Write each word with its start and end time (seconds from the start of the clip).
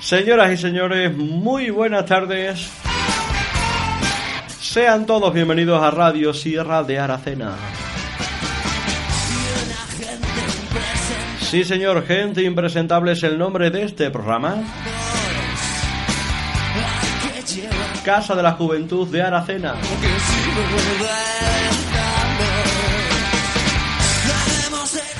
Señoras 0.00 0.52
y 0.52 0.56
señores, 0.56 1.16
muy 1.16 1.70
buenas 1.70 2.06
tardes. 2.06 2.70
Sean 4.60 5.06
todos 5.06 5.32
bienvenidos 5.32 5.82
a 5.82 5.90
Radio 5.90 6.32
Sierra 6.34 6.82
de 6.82 6.98
Aracena. 6.98 7.56
Sí, 11.40 11.64
señor, 11.64 12.04
gente 12.06 12.42
impresentable 12.42 13.12
es 13.12 13.22
el 13.22 13.38
nombre 13.38 13.70
de 13.70 13.84
este 13.84 14.10
programa. 14.10 14.56
Casa 18.04 18.34
de 18.34 18.42
la 18.42 18.52
Juventud 18.52 19.08
de 19.08 19.22
Aracena. 19.22 19.74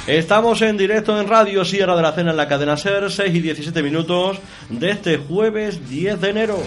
Estamos 0.06 0.62
en 0.62 0.76
directo 0.76 1.20
en 1.20 1.26
Radio 1.26 1.64
Sierra 1.64 1.96
de 1.96 2.02
la 2.02 2.12
Cena 2.12 2.30
en 2.30 2.36
la 2.36 2.46
cadena 2.46 2.76
SER, 2.76 3.10
6 3.10 3.34
y 3.34 3.40
17 3.40 3.82
minutos 3.82 4.38
de 4.68 4.90
este 4.90 5.16
jueves 5.16 5.88
10 5.88 6.20
de 6.20 6.30
enero. 6.30 6.62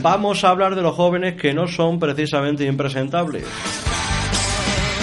Vamos 0.00 0.44
a 0.44 0.50
hablar 0.50 0.76
de 0.76 0.82
los 0.82 0.94
jóvenes 0.94 1.34
que 1.34 1.52
no 1.52 1.66
son 1.66 1.98
precisamente 1.98 2.64
impresentables. 2.64 3.44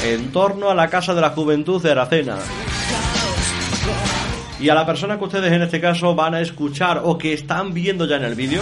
En 0.06 0.31
torno 0.31 0.70
a 0.70 0.76
la 0.76 0.88
Casa 0.88 1.14
de 1.14 1.20
la 1.20 1.31
Juventud 1.31 1.84
de 1.84 1.92
Aracena. 1.92 2.38
Y 4.61 4.70
a 4.70 4.73
la 4.73 4.86
persona 4.86 5.17
que 5.17 5.26
ustedes 5.26 5.52
en 5.52 5.64
este 5.64 5.81
caso 5.81 6.16
van 6.16 6.36
a 6.36 6.42
escuchar 6.42 7.02
o 7.04 7.17
que 7.17 7.33
están 7.33 7.73
viendo 7.73 8.06
ya 8.06 8.16
en 8.16 8.23
el 8.23 8.36
vídeo, 8.36 8.61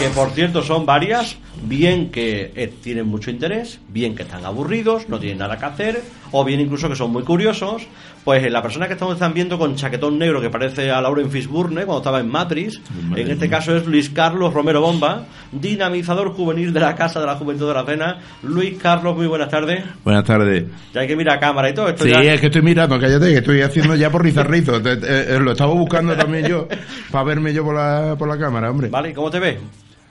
que 0.00 0.08
por 0.08 0.30
cierto 0.30 0.64
son 0.64 0.86
varias, 0.86 1.36
bien 1.62 2.10
que 2.10 2.52
eh, 2.54 2.72
tienen 2.82 3.06
mucho 3.06 3.30
interés, 3.30 3.80
bien 3.88 4.14
que 4.14 4.22
están 4.22 4.44
aburridos, 4.44 5.08
no 5.08 5.18
tienen 5.18 5.38
nada 5.38 5.58
que 5.58 5.64
hacer, 5.64 6.02
o 6.30 6.44
bien 6.44 6.60
incluso 6.60 6.88
que 6.88 6.96
son 6.96 7.12
muy 7.12 7.22
curiosos, 7.22 7.86
pues 8.24 8.42
eh, 8.42 8.50
la 8.50 8.62
persona 8.62 8.86
que 8.86 8.94
estamos 8.94 9.14
están 9.14 9.34
viendo 9.34 9.58
con 9.58 9.76
chaquetón 9.76 10.18
negro 10.18 10.40
que 10.40 10.50
parece 10.50 10.90
a 10.90 11.00
Lauren 11.00 11.30
Fishburne 11.30 11.84
cuando 11.84 11.98
estaba 11.98 12.20
en 12.20 12.28
Matrix, 12.28 12.80
en 13.14 13.30
este 13.30 13.48
caso 13.48 13.76
es 13.76 13.86
Luis 13.86 14.10
Carlos 14.10 14.52
Romero 14.52 14.80
Bomba, 14.80 15.24
dinamizador 15.52 16.30
juvenil 16.32 16.72
de 16.72 16.80
la 16.80 16.94
Casa 16.94 17.20
de 17.20 17.26
la 17.26 17.36
Juventud 17.36 17.68
de 17.68 17.74
la 17.74 17.84
Cena. 17.84 18.18
Luis 18.42 18.78
Carlos, 18.80 19.16
muy 19.16 19.26
buenas 19.26 19.48
tardes. 19.48 19.84
Buenas 20.02 20.24
tardes. 20.24 20.64
Ya 20.92 21.02
hay 21.02 21.06
que 21.06 21.16
mirar 21.16 21.36
a 21.36 21.40
cámara 21.40 21.70
y 21.70 21.74
todo 21.74 21.88
esto. 21.88 22.04
Sí, 22.04 22.10
es 22.12 22.40
que 22.40 22.46
estoy 22.46 22.62
mirando, 22.62 22.98
cállate, 22.98 23.26
que 23.30 23.38
estoy 23.38 23.60
haciendo 23.60 23.94
ya 23.94 24.10
por 24.10 24.22
rizarrizo. 24.22 24.80
Eh, 24.84 25.38
lo 25.40 25.52
estaba 25.52 25.74
buscando 25.74 26.16
también 26.16 26.46
yo, 26.46 26.68
para 27.10 27.24
verme 27.24 27.52
yo 27.52 27.64
por 27.64 27.74
la, 27.74 28.16
por 28.18 28.28
la 28.28 28.38
cámara, 28.38 28.70
hombre. 28.70 28.88
Vale, 28.88 29.10
¿y 29.10 29.12
cómo 29.12 29.30
te 29.30 29.38
ves? 29.38 29.58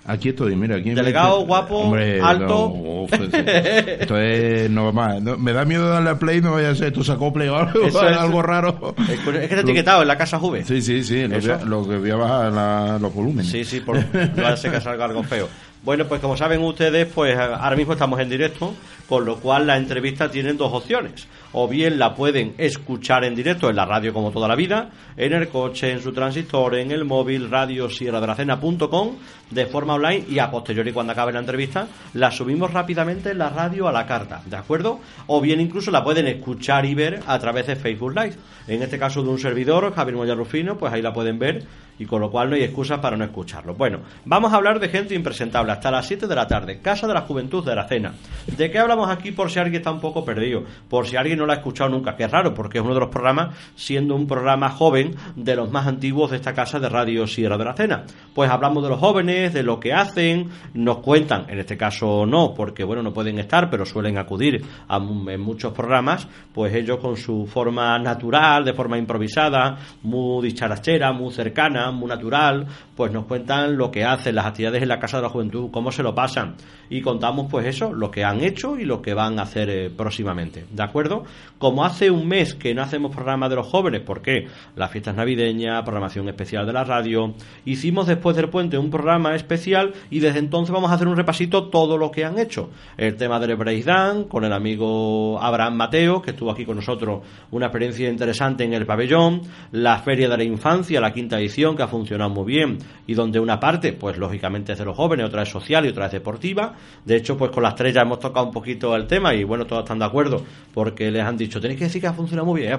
Aquí 0.05 0.29
estoy, 0.29 0.55
mira, 0.55 0.75
aquí 0.75 0.89
Delegado, 0.89 1.45
guapo, 1.45 1.95
alto. 2.21 3.07
esto 3.09 4.17
es 4.17 4.69
no 4.69 4.91
más. 4.91 5.21
me 5.21 5.53
da 5.53 5.63
miedo 5.63 5.87
darle 5.87 6.09
a 6.09 6.19
play, 6.19 6.41
no 6.41 6.51
vaya 6.51 6.71
a 6.71 6.75
ser 6.75 6.91
tu 6.91 7.03
sacople 7.05 7.49
o 7.49 7.55
algo, 7.55 7.85
es, 7.85 7.95
algo 7.95 8.41
raro. 8.41 8.95
Es, 9.09 9.19
que 9.19 9.43
está 9.43 9.61
etiquetado 9.61 10.01
en 10.01 10.09
la 10.09 10.17
casa 10.17 10.39
Juve. 10.39 10.65
Sí, 10.65 10.81
sí, 10.81 11.03
sí, 11.03 11.25
lo, 11.65 11.87
que 11.87 11.97
voy 11.97 12.11
a 12.11 12.15
bajar 12.15 12.99
los 13.01 13.13
volúmenes. 13.13 13.49
Sí, 13.49 13.63
sí, 13.63 13.79
por, 13.79 13.95
no 14.13 14.57
ser 14.57 14.71
que 14.71 14.81
salga 14.81 15.05
algo 15.05 15.23
feo. 15.23 15.47
Bueno, 15.83 16.05
pues 16.05 16.19
como 16.21 16.35
saben 16.35 16.61
ustedes, 16.61 17.07
pues 17.07 17.37
ahora 17.37 17.75
mismo 17.75 17.93
estamos 17.93 18.19
en 18.19 18.29
directo, 18.29 18.73
con 19.07 19.25
lo 19.25 19.37
cual 19.37 19.67
la 19.67 19.77
entrevista 19.77 20.29
tiene 20.29 20.53
dos 20.53 20.71
opciones. 20.73 21.27
O 21.53 21.67
bien 21.67 21.97
la 21.97 22.13
pueden 22.13 22.53
escuchar 22.57 23.23
en 23.23 23.35
directo 23.35 23.69
en 23.69 23.75
la 23.75 23.85
radio 23.85 24.13
como 24.13 24.31
toda 24.31 24.47
la 24.47 24.55
vida, 24.55 24.89
en 25.15 25.33
el 25.33 25.47
coche, 25.47 25.91
en 25.91 26.01
su 26.01 26.11
transistor, 26.11 26.75
en 26.75 26.91
el 26.91 27.05
móvil, 27.05 27.49
radio 27.49 27.89
sierradracena.com, 27.89 29.15
de 29.49 29.65
forma 29.67 29.93
online 29.93 30.25
y 30.29 30.39
a 30.39 30.49
posteriori 30.49 30.91
cuando 30.91 31.13
acabe 31.13 31.31
la 31.31 31.39
entrevista 31.39 31.87
la 32.13 32.31
subimos 32.31 32.71
rápidamente 32.73 33.31
en 33.31 33.37
la 33.37 33.49
radio 33.49 33.87
a 33.87 33.91
la 33.91 34.05
carta, 34.05 34.41
¿de 34.45 34.57
acuerdo? 34.57 34.99
O 35.27 35.41
bien 35.41 35.59
incluso 35.59 35.91
la 35.91 36.03
pueden 36.03 36.27
escuchar 36.27 36.85
y 36.85 36.95
ver 36.95 37.21
a 37.25 37.39
través 37.39 37.67
de 37.67 37.75
Facebook 37.75 38.15
Live. 38.15 38.35
En 38.67 38.81
este 38.81 38.97
caso 38.97 39.21
de 39.21 39.29
un 39.29 39.39
servidor, 39.39 39.93
Javier 39.93 40.15
Moya 40.15 40.35
Rufino, 40.35 40.77
pues 40.77 40.93
ahí 40.93 41.01
la 41.01 41.13
pueden 41.13 41.39
ver 41.39 41.65
y 41.99 42.05
con 42.05 42.21
lo 42.21 42.31
cual 42.31 42.49
no 42.49 42.55
hay 42.55 42.63
excusas 42.63 42.99
para 42.99 43.17
no 43.17 43.23
escucharlo. 43.23 43.75
Bueno, 43.75 43.99
vamos 44.25 44.51
a 44.51 44.55
hablar 44.55 44.79
de 44.79 44.89
gente 44.89 45.15
impresentable 45.15 45.71
hasta 45.71 45.91
las 45.91 46.07
7 46.07 46.27
de 46.27 46.35
la 46.35 46.47
tarde, 46.47 46.79
Casa 46.79 47.07
de 47.07 47.13
la 47.13 47.21
Juventud 47.21 47.63
de 47.63 47.75
la 47.75 47.87
Cena. 47.87 48.13
¿De 48.57 48.71
qué 48.71 48.79
hablamos 48.79 49.09
aquí 49.09 49.31
por 49.31 49.51
si 49.51 49.59
alguien 49.59 49.81
está 49.81 49.91
un 49.91 50.01
poco 50.01 50.25
perdido? 50.25 50.63
Por 50.89 51.07
si 51.07 51.15
alguien 51.15 51.37
no 51.37 51.42
lo 51.45 51.51
ha 51.51 51.55
escuchado 51.55 51.89
nunca, 51.89 52.15
que 52.15 52.23
es 52.23 52.31
raro 52.31 52.53
porque 52.53 52.79
es 52.79 52.83
uno 52.83 52.93
de 52.93 52.99
los 52.99 53.09
programas, 53.09 53.55
siendo 53.75 54.15
un 54.15 54.27
programa 54.27 54.69
joven 54.69 55.15
de 55.35 55.55
los 55.55 55.71
más 55.71 55.87
antiguos 55.87 56.31
de 56.31 56.37
esta 56.37 56.53
casa 56.53 56.79
de 56.79 56.89
Radio 56.89 57.27
Sierra 57.27 57.57
de 57.57 57.65
la 57.65 57.73
Cena. 57.73 58.03
Pues 58.33 58.49
hablamos 58.49 58.83
de 58.83 58.89
los 58.89 58.99
jóvenes, 58.99 59.53
de 59.53 59.63
lo 59.63 59.79
que 59.79 59.93
hacen, 59.93 60.49
nos 60.73 60.97
cuentan, 60.97 61.45
en 61.49 61.59
este 61.59 61.77
caso 61.77 62.25
no, 62.25 62.53
porque 62.53 62.83
bueno, 62.83 63.03
no 63.03 63.13
pueden 63.13 63.39
estar, 63.39 63.69
pero 63.69 63.85
suelen 63.85 64.17
acudir 64.17 64.63
a, 64.87 64.97
en 64.97 65.41
muchos 65.41 65.73
programas, 65.73 66.27
pues 66.53 66.73
ellos 66.73 66.99
con 66.99 67.17
su 67.17 67.45
forma 67.45 67.97
natural, 67.99 68.65
de 68.65 68.73
forma 68.73 68.97
improvisada, 68.97 69.77
muy 70.03 70.47
dicharachera, 70.47 71.11
muy 71.11 71.33
cercana, 71.33 71.91
muy 71.91 72.07
natural, 72.07 72.67
pues 72.95 73.11
nos 73.11 73.25
cuentan 73.25 73.77
lo 73.77 73.91
que 73.91 74.03
hacen, 74.03 74.35
las 74.35 74.45
actividades 74.45 74.81
en 74.81 74.89
la 74.89 74.99
Casa 74.99 75.17
de 75.17 75.23
la 75.23 75.29
Juventud, 75.29 75.69
cómo 75.71 75.91
se 75.91 76.03
lo 76.03 76.13
pasan 76.13 76.55
y 76.89 77.01
contamos 77.01 77.47
pues 77.49 77.65
eso, 77.65 77.93
lo 77.93 78.11
que 78.11 78.23
han 78.23 78.41
hecho 78.41 78.77
y 78.77 78.85
lo 78.85 79.01
que 79.01 79.13
van 79.13 79.39
a 79.39 79.43
hacer 79.43 79.69
eh, 79.69 79.89
próximamente, 79.89 80.65
¿de 80.69 80.83
acuerdo? 80.83 81.23
Como 81.57 81.85
hace 81.85 82.11
un 82.11 82.27
mes 82.27 82.55
que 82.55 82.73
no 82.73 82.81
hacemos 82.81 83.11
programa 83.11 83.47
de 83.47 83.55
los 83.55 83.67
jóvenes, 83.67 84.01
porque 84.05 84.47
las 84.75 84.91
fiestas 84.91 85.15
navideñas, 85.15 85.83
programación 85.83 86.27
especial 86.27 86.65
de 86.65 86.73
la 86.73 86.83
radio, 86.83 87.33
hicimos 87.65 88.07
después 88.07 88.35
del 88.35 88.49
puente 88.49 88.77
un 88.77 88.89
programa 88.89 89.35
especial 89.35 89.93
y 90.09 90.19
desde 90.19 90.39
entonces 90.39 90.73
vamos 90.73 90.91
a 90.91 90.95
hacer 90.95 91.07
un 91.07 91.15
repasito 91.15 91.69
todo 91.69 91.97
lo 91.97 92.11
que 92.11 92.25
han 92.25 92.37
hecho. 92.37 92.69
El 92.97 93.15
tema 93.15 93.39
del 93.39 93.55
breakdown 93.55 94.25
con 94.25 94.43
el 94.43 94.53
amigo 94.53 95.41
Abraham 95.41 95.75
Mateo, 95.75 96.21
que 96.21 96.31
estuvo 96.31 96.51
aquí 96.51 96.65
con 96.65 96.75
nosotros, 96.75 97.21
una 97.51 97.67
experiencia 97.67 98.09
interesante 98.09 98.63
en 98.63 98.73
el 98.73 98.85
pabellón, 98.85 99.41
la 99.71 99.99
Feria 99.99 100.27
de 100.27 100.37
la 100.37 100.43
Infancia, 100.43 100.99
la 100.99 101.13
quinta 101.13 101.39
edición, 101.39 101.75
que 101.75 101.83
ha 101.83 101.87
funcionado 101.87 102.29
muy 102.29 102.45
bien 102.45 102.77
y 103.07 103.13
donde 103.13 103.39
una 103.39 103.59
parte, 103.59 103.93
pues 103.93 104.17
lógicamente 104.17 104.73
es 104.73 104.79
de 104.79 104.85
los 104.85 104.95
jóvenes, 104.95 105.25
otra 105.25 105.43
es 105.43 105.49
social 105.49 105.85
y 105.85 105.89
otra 105.89 106.07
es 106.07 106.11
deportiva, 106.11 106.73
de 107.05 107.15
hecho, 107.15 107.37
pues 107.37 107.51
con 107.51 107.63
las 107.63 107.75
tres 107.75 107.95
hemos 107.95 108.19
tocado 108.19 108.45
un 108.45 108.51
poquito 108.51 108.95
el 108.95 109.07
tema 109.07 109.33
y 109.33 109.43
bueno, 109.43 109.65
todos 109.65 109.83
están 109.83 109.99
de 109.99 110.05
acuerdo 110.05 110.43
porque 110.73 111.11
les 111.11 111.22
han 111.25 111.37
dicho, 111.37 111.59
tenéis 111.59 111.79
que 111.79 111.85
decir 111.85 112.01
que 112.01 112.07
ha 112.07 112.13
funcionado 112.13 112.45
muy 112.45 112.61
bien, 112.61 112.73
¿eh? 112.73 112.77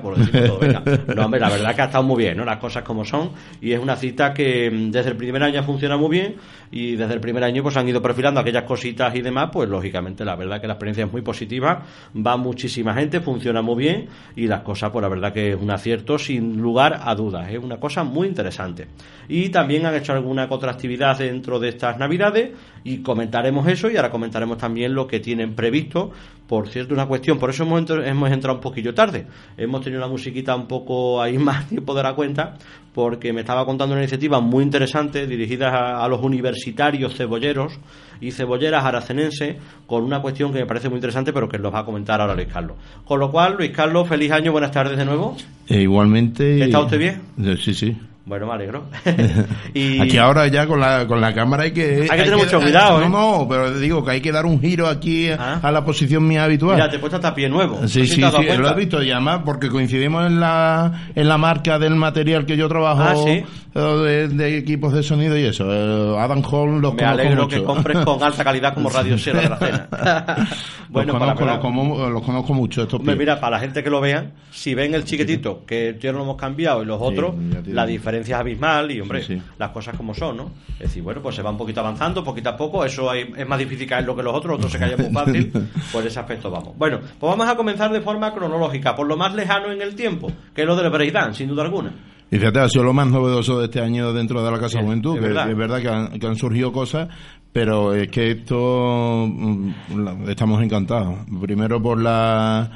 No, 1.15 1.25
hombre, 1.25 1.41
la 1.41 1.49
verdad 1.49 1.75
que 1.75 1.83
ha 1.83 1.87
estado 1.87 2.05
muy 2.05 2.25
bien, 2.25 2.37
¿no? 2.37 2.45
Las 2.45 2.59
cosas 2.59 2.83
como 2.83 3.05
son 3.05 3.31
y 3.61 3.73
es 3.73 3.81
una 3.81 3.97
cita 3.97 4.33
que 4.33 4.71
mm, 4.71 4.91
desde 4.91 5.11
el 5.11 5.17
primer 5.17 5.43
año 5.43 5.63
funciona 5.63 5.97
muy 5.97 6.11
bien 6.11 6.37
y 6.71 6.97
desde 6.97 7.15
el 7.15 7.21
primer 7.21 7.45
año 7.45 7.63
pues 7.63 7.77
han 7.77 7.89
ido 7.89 8.03
perfilando 8.03 8.41
aquellas 8.41 8.65
cositas 8.65 9.15
y 9.15 9.23
demás, 9.23 9.51
pues 9.53 9.69
lógicamente 9.69 10.25
la 10.25 10.37
verdad 10.37 10.61
que 10.61 10.67
la 10.67 10.75
experiencia 10.75 11.05
es 11.05 11.13
muy 11.13 11.23
positiva, 11.23 11.83
va 12.15 12.37
muchísima 12.37 12.95
gente, 12.95 13.21
funciona 13.21 13.63
muy 13.63 13.77
bien 13.77 14.09
y 14.37 14.47
las 14.47 14.63
cosas 14.63 14.91
pues 14.91 15.03
la 15.03 15.09
verdad 15.09 15.33
que 15.33 15.51
es 15.51 15.57
un 15.57 15.71
acierto 15.71 16.19
sin 16.19 16.61
lugar 16.61 17.01
a 17.03 17.15
dudas, 17.15 17.51
es 17.51 17.59
una 17.59 17.79
cosa 17.79 18.05
muy 18.05 18.29
interesante. 18.29 18.89
Y 19.29 19.49
también 19.49 19.87
han 19.87 19.95
hecho 19.95 20.13
alguna 20.13 20.47
otra 20.51 20.73
actividad 20.73 21.19
dentro 21.19 21.59
de 21.59 21.71
estas 21.71 21.99
navidades 21.99 22.51
y 22.85 22.99
comentaremos 22.99 23.67
eso 23.69 23.91
y 23.91 23.97
ahora 23.97 24.11
comentaremos 24.11 24.59
también 24.59 24.95
lo 24.95 25.07
que 25.07 25.21
tienen 25.21 25.55
previsto. 25.55 26.11
Por 26.47 26.69
cierto, 26.69 26.93
una 26.93 27.07
cuestión, 27.07 27.39
por 27.39 27.51
eso 27.51 27.63
hemos, 27.63 27.89
hemos 27.91 28.31
entrado 28.35 28.57
un 28.57 28.61
poquillo 28.61 28.95
tarde. 28.95 29.27
Hemos 29.57 29.83
tenido 29.83 30.03
una 30.03 30.11
musiquita 30.11 30.55
un 30.55 30.67
poco 30.67 31.21
ahí 31.21 31.39
más 31.39 31.69
tiempo 31.69 31.95
de 31.95 32.03
la 32.03 32.15
cuenta, 32.15 32.55
porque 32.95 33.33
me 33.33 33.41
estaba 33.41 33.65
contando 33.65 33.95
una 33.95 34.03
iniciativa 34.03 34.41
muy 34.41 34.63
interesante 34.63 35.27
dirigida 35.27 36.03
a, 36.03 36.09
los 36.09 36.23
universitarios 36.23 37.17
cebolleros 37.17 37.79
y 38.21 38.31
cebolleras 38.31 38.85
aracenenses 38.85 39.57
con 39.87 40.05
una 40.05 40.21
cuestión 40.21 40.53
que 40.53 40.61
me 40.61 40.67
parece 40.67 40.89
muy 40.89 40.97
interesante, 40.97 41.33
pero 41.33 41.49
que 41.49 41.59
nos 41.59 41.75
va 41.75 41.81
a 41.81 41.85
comentar 41.85 42.21
ahora 42.21 42.35
Luis 42.35 42.49
Carlos. 42.53 42.77
Con 43.05 43.21
lo 43.21 43.31
cual, 43.31 43.57
Luis 43.59 43.71
Carlos, 43.71 44.09
feliz 44.09 44.31
año, 44.31 44.53
buenas 44.53 44.71
tardes 44.71 44.97
de 44.97 45.05
nuevo. 45.05 45.37
E 45.69 45.81
igualmente. 45.81 46.63
¿Está 46.63 46.81
usted 46.81 46.99
bien? 46.99 47.23
Sí, 47.59 47.75
sí. 47.75 47.97
Bueno, 48.27 48.47
me 48.47 48.55
alegro. 48.55 48.85
y... 49.75 50.01
Aquí 50.01 50.17
ahora 50.17 50.47
ya 50.47 50.67
con 50.67 50.81
la, 50.81 51.07
con 51.07 51.21
la 51.21 51.35
cámara 51.35 51.65
hay 51.65 51.73
que... 51.73 52.07
Hay 52.11 52.19
que 52.19 52.25
tener 52.25 52.39
mucho 52.39 52.59
cuidado, 52.59 53.03
¿eh? 53.03 53.09
No, 53.09 53.41
no, 53.41 53.49
pero 53.49 53.79
digo 53.79 54.03
que 54.03 54.13
hay 54.13 54.21
que 54.23 54.33
dar 54.33 54.47
un 54.47 54.59
giro 54.63 54.89
aquí 54.89 55.29
ah. 55.29 55.61
a 55.63 55.71
la 55.71 55.85
posición 55.85 56.27
mía 56.27 56.45
habitual. 56.45 56.77
Mira, 56.77 56.89
te 56.89 56.97
he 56.97 56.99
puesto 56.99 57.17
hasta 57.17 57.35
pie 57.35 57.51
nuevo. 57.51 57.87
Sí, 57.87 58.07
sí, 58.07 58.15
sí, 58.15 58.21
lo 58.23 58.71
he 58.71 58.75
visto 58.75 59.03
y 59.03 59.11
además 59.11 59.43
porque 59.45 59.69
coincidimos 59.69 60.27
en 60.27 60.41
la, 60.41 61.11
en 61.15 61.29
la 61.29 61.37
marca 61.37 61.79
del 61.79 61.97
material 61.97 62.47
que 62.47 62.57
yo 62.57 62.67
trabajo 62.67 63.03
ah, 63.03 63.15
¿sí? 63.15 63.45
de, 63.75 64.57
equipos 64.57 64.95
de 64.95 65.03
sonido 65.03 65.37
y 65.37 65.45
eso. 65.45 66.19
Adam 66.19 66.43
Hall 66.51 66.81
los 66.81 66.95
Me 66.95 67.05
alegro 67.05 67.47
que 67.47 67.63
compres 67.63 67.99
con 67.99 68.23
alta 68.23 68.43
calidad 68.43 68.73
como 68.73 68.89
Radio 68.95 69.19
Sierra 69.19 69.43
de 69.43 69.49
la 69.51 69.59
Cena. 69.59 69.89
bueno, 70.89 71.13
los, 71.13 71.21
conozco, 71.21 71.69
los, 71.69 72.11
los, 72.11 72.23
conozco 72.23 72.55
mucho 72.55 72.85
estos 72.85 73.03
Mira, 73.03 73.39
para 73.39 73.57
la 73.57 73.61
gente 73.61 73.85
que 73.85 73.91
lo 73.91 74.01
vea, 74.01 74.31
si 74.51 74.75
ven 74.75 74.95
el 74.95 75.05
chiquitito, 75.05 75.65
que 75.67 75.99
ya 76.01 76.11
no 76.13 76.19
lo 76.19 76.25
hemos 76.25 76.37
cambiado, 76.37 76.83
y 76.83 76.87
los 76.87 77.03
otros, 77.03 77.35
la 77.67 77.85
diferencia 77.85 78.14
es 78.21 78.31
abismal 78.33 78.91
y, 78.91 79.01
hombre, 79.01 79.25
las 79.59 79.71
cosas 79.71 79.97
como 79.97 80.15
son, 80.15 80.37
¿no? 80.37 80.51
Es 80.75 80.89
decir, 80.89 81.03
bueno, 81.03 81.21
pues 81.23 81.37
se 81.37 81.43
va 81.43 81.51
un 81.51 81.57
poquito 81.57 81.81
avanzando, 81.81 82.25
poquito 82.25 82.51
a 82.51 82.57
poco, 82.57 82.85
eso 82.85 83.13
es 83.13 83.47
más 83.47 83.59
difícil 83.59 83.89
caerlo 83.89 84.17
que 84.17 84.23
los 84.23 84.35
otros, 84.35 84.53
los 84.53 84.59
otros 84.59 84.73
se 84.73 84.79
caen 84.79 85.01
muy 85.01 85.13
fácil, 85.25 85.53
por 85.93 86.07
ese 86.07 86.21
aspecto 86.21 86.51
vamos. 86.51 86.77
Bueno, 86.77 87.01
pues 87.01 87.31
vamos 87.31 87.49
a 87.49 87.57
comenzar 87.57 87.93
de 87.93 88.01
forma 88.01 88.33
cronológica, 88.33 88.95
por 88.95 89.07
lo 89.07 89.17
más 89.17 89.35
lejano 89.35 89.73
en 89.73 89.83
el 89.83 89.95
tiempo, 89.95 90.31
que 90.55 90.63
es 90.63 90.67
lo 90.67 90.77
del 90.77 90.91
breakdance, 90.91 91.39
sin 91.39 91.49
duda 91.49 91.63
alguna. 91.63 91.93
Y 92.31 92.39
fíjate, 92.39 92.59
ha 92.59 92.69
sido 92.69 92.85
lo 92.85 92.93
más 92.93 93.07
novedoso 93.07 93.59
de 93.59 93.67
este 93.67 93.81
año 93.81 94.13
dentro 94.13 94.45
de 94.45 94.51
la 94.51 94.59
Casa 94.59 94.81
Juventud, 94.81 95.21
que 95.21 95.27
es 95.27 95.57
verdad 95.57 95.81
que 96.19 96.27
han, 96.27 96.37
surgido 96.37 96.73
cosas, 96.73 97.09
pero 97.53 97.95
es 97.95 98.09
que 98.09 98.33
esto 98.33 99.29
mm, 99.29 100.29
estamos 100.29 100.63
encantados. 100.63 101.19
Primero 101.41 101.81
por 101.81 102.01
la, 102.01 102.69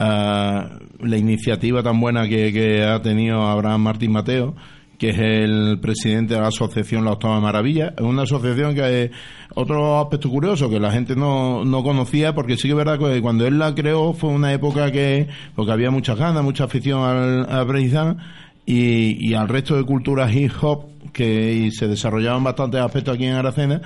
la 0.00 1.16
iniciativa 1.16 1.82
tan 1.82 2.00
buena 2.00 2.28
que, 2.28 2.52
que 2.52 2.84
ha 2.84 3.00
tenido 3.02 3.42
Abraham 3.42 3.82
Martín 3.82 4.12
Mateo, 4.12 4.54
que 4.98 5.10
es 5.10 5.18
el 5.18 5.78
presidente 5.80 6.34
de 6.34 6.40
la 6.40 6.48
asociación 6.48 7.04
La 7.04 7.12
Octava 7.12 7.40
Maravilla. 7.40 7.94
Es 7.96 8.04
una 8.04 8.22
asociación 8.22 8.74
que 8.74 9.04
es 9.04 9.10
otro 9.54 9.98
aspecto 10.00 10.28
curioso 10.28 10.68
que 10.68 10.78
la 10.78 10.92
gente 10.92 11.16
no, 11.16 11.64
no 11.64 11.82
conocía, 11.82 12.34
porque 12.34 12.56
sí 12.56 12.64
que 12.64 12.72
es 12.72 12.76
verdad 12.76 12.98
que 12.98 13.20
cuando 13.22 13.46
él 13.46 13.58
la 13.58 13.74
creó 13.74 14.12
fue 14.12 14.30
una 14.30 14.52
época 14.52 14.92
que, 14.92 15.28
porque 15.54 15.72
había 15.72 15.90
muchas 15.90 16.18
ganas, 16.18 16.42
mucha 16.42 16.64
afición 16.64 17.02
al, 17.02 17.50
al 17.50 18.26
y, 18.66 19.28
y 19.28 19.34
al 19.34 19.48
resto 19.48 19.76
de 19.76 19.84
culturas 19.84 20.34
hip 20.34 20.52
hop 20.60 20.84
que 21.12 21.70
se 21.72 21.88
desarrollaban 21.88 22.44
bastantes 22.44 22.80
aspectos 22.80 23.14
aquí 23.14 23.24
en 23.24 23.34
Aracena, 23.34 23.80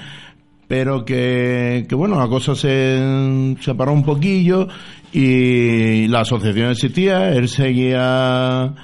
pero 0.68 1.04
que, 1.04 1.86
que 1.88 1.94
bueno, 1.94 2.18
la 2.18 2.28
cosa 2.28 2.54
se 2.54 3.56
separó 3.60 3.92
un 3.92 4.04
poquillo 4.04 4.68
y 5.12 6.06
la 6.08 6.20
asociación 6.20 6.70
existía, 6.70 7.32
él 7.32 7.48
seguía 7.48 8.74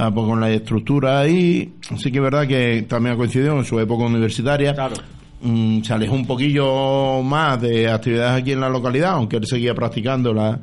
Ah, 0.00 0.12
pues 0.14 0.26
con 0.26 0.40
la 0.40 0.50
estructura 0.50 1.18
ahí. 1.18 1.72
Así 1.90 2.12
que 2.12 2.18
es 2.18 2.22
verdad 2.22 2.46
que 2.46 2.82
también 2.82 3.14
ha 3.14 3.18
coincidido 3.18 3.58
en 3.58 3.64
su 3.64 3.80
época 3.80 4.04
universitaria. 4.04 4.72
Claro. 4.72 4.94
Mm, 5.42 5.82
se 5.82 5.92
alejó 5.92 6.14
un 6.14 6.24
poquillo 6.24 7.20
más 7.24 7.60
de 7.60 7.88
actividades 7.90 8.42
aquí 8.42 8.52
en 8.52 8.60
la 8.60 8.68
localidad, 8.68 9.12
aunque 9.14 9.36
él 9.38 9.46
seguía 9.46 9.74
practicando 9.74 10.32
la, 10.32 10.60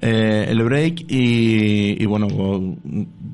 eh, 0.00 0.46
el 0.48 0.62
break 0.62 1.04
y, 1.08 2.06
bueno, 2.06 2.28
pues, 2.28 2.60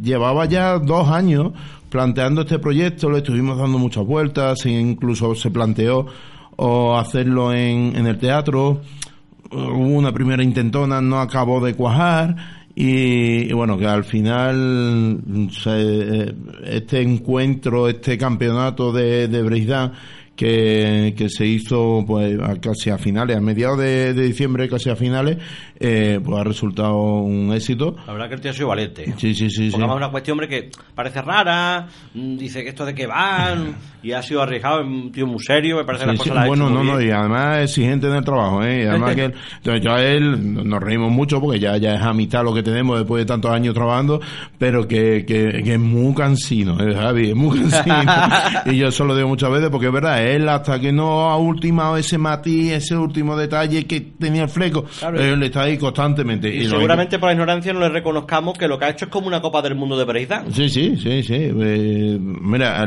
llevaba 0.03 0.47
ya 0.47 0.79
dos 0.79 1.09
años 1.11 1.53
planteando 1.91 2.43
este 2.43 2.59
proyecto, 2.59 3.11
lo 3.11 3.19
estuvimos 3.19 3.59
dando 3.59 3.77
muchas 3.77 4.07
vueltas, 4.07 4.65
e 4.65 4.71
incluso 4.71 5.35
se 5.35 5.51
planteó 5.51 6.07
o 6.57 6.97
hacerlo 6.97 7.53
en, 7.53 7.97
en 7.97 8.07
el 8.07 8.19
teatro, 8.19 8.81
hubo 9.51 9.99
una 9.99 10.13
primera 10.13 10.43
intentona, 10.43 11.01
no 11.01 11.21
acabó 11.21 11.65
de 11.65 11.75
cuajar 11.75 12.63
y, 12.75 13.53
bueno, 13.53 13.77
que 13.77 13.87
al 13.87 14.05
final 14.05 15.21
eh, 15.67 16.35
este 16.65 17.03
encuentro, 17.03 17.89
este 17.89 18.17
campeonato 18.17 18.93
de, 18.93 19.29
de 19.29 19.43
que, 20.35 21.15
que 21.17 21.29
se 21.29 21.47
hizo 21.47 22.03
pues 22.07 22.39
casi 22.63 22.89
a 22.89 22.97
finales, 22.97 23.37
a 23.37 23.41
mediados 23.41 23.79
de, 23.79 24.15
diciembre, 24.15 24.69
casi 24.69 24.89
a 24.89 24.97
finales, 24.97 25.37
eh, 25.85 26.21
pues 26.25 26.41
ha 26.41 26.45
resultado 26.45 26.97
un 27.23 27.53
éxito. 27.53 27.97
La 28.07 28.13
verdad 28.13 28.29
que 28.29 28.35
el 28.37 28.41
tío 28.41 28.51
ha 28.53 28.55
sido 28.55 28.69
valiente. 28.69 29.13
Sí, 29.19 29.35
sí, 29.35 29.51
sí. 29.51 29.69
Porque 29.71 29.85
una 29.85 30.11
cuestión, 30.11 30.35
hombre, 30.35 30.49
que 30.49 30.71
parece 30.95 31.21
rara, 31.21 31.89
mm, 32.15 32.37
dice 32.37 32.63
que 32.63 32.69
esto 32.69 32.85
de 32.85 32.95
que 32.95 33.07
van, 33.09 33.75
y 34.01 34.13
ha 34.13 34.23
sido 34.23 34.43
arriesgado, 34.43 34.83
un 34.83 35.11
tío 35.11 35.27
muy 35.27 35.41
serio, 35.41 35.79
me 35.79 35.85
parece 35.85 36.05
que 36.05 36.13
las 36.13 36.19
cosas 36.19 36.35
las 36.37 36.47
Bueno, 36.47 36.71
no, 36.71 36.85
no, 36.85 37.01
y 37.01 37.11
además 37.11 37.59
exigente 37.65 38.07
en 38.07 38.15
el 38.15 38.25
trabajo, 38.25 38.63
¿eh? 38.63 38.85
Y 38.85 38.87
además 38.87 39.17
que 39.17 39.25
entonces 39.25 39.83
yo 39.83 39.93
a 39.93 40.03
él 40.03 40.69
nos 40.69 40.81
reímos 40.81 41.11
mucho 41.11 41.41
porque 41.41 41.59
ya, 41.59 41.77
ya 41.79 41.95
es 41.95 42.03
a 42.03 42.13
mitad 42.13 42.45
lo 42.45 42.55
que 42.55 42.63
tenemos 42.63 42.99
después 42.99 43.23
de 43.23 43.27
tantos 43.27 43.51
años 43.51 43.75
trabajando, 43.75 44.21
pero 44.59 44.87
que, 44.87 45.25
que, 45.27 45.63
que 45.65 45.73
es 45.73 45.81
muy 45.81 46.15
cansino, 46.15 46.79
¿eh, 46.81 46.95
Javi, 46.95 47.31
es 47.31 47.37
muy 47.37 47.59
cansino. 47.71 48.13
y 48.67 48.77
yo 48.77 48.89
eso 48.89 49.05
lo 49.05 49.17
digo 49.17 49.29
muchas 49.29 49.51
veces 49.51 49.69
porque 49.71 49.87
es 49.87 49.93
verdad, 49.93 50.25
él 50.25 50.49
hasta 50.49 50.79
que 50.79 50.93
no 50.93 51.29
ha 51.31 51.37
ultimado 51.37 51.97
ese 51.97 52.19
matiz, 52.19 52.73
ese 52.73 52.97
último 52.97 53.37
detalle 53.37 53.85
que 53.85 54.01
tenía 54.01 54.45
el 54.45 54.49
fleco, 54.49 54.85
él 55.17 55.43
está 55.43 55.63
ahí 55.63 55.72
constantemente. 55.79 56.55
Y, 56.55 56.67
seguramente 56.67 57.19
por 57.19 57.29
la 57.29 57.33
ignorancia 57.33 57.73
no 57.73 57.81
le 57.81 57.89
reconozcamos 57.89 58.57
que 58.57 58.69
lo 58.69 58.79
que 58.79 58.87
ha 58.87 58.91
hecho 58.91 59.07
es 59.07 59.11
como 59.11 59.27
una 59.27 59.41
Copa 59.41 59.63
del 59.63 59.75
Mundo 59.75 59.97
de 59.97 60.05
breakdance. 60.05 60.53
Sí, 60.53 60.69
sí, 60.69 60.97
sí, 60.97 61.23
sí. 61.23 61.35
Eh, 61.35 62.19
mira, 62.21 62.85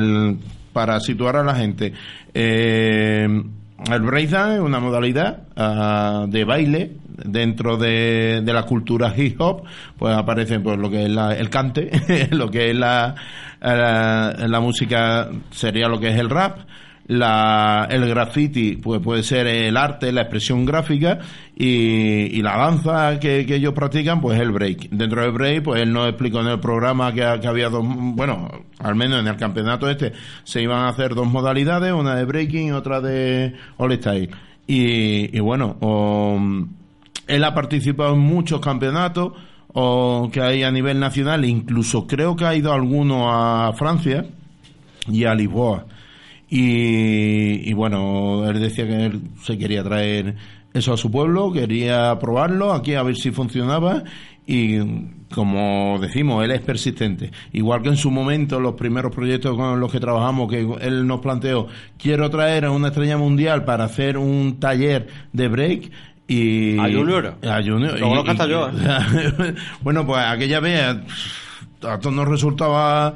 para 0.74 1.00
situar 1.00 1.38
a 1.38 1.44
la 1.44 1.56
gente, 1.56 1.94
eh, 2.34 3.28
el 3.92 4.02
breakdance 4.02 4.56
es 4.56 4.62
una 4.62 4.80
modalidad 4.80 5.44
ah, 5.56 6.26
de 6.28 6.44
baile 6.44 6.92
dentro 7.24 7.78
de, 7.78 8.42
de, 8.44 8.54
la 8.54 8.64
cultura 8.64 9.14
hip 9.16 9.40
hop, 9.40 9.64
pues 9.98 10.16
aparece 10.16 10.60
pues 10.60 10.78
lo 10.78 10.90
que 10.90 11.06
es 11.06 11.10
el 11.10 11.50
cante, 11.50 11.92
lo 12.32 12.50
que 12.50 12.72
es 12.72 12.76
la, 12.76 13.16
la, 13.62 14.36
la 14.48 14.60
música 14.60 15.30
sería 15.52 15.88
lo 15.88 16.00
que 16.00 16.10
es 16.10 16.20
el 16.20 16.30
rap, 16.30 16.60
la, 17.08 17.88
el 17.90 18.08
graffiti 18.08 18.78
pues 18.78 19.00
puede 19.00 19.24
ser 19.24 19.48
el 19.48 19.78
arte, 19.78 20.12
la 20.12 20.22
expresión 20.22 20.66
gráfica 20.66 21.20
y, 21.56 22.42
la 22.42 22.58
danza 22.58 23.20
que, 23.20 23.42
ellos 23.42 23.74
practican 23.74 24.22
pues 24.22 24.40
el 24.40 24.52
break. 24.52 24.90
Dentro 24.90 25.22
del 25.22 25.32
break 25.32 25.64
pues 25.64 25.82
él 25.82 25.94
nos 25.94 26.08
explicó 26.08 26.42
en 26.42 26.48
el 26.48 26.60
programa 26.60 27.14
que, 27.14 27.40
que, 27.42 27.48
había 27.48 27.70
dos, 27.70 27.84
bueno, 27.86 28.50
al 28.80 28.96
menos 28.96 29.20
en 29.20 29.28
el 29.28 29.38
campeonato 29.38 29.90
este 29.90 30.14
se 30.44 30.62
iban 30.62 30.80
a 30.80 30.90
hacer 30.90 31.14
dos 31.14 31.28
modalidades, 31.28 31.94
una 31.94 32.16
de 32.16 32.26
breaking 32.26 32.68
y 32.68 32.72
otra 32.72 33.02
de 33.02 33.54
all 33.78 33.94
style. 33.94 34.30
Y, 34.68 35.38
y 35.38 35.40
bueno, 35.42 35.78
él 37.28 37.44
ha 37.44 37.54
participado 37.54 38.16
en 38.16 38.20
muchos 38.20 38.60
campeonatos 38.60 39.34
o 39.74 40.30
que 40.32 40.42
hay 40.42 40.64
a 40.64 40.72
nivel 40.72 41.00
nacional, 41.00 41.46
incluso 41.46 42.08
creo 42.08 42.36
que 42.36 42.46
ha 42.46 42.56
ido 42.56 42.74
alguno 42.74 43.32
a 43.32 43.74
Francia 43.74 44.26
y 45.08 45.26
a 45.26 45.36
Lisboa 45.36 45.86
y, 46.50 47.74
bueno, 47.74 48.48
él 48.50 48.60
decía 48.60 48.88
que 48.88 49.06
él 49.06 49.22
se 49.44 49.58
quería 49.58 49.84
traer 49.84 50.36
eso 50.74 50.94
a 50.94 50.98
su 50.98 51.10
pueblo, 51.10 51.52
quería 51.52 52.18
probarlo 52.20 52.74
aquí 52.74 52.96
a 52.96 53.04
ver 53.04 53.16
si 53.16 53.32
funcionaba 53.32 54.04
y 54.46 54.78
como 55.34 55.98
decimos, 56.00 56.44
él 56.44 56.52
es 56.52 56.62
persistente. 56.62 57.32
Igual 57.52 57.82
que 57.82 57.90
en 57.90 57.98
su 57.98 58.12
momento 58.12 58.60
los 58.60 58.76
primeros 58.76 59.14
proyectos 59.14 59.56
con 59.56 59.80
los 59.80 59.92
que 59.92 60.00
trabajamos, 60.00 60.50
que 60.50 60.68
él 60.82 61.08
nos 61.08 61.20
planteó, 61.20 61.68
quiero 61.98 62.30
traer 62.30 62.66
a 62.66 62.72
una 62.72 62.90
estrella 62.90 63.18
mundial 63.18 63.66
para 63.66 63.86
hacer 63.86 64.18
un 64.18 64.60
taller 64.60 65.08
de 65.34 65.48
break, 65.48 65.92
y 66.28 66.80
a 66.80 66.84
Junior 66.84 67.38
a 67.44 67.62
Junior 67.62 67.98
yo 68.00 68.68
¿eh? 68.70 69.56
bueno 69.82 70.08
pues 70.08 70.24
aquella 70.26 70.60
vez 70.60 70.82
a 70.82 72.00
todos 72.00 72.16
nos 72.16 72.28
resultaba 72.28 73.14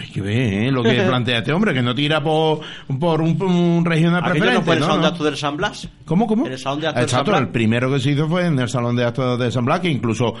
hay 0.00 0.08
que 0.08 0.20
ver 0.20 0.64
¿eh? 0.64 0.70
lo 0.70 0.82
que 0.82 0.94
plantea 1.08 1.38
este 1.38 1.52
hombre, 1.52 1.74
que 1.74 1.82
no 1.82 1.94
tira 1.94 2.22
por, 2.22 2.60
por 2.98 3.20
un, 3.20 3.84
regional 3.84 4.22
preferente. 4.22 4.54
no 4.54 4.62
fue 4.62 4.74
el 4.74 4.82
salón 4.82 5.00
de 5.00 5.06
actos 5.06 5.24
del 5.24 5.36
San 5.36 5.56
Blas? 5.56 5.88
¿Cómo, 6.04 6.26
cómo? 6.26 6.46
el 6.46 6.58
salón 6.58 6.80
de 6.80 6.88
actos 6.88 7.04
Exacto, 7.04 7.32
San 7.32 7.42
el 7.42 7.48
primero 7.48 7.90
que 7.92 8.00
se 8.00 8.12
hizo 8.12 8.28
fue 8.28 8.46
en 8.46 8.58
el 8.58 8.68
salón 8.68 8.96
de 8.96 9.04
actos 9.04 9.38
de 9.38 9.50
San 9.50 9.64
Blas, 9.64 9.80
que 9.80 9.88
incluso 9.88 10.34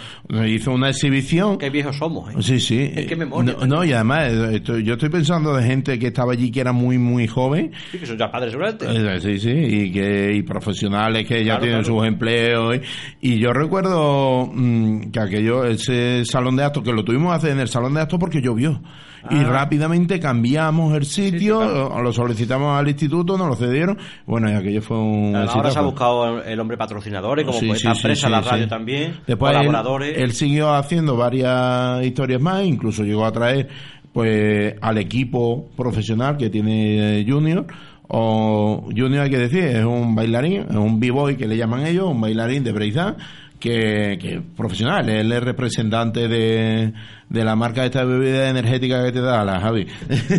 hizo 0.46 0.72
una 0.72 0.90
exhibición. 0.90 1.58
Qué 1.58 1.70
viejos 1.70 1.96
somos, 1.96 2.32
¿eh? 2.32 2.36
Sí, 2.40 2.60
sí. 2.60 2.90
Es 2.94 3.06
que 3.06 3.16
memoria. 3.16 3.56
No, 3.66 3.84
y 3.84 3.92
además, 3.92 4.32
eh, 4.32 4.62
yo 4.82 4.94
estoy 4.94 5.08
pensando 5.08 5.54
de 5.54 5.64
gente 5.64 5.98
que 5.98 6.08
estaba 6.08 6.32
allí 6.32 6.50
que 6.50 6.60
era 6.60 6.72
muy, 6.72 6.98
muy 6.98 7.26
joven. 7.26 7.72
Sí, 7.90 7.98
que 7.98 8.06
son 8.06 8.18
ya 8.18 8.30
padres 8.30 8.52
seguramente. 8.52 8.86
Eh, 8.88 9.20
sí, 9.20 9.38
sí, 9.38 9.50
y, 9.50 9.92
que, 9.92 10.32
y 10.34 10.42
profesionales 10.42 11.26
que 11.26 11.44
ya 11.44 11.58
tienen 11.58 11.84
sus 11.84 12.04
empleos. 12.04 12.78
Y, 13.20 13.38
yo 13.38 13.52
recuerdo 13.52 14.50
mm, 14.52 15.10
que 15.10 15.20
aquello, 15.20 15.64
ese 15.64 16.24
salón 16.24 16.56
de 16.56 16.64
actos, 16.64 16.82
que 16.82 16.92
lo 16.92 17.04
tuvimos 17.04 17.34
hacer 17.34 17.50
en 17.50 17.60
el 17.60 17.68
salón 17.68 17.94
de 17.94 18.00
actos 18.00 18.18
porque 18.18 18.40
llovió 18.40 18.80
y 19.30 19.38
ah. 19.38 19.44
rápidamente 19.44 20.20
cambiamos 20.20 20.94
el 20.94 21.04
sitio, 21.04 21.90
lo 22.00 22.12
solicitamos 22.12 22.78
al 22.78 22.88
instituto, 22.88 23.36
nos 23.36 23.48
lo 23.48 23.56
cedieron. 23.56 23.98
Bueno, 24.26 24.50
y 24.50 24.54
aquello 24.54 24.82
fue 24.82 24.98
un. 24.98 25.34
ahora 25.34 25.70
se 25.70 25.78
ha 25.78 25.82
buscado 25.82 26.42
el 26.42 26.60
hombre 26.60 26.76
patrocinadores, 26.76 27.44
como 27.44 27.58
sí, 27.58 27.70
esta 27.70 27.92
empresa, 27.92 28.28
la 28.28 28.40
radio 28.40 28.68
también, 28.68 29.20
Después 29.26 29.52
colaboradores. 29.52 30.18
Él, 30.18 30.32
siguió 30.32 30.74
haciendo 30.74 31.16
varias 31.16 32.04
historias 32.04 32.40
más, 32.40 32.64
incluso 32.64 33.02
llegó 33.02 33.24
a 33.24 33.32
traer 33.32 33.68
pues 34.12 34.74
al 34.80 34.98
equipo 34.98 35.68
profesional 35.76 36.36
que 36.36 36.48
tiene 36.48 37.24
Junior 37.28 37.66
o 38.08 38.88
Junior 38.96 39.24
hay 39.24 39.30
que 39.30 39.38
decir, 39.38 39.64
es 39.64 39.84
un 39.84 40.14
bailarín, 40.14 40.66
es 40.70 40.76
un 40.76 41.00
b-boy 41.00 41.36
que 41.36 41.46
le 41.46 41.56
llaman 41.56 41.86
ellos, 41.86 42.08
un 42.08 42.20
bailarín 42.20 42.62
de 42.62 42.72
breakdance 42.72 43.22
que, 43.58 44.18
que 44.20 44.34
es 44.36 44.40
profesional, 44.56 45.08
él 45.08 45.30
es 45.32 45.42
representante 45.42 46.28
de, 46.28 46.92
de 47.28 47.44
la 47.44 47.56
marca 47.56 47.80
de 47.82 47.86
esta 47.86 48.04
bebida 48.04 48.48
energética 48.48 49.04
que 49.04 49.12
te 49.12 49.20
da 49.20 49.44
la 49.44 49.60
Javi. 49.60 49.86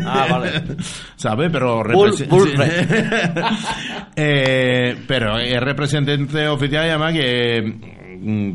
Ah, 0.06 0.28
vale. 0.30 0.52
¿Sabes? 1.16 1.50
Pero 1.52 1.84
Bull- 1.84 2.12
represen- 2.12 2.28
Bull 2.30 2.50
sí. 2.50 2.56
Eh, 4.20 4.96
pero 5.08 5.38
es 5.38 5.60
representante 5.62 6.48
oficial 6.48 6.86
y 6.86 6.90
además 6.90 7.14
que 7.14 7.97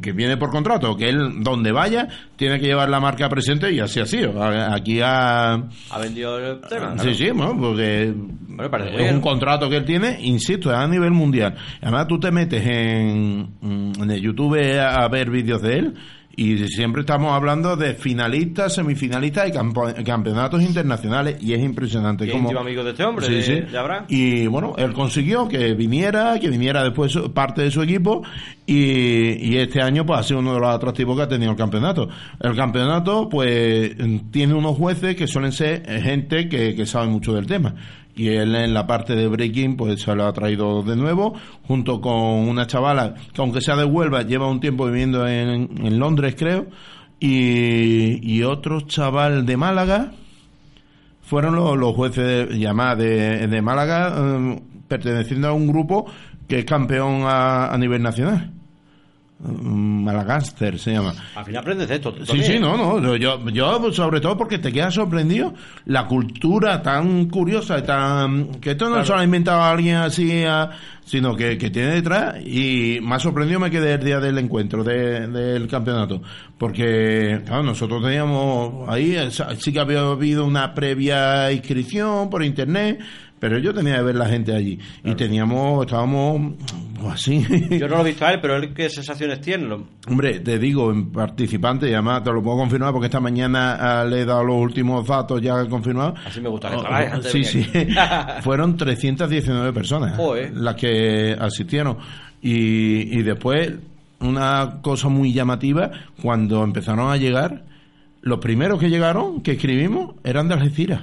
que 0.00 0.12
viene 0.12 0.37
por 0.37 0.50
contrato, 0.50 0.97
que 0.97 1.09
él 1.09 1.42
donde 1.42 1.73
vaya 1.73 2.09
tiene 2.37 2.59
que 2.61 2.66
llevar 2.66 2.88
la 2.88 3.00
marca 3.00 3.28
presente 3.28 3.73
y 3.73 3.81
así 3.81 4.00
ha 4.00 4.07
sido. 4.07 4.42
Aquí 4.42 5.00
ha, 5.02 5.52
Ha 5.54 5.99
vendido 6.00 6.38
el 6.38 6.61
tema. 6.62 6.97
Sí, 6.99 7.14
sí, 7.14 7.31
bueno, 7.31 7.57
porque 7.59 8.12
Bueno, 8.47 8.76
es 8.85 8.97
bien. 8.97 9.14
un 9.16 9.21
contrato 9.21 9.69
que 9.71 9.76
él 9.76 9.85
tiene, 9.85 10.19
insisto, 10.21 10.71
es 10.71 10.76
a 10.76 10.87
nivel 10.88 11.11
mundial. 11.12 11.54
Además, 11.81 12.07
tú 12.09 12.19
te 12.19 12.31
metes 12.31 12.64
en, 12.66 13.49
en 13.62 14.11
el 14.11 14.21
YouTube 14.21 14.59
a 14.81 15.07
ver 15.09 15.31
vídeos 15.31 15.62
de 15.62 15.78
él 15.78 15.95
y 16.36 16.56
siempre 16.68 17.00
estamos 17.02 17.32
hablando 17.32 17.76
de 17.76 17.94
finalistas, 17.94 18.74
semifinalistas 18.74 19.48
y 19.48 19.52
campo- 19.52 19.92
campeonatos 20.04 20.62
internacionales 20.62 21.36
y 21.40 21.52
es 21.52 21.60
impresionante. 21.60 22.24
Íntimo 22.24 22.58
amigo 22.58 22.82
de 22.84 22.90
este 22.90 23.04
hombre, 23.04 23.26
Sí, 23.26 23.32
de- 23.34 23.42
sí. 23.42 23.60
de 23.70 23.78
Abraham. 23.78 24.04
Y 24.08 24.46
bueno, 24.46 24.74
él 24.78 24.92
consiguió 24.92 25.46
que 25.48 25.74
viniera, 25.74 26.38
que 26.40 26.48
viniera 26.48 26.82
después 26.82 27.16
parte 27.34 27.62
de 27.62 27.70
su 27.70 27.82
equipo 27.82 28.22
y, 28.66 28.74
y 29.52 29.56
este 29.58 29.82
año 29.82 30.06
pues 30.06 30.20
ha 30.20 30.22
sido 30.22 30.40
uno 30.40 30.54
de 30.54 30.60
los 30.60 30.68
atractivos 30.74 31.16
que 31.16 31.22
ha 31.22 31.28
tenido 31.28 31.50
el 31.50 31.56
campeonato. 31.56 32.08
El 32.40 32.56
campeonato 32.56 33.28
pues 33.28 33.94
tiene 34.30 34.54
unos 34.54 34.76
jueces 34.76 35.14
que 35.16 35.26
suelen 35.26 35.52
ser 35.52 35.82
eh, 35.86 36.00
gente 36.02 36.48
que, 36.48 36.74
que 36.74 36.86
sabe 36.86 37.08
mucho 37.08 37.34
del 37.34 37.46
tema. 37.46 37.74
Y 38.14 38.28
él 38.28 38.54
en 38.54 38.75
la 38.75 38.87
parte 38.87 39.14
de 39.14 39.26
breaking 39.26 39.76
pues 39.76 40.02
se 40.02 40.14
lo 40.14 40.26
ha 40.26 40.33
traído 40.33 40.83
de 40.83 40.97
nuevo 40.97 41.35
junto 41.66 42.00
con 42.00 42.14
una 42.14 42.66
chavala 42.66 43.14
que 43.33 43.40
aunque 43.40 43.62
sea 43.62 43.75
de 43.76 43.85
Huelva 43.85 44.23
lleva 44.23 44.49
un 44.49 44.61
tiempo 44.61 44.87
viviendo 44.87 45.26
en, 45.26 45.99
Londres 45.99 46.35
creo 46.37 46.66
y, 47.19 48.21
y 48.23 48.42
otro 48.42 48.83
chaval 48.83 49.47
de 49.47 49.57
Málaga 49.57 50.12
fueron 51.23 51.54
los, 51.54 51.78
los 51.78 51.95
jueces 51.95 52.50
de, 52.50 52.59
llamadas 52.59 52.99
de, 52.99 53.62
Málaga 53.62 54.14
eh, 54.14 54.62
perteneciendo 54.88 55.49
a 55.49 55.52
un 55.52 55.66
grupo 55.66 56.04
que 56.47 56.59
es 56.59 56.64
campeón 56.66 57.23
a 57.25 57.75
nivel 57.78 58.02
nacional. 58.02 58.52
Mm, 59.44 60.04
Malagánster 60.04 60.78
se 60.78 60.92
llama. 60.92 61.12
Al 61.34 61.44
final 61.44 61.62
aprendes 61.62 61.88
de 61.88 61.96
esto. 61.96 62.14
Sí, 62.25 62.42
sí, 62.44 62.58
no, 62.61 62.76
no. 62.76 63.16
Yo, 63.16 63.44
yo, 63.50 63.92
sobre 63.92 64.20
todo 64.20 64.37
porque 64.37 64.58
te 64.58 64.70
quedas 64.72 64.94
sorprendido 64.94 65.52
la 65.87 66.06
cultura 66.06 66.80
tan 66.80 67.26
curiosa 67.26 67.78
y 67.78 67.82
tan. 67.82 68.46
que 68.61 68.70
esto 68.72 68.84
no 68.84 68.92
Claro. 68.92 69.06
se 69.06 69.12
lo 69.12 69.18
ha 69.18 69.25
inventado 69.25 69.61
alguien 69.62 69.96
así, 69.96 70.44
a- 70.44 70.70
sino 71.04 71.34
que, 71.34 71.58
que 71.58 71.70
tiene 71.70 71.88
detrás. 71.94 72.37
Y 72.46 72.99
más 73.02 73.22
sorprendido 73.22 73.58
me 73.58 73.70
quedé 73.70 73.94
el 73.94 74.04
día 74.04 74.20
del 74.20 74.38
encuentro, 74.38 74.84
de- 74.84 75.26
del 75.26 75.66
campeonato. 75.66 76.22
Porque, 76.56 77.40
claro, 77.44 77.64
nosotros 77.64 78.00
teníamos 78.02 78.88
ahí, 78.88 79.16
sí 79.58 79.72
que 79.72 79.80
había 79.80 80.00
habido 80.02 80.44
una 80.46 80.72
previa 80.72 81.50
inscripción 81.50 82.30
por 82.30 82.44
internet. 82.44 83.00
Pero 83.42 83.58
yo 83.58 83.75
tenía 83.75 83.96
que 83.96 84.02
ver 84.02 84.14
la 84.14 84.28
gente 84.28 84.54
allí. 84.54 84.78
Y 85.02 85.16
teníamos, 85.16 85.84
estábamos 85.84 86.52
pues, 87.00 87.14
así. 87.14 87.44
Yo 87.76 87.88
no 87.88 87.96
lo 87.96 88.02
he 88.02 88.11
visto 88.11 88.25
a 88.25 88.34
él, 88.34 88.40
pero 88.40 88.54
él 88.54 88.72
qué 88.72 88.88
sensaciones 88.88 89.40
tiene. 89.40 89.78
Hombre, 90.06 90.38
te 90.38 90.61
digo, 90.61 90.92
en 90.92 91.11
participante, 91.11 91.90
y 91.90 91.92
además 91.92 92.22
te 92.22 92.30
lo 92.30 92.40
puedo 92.40 92.58
confirmar 92.58 92.92
porque 92.92 93.06
esta 93.06 93.18
mañana 93.18 93.75
ah, 93.80 94.04
le 94.04 94.20
he 94.20 94.25
dado 94.25 94.44
los 94.44 94.58
últimos 94.58 95.04
datos 95.08 95.42
ya 95.42 95.66
confirmados. 95.66 96.20
Así 96.25 96.40
me 96.40 96.49
gusta 96.50 96.70
que 96.70 96.76
Oh, 96.76 97.18
oh, 97.18 97.22
Sí, 97.25 97.42
sí. 97.42 97.66
Fueron 98.42 98.76
319 98.76 99.72
personas 99.72 100.16
las 100.54 100.76
que 100.76 101.37
asistieron. 101.37 101.99
Y, 102.40 103.18
y 103.18 103.22
después, 103.25 103.72
una 104.20 104.78
cosa 104.82 105.08
muy 105.08 105.32
llamativa, 105.32 105.90
cuando 106.22 106.62
empezaron 106.62 107.11
a 107.11 107.16
llegar, 107.16 107.64
los 108.20 108.38
primeros 108.38 108.78
que 108.78 108.88
llegaron, 108.88 109.40
que 109.40 109.50
escribimos, 109.54 110.14
eran 110.22 110.46
de 110.46 110.54
Algeciras. 110.54 111.02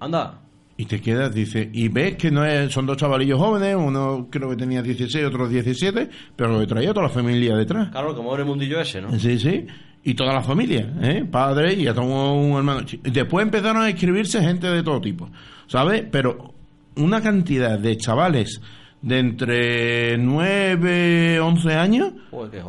Anda. 0.00 0.40
Y 0.78 0.84
te 0.84 1.00
quedas, 1.00 1.34
dice, 1.34 1.70
y 1.72 1.88
ves 1.88 2.16
que 2.16 2.30
no 2.30 2.44
es, 2.44 2.70
son 2.72 2.84
dos 2.84 2.98
chavalillos 2.98 3.38
jóvenes, 3.38 3.74
uno 3.78 4.28
creo 4.30 4.50
que 4.50 4.56
tenía 4.56 4.82
16, 4.82 5.24
otro 5.24 5.48
17, 5.48 6.10
pero 6.36 6.58
lo 6.58 6.66
traía 6.66 6.92
toda 6.92 7.06
la 7.06 7.12
familia 7.12 7.56
detrás. 7.56 7.88
Claro, 7.90 8.14
como 8.14 8.34
en 8.34 8.40
el 8.40 8.46
mundillo 8.46 8.78
ese, 8.80 9.00
¿no? 9.00 9.18
Sí, 9.18 9.38
sí. 9.38 9.66
Y 10.04 10.14
toda 10.14 10.34
la 10.34 10.42
familia, 10.42 10.92
¿eh? 11.02 11.24
Padre 11.28 11.72
y 11.74 11.86
hasta 11.86 12.02
un, 12.02 12.10
un 12.10 12.58
hermano. 12.58 12.82
Después 13.02 13.44
empezaron 13.44 13.82
a 13.82 13.88
escribirse 13.88 14.40
gente 14.40 14.68
de 14.68 14.82
todo 14.82 15.00
tipo, 15.00 15.30
¿sabes? 15.66 16.04
Pero 16.10 16.52
una 16.96 17.22
cantidad 17.22 17.78
de 17.78 17.96
chavales 17.96 18.60
de 19.02 19.18
entre 19.18 20.18
9, 20.18 21.40
11 21.40 21.74
años. 21.74 22.12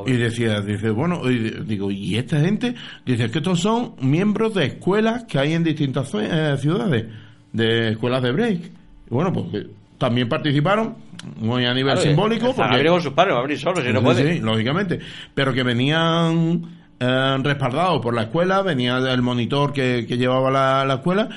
Y 0.05 0.11
decía, 0.13 0.61
dice, 0.61 0.91
bueno, 0.91 1.29
y 1.29 1.49
digo, 1.65 1.89
¿y 1.89 2.15
esta 2.15 2.39
gente? 2.39 2.75
Dice 3.05 3.29
que 3.31 3.39
estos 3.39 3.59
son 3.59 3.95
miembros 4.01 4.53
de 4.53 4.65
escuelas 4.65 5.23
que 5.25 5.39
hay 5.39 5.53
en 5.53 5.63
distintas 5.63 6.13
eh, 6.13 6.55
ciudades, 6.59 7.05
de 7.57 7.89
escuelas 7.89 8.21
de 8.21 8.31
break. 8.31 8.59
Y 9.09 9.09
bueno, 9.09 9.33
pues 9.33 9.45
que 9.51 9.67
también 9.97 10.29
participaron, 10.29 10.95
muy 11.39 11.65
a 11.65 11.73
nivel 11.73 11.93
Claro, 11.93 12.01
simbólico. 12.01 12.53
Zagabre 12.53 12.89
con 12.89 13.01
sus 13.01 13.13
padres, 13.13 13.35
va 13.35 13.39
a 13.39 13.43
venir 13.43 13.59
solo, 13.59 13.81
si 13.81 13.91
no 13.91 13.99
Sí, 13.99 14.05
puede. 14.05 14.33
sí, 14.35 14.39
lógicamente. 14.39 14.99
Pero 15.33 15.53
que 15.53 15.63
venían 15.63 16.61
eh, 16.99 17.37
respaldados 17.41 18.01
por 18.01 18.13
la 18.13 18.23
escuela, 18.23 18.61
venía 18.61 18.97
el 18.97 19.21
monitor 19.21 19.73
que, 19.73 20.05
que 20.07 20.17
llevaba 20.17 20.51
la, 20.51 20.85
la 20.85 20.95
escuela 20.95 21.29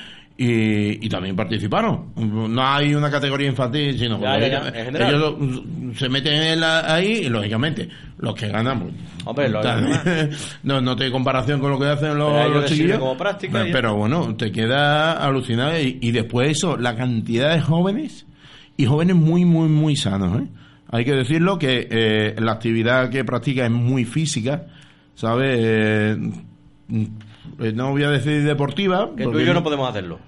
y, 0.43 1.05
y 1.05 1.09
también 1.09 1.35
participaron. 1.35 2.13
No 2.15 2.65
hay 2.65 2.95
una 2.95 3.11
categoría 3.11 3.47
infantil, 3.47 3.97
sino 3.99 4.19
Ya, 4.19 4.39
que 4.39 4.49
ya, 4.49 4.61
ya, 4.63 4.67
en 4.79 4.85
general. 4.85 5.13
ellos 5.13 5.97
se 5.97 6.09
meten 6.09 6.33
en 6.41 6.59
la- 6.59 6.93
ahí 6.93 7.23
y 7.25 7.29
lógicamente 7.29 7.89
los 8.17 8.33
que 8.33 8.47
ganan 8.47 8.79
pues, 8.79 8.93
Hombre, 9.25 9.49
lo 9.49 9.61
no, 10.63 10.81
no 10.81 10.95
tiene 10.95 11.11
comparación 11.11 11.59
con 11.59 11.69
lo 11.71 11.79
que 11.79 11.85
hacen 11.85 12.17
los, 12.17 12.31
Pero 12.33 12.49
los 12.49 12.65
chiquillos 12.65 12.97
como 12.99 13.17
práctica 13.17 13.65
pero 13.71 13.95
bueno 13.95 14.35
te 14.35 14.51
queda 14.51 15.13
alucinado 15.13 15.77
y, 15.79 15.99
y 16.01 16.11
después 16.11 16.49
eso 16.51 16.77
la 16.77 16.95
cantidad 16.95 17.53
de 17.53 17.61
jóvenes 17.61 18.25
y 18.77 18.85
jóvenes 18.85 19.15
muy 19.15 19.43
muy 19.45 19.67
muy 19.67 19.95
sanos 19.95 20.41
¿eh? 20.41 20.47
hay 20.89 21.05
que 21.05 21.13
decirlo 21.13 21.59
que 21.59 21.87
eh, 21.91 22.35
la 22.39 22.53
actividad 22.53 23.09
que 23.09 23.23
practica 23.25 23.65
es 23.65 23.71
muy 23.71 24.05
física 24.05 24.65
sabes 25.15 25.59
Eh, 25.61 26.15
mm, 26.87 27.03
eh, 27.59 27.73
no 27.75 27.91
voy 27.91 28.03
a 28.03 28.09
decir 28.09 28.43
deportiva 28.43 29.09
Que 29.15 29.23
tú 29.25 29.39
y 29.39 29.45
yo 29.45 29.53
no 29.53 29.61
podemos 29.63 29.89
hacerlo. 29.89 30.19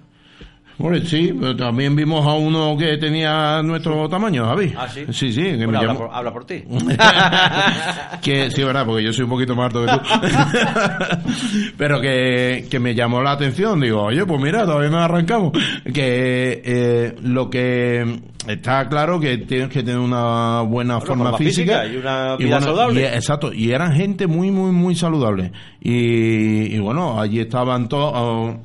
Hombre, 0.80 1.06
sí, 1.06 1.32
pero 1.40 1.56
también 1.56 1.96
vimos 1.96 2.26
a 2.26 2.34
uno 2.34 2.76
que 2.78 2.98
tenía 2.98 3.62
nuestro 3.62 4.10
tamaño, 4.10 4.46
Javi. 4.48 4.74
Ah, 4.76 4.88
sí. 4.90 5.02
Sí, 5.12 5.32
sí, 5.32 5.42
que 5.44 5.66
Bueno, 5.66 5.72
me 5.72 5.78
habla, 5.78 5.94
llamó- 5.94 5.98
por, 6.08 6.10
habla 6.16 6.34
por 6.34 6.46
ti. 6.46 6.64
que 8.22 8.50
sí, 8.52 8.64
verdad, 8.64 8.86
porque 8.86 9.04
yo 9.04 9.14
soy 9.14 9.24
un 9.26 9.30
poquito 9.30 9.56
más 9.56 9.68
alto 9.74 9.86
que 9.86 9.92
tú. 9.92 10.00
Pero 11.78 12.02
que, 12.02 12.66
que 12.70 12.80
me 12.80 12.96
llamó 12.96 13.22
la 13.22 13.32
atención. 13.34 13.80
Digo, 13.80 14.02
oye, 14.04 14.26
pues 14.26 14.42
mira, 14.42 14.66
todavía 14.66 14.90
no 14.90 15.00
arrancamos. 15.00 15.52
Que 15.94 16.62
eh, 16.66 17.16
lo 17.22 17.50
que 17.50 18.20
está 18.48 18.88
claro 18.90 19.20
que 19.20 19.38
tienes 19.40 19.70
que 19.70 19.84
tener 19.84 20.00
una 20.00 20.62
buena 20.62 21.00
forma, 21.00 21.24
forma 21.26 21.38
física, 21.38 21.82
física 21.84 21.94
y 21.94 21.98
una 21.98 22.36
vida 22.36 22.60
saludable. 22.62 23.02
y- 23.02 23.06
exacto, 23.06 23.54
y 23.54 23.72
eran 23.72 23.94
gente 23.94 24.28
muy, 24.28 24.52
muy, 24.52 24.72
muy 24.72 24.96
saludable. 24.96 25.52
Y, 25.82 26.76
y 26.76 26.80
bueno, 26.80 27.20
allí 27.22 27.40
estaban 27.40 27.88
todos. 27.88 28.56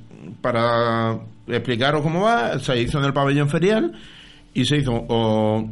para 0.41 1.19
explicaros 1.49 2.03
cómo 2.03 2.23
va, 2.23 2.59
se 2.59 2.81
hizo 2.81 2.99
en 2.99 3.05
el 3.05 3.13
pabellón 3.13 3.49
ferial 3.49 3.93
y 4.55 4.65
se 4.65 4.79
hizo. 4.79 4.93
o 5.09 5.69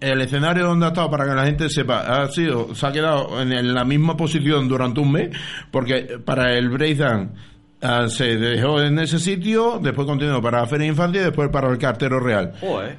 el 0.00 0.20
escenario 0.22 0.66
donde 0.66 0.86
ha 0.86 0.88
estado 0.88 1.10
para 1.10 1.26
que 1.26 1.34
la 1.34 1.44
gente 1.44 1.68
sepa 1.68 2.22
ha 2.22 2.26
sido 2.28 2.74
se 2.74 2.86
ha 2.86 2.92
quedado 2.92 3.40
en, 3.42 3.74
la 3.74 3.84
misma 3.84 4.16
posición 4.16 4.66
durante 4.66 5.00
un 5.00 5.12
mes 5.12 5.36
porque 5.70 6.18
para 6.24 6.56
el 6.56 6.70
breakdance 6.70 7.34
ah, 7.82 8.08
se 8.08 8.36
dejó 8.38 8.80
en 8.80 8.98
ese 8.98 9.18
sitio 9.18 9.78
después 9.82 10.06
continuó 10.06 10.40
para 10.40 10.60
la 10.60 10.66
feria 10.66 10.84
de 10.84 10.92
infancia 10.92 11.20
y 11.20 11.24
después 11.24 11.50
para 11.50 11.68
el 11.68 11.76
cartero 11.76 12.18
real. 12.18 12.54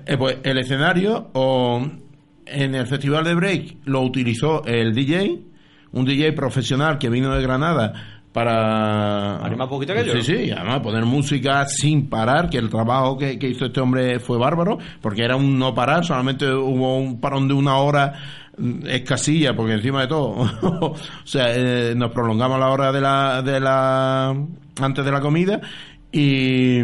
Eh, 0.06 0.16
pues 0.16 0.38
el 0.44 0.60
escenario 0.60 1.32
o 1.34 1.90
en 2.46 2.76
el 2.76 2.86
festival 2.86 3.24
de 3.24 3.34
break 3.34 3.78
lo 3.86 4.02
utilizó 4.02 4.64
el 4.66 4.94
DJ 4.94 5.40
un 5.94 6.06
DJ 6.06 6.34
profesional 6.34 7.00
que 7.00 7.10
vino 7.10 7.34
de 7.34 7.42
Granada 7.42 8.21
para 8.32 9.38
Animar 9.46 9.68
un 9.68 9.70
poquito 9.70 9.94
aquello, 9.94 10.22
sí 10.22 10.22
sí 10.22 10.52
además 10.52 10.80
poner 10.80 11.06
música 11.06 11.66
sin 11.68 12.10
parar 12.10 12.50
que 12.50 12.58
el 12.58 12.70
trabajo 12.70 13.18
que, 13.18 13.38
que 13.38 13.50
hizo 13.50 13.66
este 13.66 13.82
hombre 13.82 14.20
fue 14.20 14.38
bárbaro 14.38 14.78
porque 15.02 15.24
era 15.24 15.36
un 15.36 15.60
no 15.60 15.74
parar 15.74 16.06
solamente 16.06 16.52
hubo 16.52 16.98
un 16.98 17.20
parón 17.20 17.48
de 17.48 17.54
una 17.54 17.78
hora 17.78 18.14
mm, 18.58 18.88
escasilla 18.88 19.54
porque 19.54 19.74
encima 19.74 20.02
de 20.02 20.08
todo 20.08 20.30
o 20.62 20.96
sea 21.26 21.54
eh, 21.54 21.94
nos 21.96 22.12
prolongamos 22.12 22.58
la 22.60 22.70
hora 22.70 22.92
de 22.92 23.02
la 23.02 23.42
de 23.42 23.60
la 23.60 24.36
antes 24.82 25.04
de 25.04 25.12
la 25.12 25.20
comida 25.20 25.60
y 26.12 26.80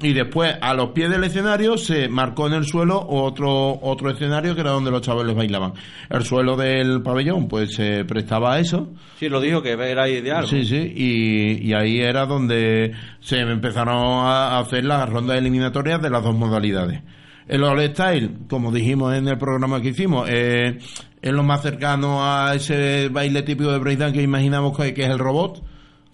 y 0.00 0.12
después 0.12 0.54
a 0.60 0.74
los 0.74 0.90
pies 0.90 1.10
del 1.10 1.24
escenario 1.24 1.78
se 1.78 2.08
marcó 2.08 2.46
en 2.48 2.54
el 2.54 2.64
suelo 2.64 3.00
otro 3.08 3.78
otro 3.80 4.10
escenario 4.10 4.54
que 4.54 4.60
era 4.60 4.70
donde 4.70 4.90
los 4.90 5.02
chavales 5.02 5.34
bailaban 5.36 5.74
el 6.10 6.24
suelo 6.24 6.56
del 6.56 7.00
pabellón 7.02 7.46
pues 7.46 7.74
se 7.74 8.04
prestaba 8.04 8.54
a 8.54 8.58
eso 8.58 8.88
Sí, 9.18 9.28
lo 9.28 9.40
dijo 9.40 9.62
que 9.62 9.72
era 9.72 10.08
ideal. 10.08 10.46
Sí, 10.46 10.64
sí, 10.64 10.92
y, 10.94 11.68
y 11.68 11.72
ahí 11.72 12.00
era 12.00 12.26
donde 12.26 12.92
se 13.20 13.40
empezaron 13.40 13.96
a 13.96 14.58
hacer 14.58 14.84
las 14.84 15.08
rondas 15.08 15.38
eliminatorias 15.38 16.02
de 16.02 16.10
las 16.10 16.22
dos 16.22 16.34
modalidades. 16.34 17.00
El 17.46 17.62
All 17.62 17.80
Style, 17.90 18.30
como 18.48 18.72
dijimos 18.72 19.14
en 19.14 19.28
el 19.28 19.38
programa 19.38 19.80
que 19.80 19.90
hicimos, 19.90 20.28
eh, 20.28 20.78
es 21.22 21.32
lo 21.32 21.42
más 21.42 21.62
cercano 21.62 22.24
a 22.24 22.54
ese 22.54 23.08
baile 23.08 23.42
típico 23.42 23.70
de 23.70 23.78
breakdance 23.78 24.16
que 24.16 24.22
imaginamos 24.22 24.76
que, 24.76 24.92
que 24.94 25.02
es 25.02 25.10
el 25.10 25.18
robot. 25.18 25.62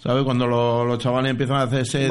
¿Sabes? 0.02 0.24
Cuando 0.24 0.46
lo- 0.46 0.82
los 0.86 0.98
chavales 0.98 1.30
empiezan 1.30 1.56
a 1.58 1.62
hacer 1.64 1.80
ese... 1.80 2.08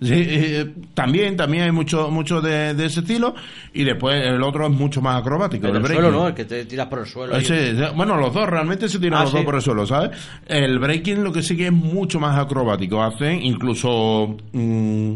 Sí, 0.00 0.12
eh, 0.14 0.72
también, 0.94 1.36
también 1.36 1.64
hay 1.64 1.72
mucho, 1.72 2.12
mucho 2.12 2.40
de, 2.40 2.74
de 2.74 2.86
ese 2.86 3.00
estilo. 3.00 3.34
Y 3.74 3.82
después 3.82 4.24
el 4.24 4.40
otro 4.40 4.64
es 4.66 4.70
mucho 4.72 5.02
más 5.02 5.20
acrobático. 5.20 5.66
En 5.66 5.70
el 5.70 5.76
el 5.78 5.82
breaking. 5.82 6.02
suelo, 6.04 6.16
¿no? 6.20 6.28
El 6.28 6.34
que 6.34 6.44
te 6.44 6.64
tiras 6.66 6.86
por 6.86 7.00
el 7.00 7.06
suelo. 7.06 7.34
y- 7.40 7.96
bueno, 7.96 8.16
los 8.16 8.32
dos 8.32 8.48
realmente 8.48 8.88
se 8.88 9.00
tiran 9.00 9.18
Ah, 9.18 9.24
los 9.24 9.32
dos 9.32 9.44
por 9.44 9.56
el 9.56 9.62
suelo, 9.62 9.84
¿sabes? 9.84 10.10
El 10.46 10.78
breaking 10.78 11.24
lo 11.24 11.32
que 11.32 11.42
sí 11.42 11.56
que 11.56 11.66
es 11.66 11.72
mucho 11.72 12.20
más 12.20 12.38
acrobático. 12.38 13.02
Hacen 13.02 13.42
incluso 13.42 14.36
mm, 14.52 15.12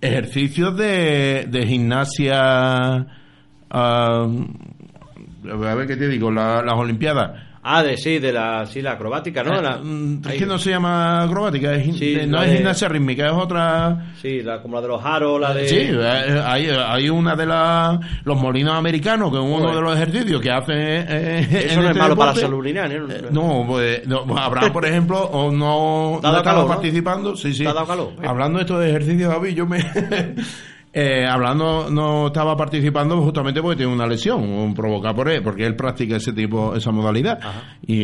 ejercicios 0.00 0.74
de, 0.78 1.46
de 1.50 1.66
gimnasia. 1.66 3.06
ah, 3.70 4.26
a 5.50 5.74
ver 5.74 5.86
qué 5.86 5.96
te 5.96 6.08
digo, 6.08 6.30
la- 6.30 6.62
las 6.62 6.74
Olimpiadas. 6.74 7.42
Ah, 7.70 7.82
de 7.82 7.98
sí, 7.98 8.18
de 8.18 8.32
la, 8.32 8.64
sí, 8.64 8.80
la 8.80 8.92
acrobática, 8.92 9.42
¿no? 9.42 9.60
La- 9.60 9.76
Mm, 9.76 10.22
es 10.26 10.34
que 10.38 10.46
no 10.46 10.58
se 10.58 10.70
llama 10.70 11.22
acrobática, 11.24 11.74
es 11.74 11.96
Sí, 11.98 12.14
de- 12.14 12.26
no 12.26 12.42
es 12.42 12.50
de- 12.50 12.56
gimnasia 12.56 12.88
rítmica, 12.88 13.26
es 13.26 13.32
otra. 13.32 14.06
Sí, 14.22 14.40
la, 14.42 14.62
como 14.62 14.76
la 14.76 14.80
de 14.82 14.88
los 14.88 15.04
aros, 15.04 15.38
la 15.38 15.52
de... 15.52 15.68
Sí, 15.68 15.76
eh, 15.90 16.42
hay, 16.46 16.68
hay 16.70 17.10
una 17.10 17.36
de 17.36 17.44
las 17.44 17.98
los 18.24 18.40
molinos 18.40 18.74
americanos, 18.74 19.30
que 19.30 19.36
es 19.36 19.44
uno 19.44 19.74
de 19.74 19.80
los 19.82 19.94
ejercicios 19.94 20.40
que 20.40 20.50
hacen. 20.50 20.76
eh, 20.78 21.46
en 21.50 21.56
Eso 21.56 21.76
no 21.76 21.82
es 21.82 21.88
este 21.88 21.98
malo 21.98 22.16
para 22.16 22.32
la 22.32 22.40
salud 22.40 22.64
¿no? 22.64 22.70
Eh, 23.12 23.22
No, 23.30 23.64
pues, 23.68 24.06
no, 24.06 24.24
pues, 24.24 24.40
Abraham, 24.40 24.72
por 24.72 24.86
ejemplo, 24.86 25.20
o 25.24 25.50
no, 25.52 26.18
¿Te 26.22 26.26
ha 26.26 26.30
dado 26.30 26.44
calor, 26.44 26.62
no? 26.62 26.68
participando. 26.68 27.36
Sí, 27.36 27.52
sí. 27.52 27.64
¿Te 27.64 27.68
ha 27.68 27.74
dado 27.74 27.86
calor? 27.86 28.12
Hablando 28.24 28.58
de 28.58 28.62
estos 28.64 28.82
ejercicios, 28.84 29.30
David, 29.30 29.50
yo 29.54 29.66
me. 29.66 29.78
eh, 31.00 31.26
hablando, 31.26 31.88
no 31.90 32.28
estaba 32.28 32.56
participando 32.56 33.20
justamente 33.22 33.60
porque 33.62 33.76
tiene 33.76 33.92
una 33.92 34.06
lesión 34.06 34.74
provocada 34.74 35.14
por 35.14 35.28
él, 35.28 35.42
porque 35.42 35.64
él 35.64 35.76
practica 35.76 36.16
ese 36.16 36.32
tipo, 36.32 36.74
esa 36.74 36.90
modalidad. 36.90 37.38
Y, 37.86 37.94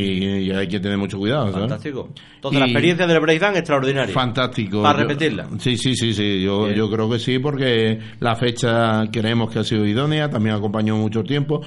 y 0.46 0.50
hay 0.52 0.68
que 0.68 0.78
tener 0.80 0.96
mucho 0.98 1.18
cuidado, 1.18 1.46
¿sabes? 1.46 1.60
Fantástico. 1.68 2.10
Entonces, 2.36 2.60
la 2.60 2.66
experiencia 2.66 3.06
del 3.06 3.20
breakdance 3.20 3.58
extraordinaria. 3.58 4.14
Fantástico. 4.14 4.82
Para 4.82 4.98
Yo- 5.02 5.08
repetirla. 5.08 5.48
sí, 5.58 5.76
sí, 5.76 5.94
sí, 5.96 6.12
sí. 6.14 6.42
Yo, 6.42 6.64
Bien. 6.64 6.76
yo 6.76 6.90
creo 6.90 7.08
que 7.10 7.18
sí, 7.18 7.38
porque 7.38 7.98
la 8.20 8.36
fecha 8.36 9.04
creemos 9.10 9.50
que 9.50 9.58
ha 9.60 9.64
sido 9.64 9.86
idónea, 9.86 10.28
también 10.30 10.54
acompañó 10.54 10.96
mucho 10.96 11.22
tiempo. 11.24 11.62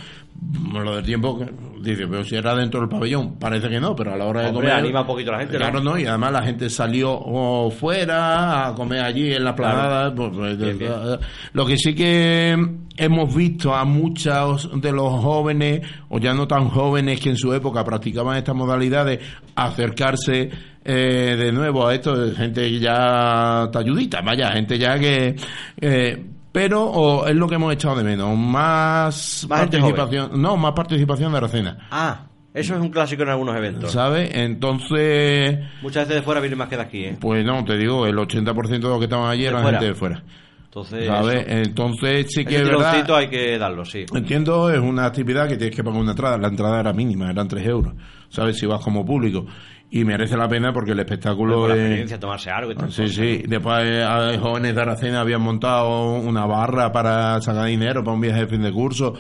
Lo 0.74 0.96
del 0.96 1.06
tiempo, 1.06 1.38
que- 1.40 1.52
dice, 1.82 2.08
pero 2.08 2.24
si 2.24 2.36
era 2.36 2.56
dentro 2.56 2.80
del 2.82 2.90
pabellón, 2.90 3.38
parece 3.40 3.70
que 3.70 3.80
no, 3.80 3.96
pero 3.96 4.14
a 4.14 4.18
la 4.18 4.26
hora 4.26 4.42
de 4.42 4.48
Hombre, 4.50 4.68
comer. 4.70 4.80
anima 4.84 5.02
un 5.02 5.08
poquito 5.08 5.30
a 5.32 5.34
la 5.34 5.40
gente, 5.40 5.54
¿no? 5.54 5.60
Claro, 5.60 5.82
no, 5.82 5.98
y 5.98 6.06
además 6.06 6.32
la 6.34 6.42
gente 6.44 6.70
salió 6.70 7.12
oh, 7.14 7.70
fuera 7.72 8.68
a 8.68 8.74
comer 8.76 9.02
allí 9.04 9.34
en 9.34 9.44
la 9.44 9.56
planada. 9.56 10.14
pues, 10.14 10.32
pues, 10.34 10.58
Bien, 10.58 10.78
bien. 10.78 10.92
eh, 10.92 11.18
Lo 11.54 11.66
que 11.66 11.78
sí 11.78 11.94
que 11.96 12.58
hemos 12.98 13.36
visto 13.36 13.74
a 13.74 13.84
muchos 13.86 14.70
de 14.82 14.92
los 14.92 15.10
jóvenes, 15.22 15.82
o 16.10 16.20
ya 16.20 16.34
no 16.34 16.48
tan 16.48 16.68
jóvenes 16.70 17.20
que 17.20 17.30
en 17.30 17.38
su 17.38 17.54
época 17.54 17.84
practicaban 17.84 18.38
estas 18.38 18.56
modalidades, 18.56 19.20
acercarse 19.56 20.50
eh, 20.84 21.36
de 21.38 21.52
nuevo 21.52 21.86
a 21.88 21.94
esto, 21.96 22.16
gente 22.36 22.80
ya 22.80 23.70
talludita, 23.72 24.22
vaya, 24.22 24.52
gente 24.52 24.78
ya 24.78 24.98
que... 25.00 25.36
eh, 25.82 26.26
pero 26.58 26.84
o 26.86 27.28
es 27.28 27.36
lo 27.36 27.48
que 27.48 27.54
hemos 27.54 27.72
echado 27.72 27.98
de 27.98 28.04
menos, 28.04 28.36
más, 28.36 29.46
participación, 29.48 30.42
no, 30.42 30.58
más 30.58 30.74
participación 30.74 31.32
de 31.32 31.38
Aracena, 31.38 31.88
Ah, 31.92 32.22
eso 32.52 32.74
es 32.74 32.82
un 32.82 32.90
clásico 32.90 33.22
en 33.22 33.30
algunos 33.30 33.56
eventos. 33.56 33.92
¿sabes? 33.92 34.32
Entonces, 34.34 35.60
Muchas 35.84 36.08
veces 36.08 36.16
de 36.16 36.22
fuera 36.24 36.42
vienen 36.42 36.58
más 36.58 36.68
que 36.68 36.78
de 36.78 36.82
aquí, 36.82 37.04
¿eh? 37.06 37.18
pues 37.20 37.46
no, 37.46 37.64
te 37.64 37.78
digo, 37.78 38.08
el 38.08 38.16
80% 38.16 38.68
de 38.70 38.80
los 38.80 38.98
que 38.98 39.04
estaban 39.04 39.40
eran 39.40 39.62
fuera. 39.62 39.78
gente 39.78 39.86
de 39.86 39.94
fuera, 39.94 40.24
Entonces, 40.66 41.06
¿sabes? 41.06 41.46
Entonces 41.48 42.26
sí 42.30 42.44
que 42.44 42.56
es 42.56 42.64
verdad... 42.64 43.12
hay 43.16 43.30
que 43.30 43.60
darlo, 43.60 43.86
sí. 43.86 44.08
Entiendo, 44.12 44.72
es 44.72 44.80
una 44.80 45.06
actividad 45.06 45.48
que 45.48 45.58
tienes 45.58 45.76
que 45.76 45.84
pagar 45.84 46.02
una 46.02 46.12
entrada. 46.12 46.40
La 46.40 46.48
entrada 46.48 46.80
era 46.80 46.92
mínima, 46.92 47.30
eran 47.30 47.48
3 47.48 47.68
euros. 47.68 47.94
¿Sabes? 48.30 48.58
Si 48.58 48.66
vas 48.66 48.84
como 48.84 49.06
público. 49.06 49.46
Y 49.90 50.04
merece 50.04 50.36
la 50.36 50.50
pena 50.50 50.74
porque 50.74 50.92
el 50.92 51.00
espectáculo 51.00 51.68
la 51.68 51.74
es- 51.76 51.80
experiencia, 51.80 52.20
tomarse 52.20 52.50
algo 52.52 52.72
y 52.72 52.76
tal. 52.76 52.92
Sí, 52.92 53.08
sí. 53.08 53.44
Después 53.48 53.84
eh, 53.86 54.38
jóvenes 54.42 54.76
de 54.76 54.82
Aracena 54.82 55.22
habían 55.22 55.42
montado 55.42 56.16
una 56.16 56.46
barra 56.46 56.92
para 56.92 57.40
sacar 57.42 57.66
dinero 57.68 58.04
para 58.04 58.14
un 58.16 58.22
viaje 58.22 58.42
de 58.42 58.48
fin 58.48 58.62
de 58.64 58.72
curso. 58.74 59.14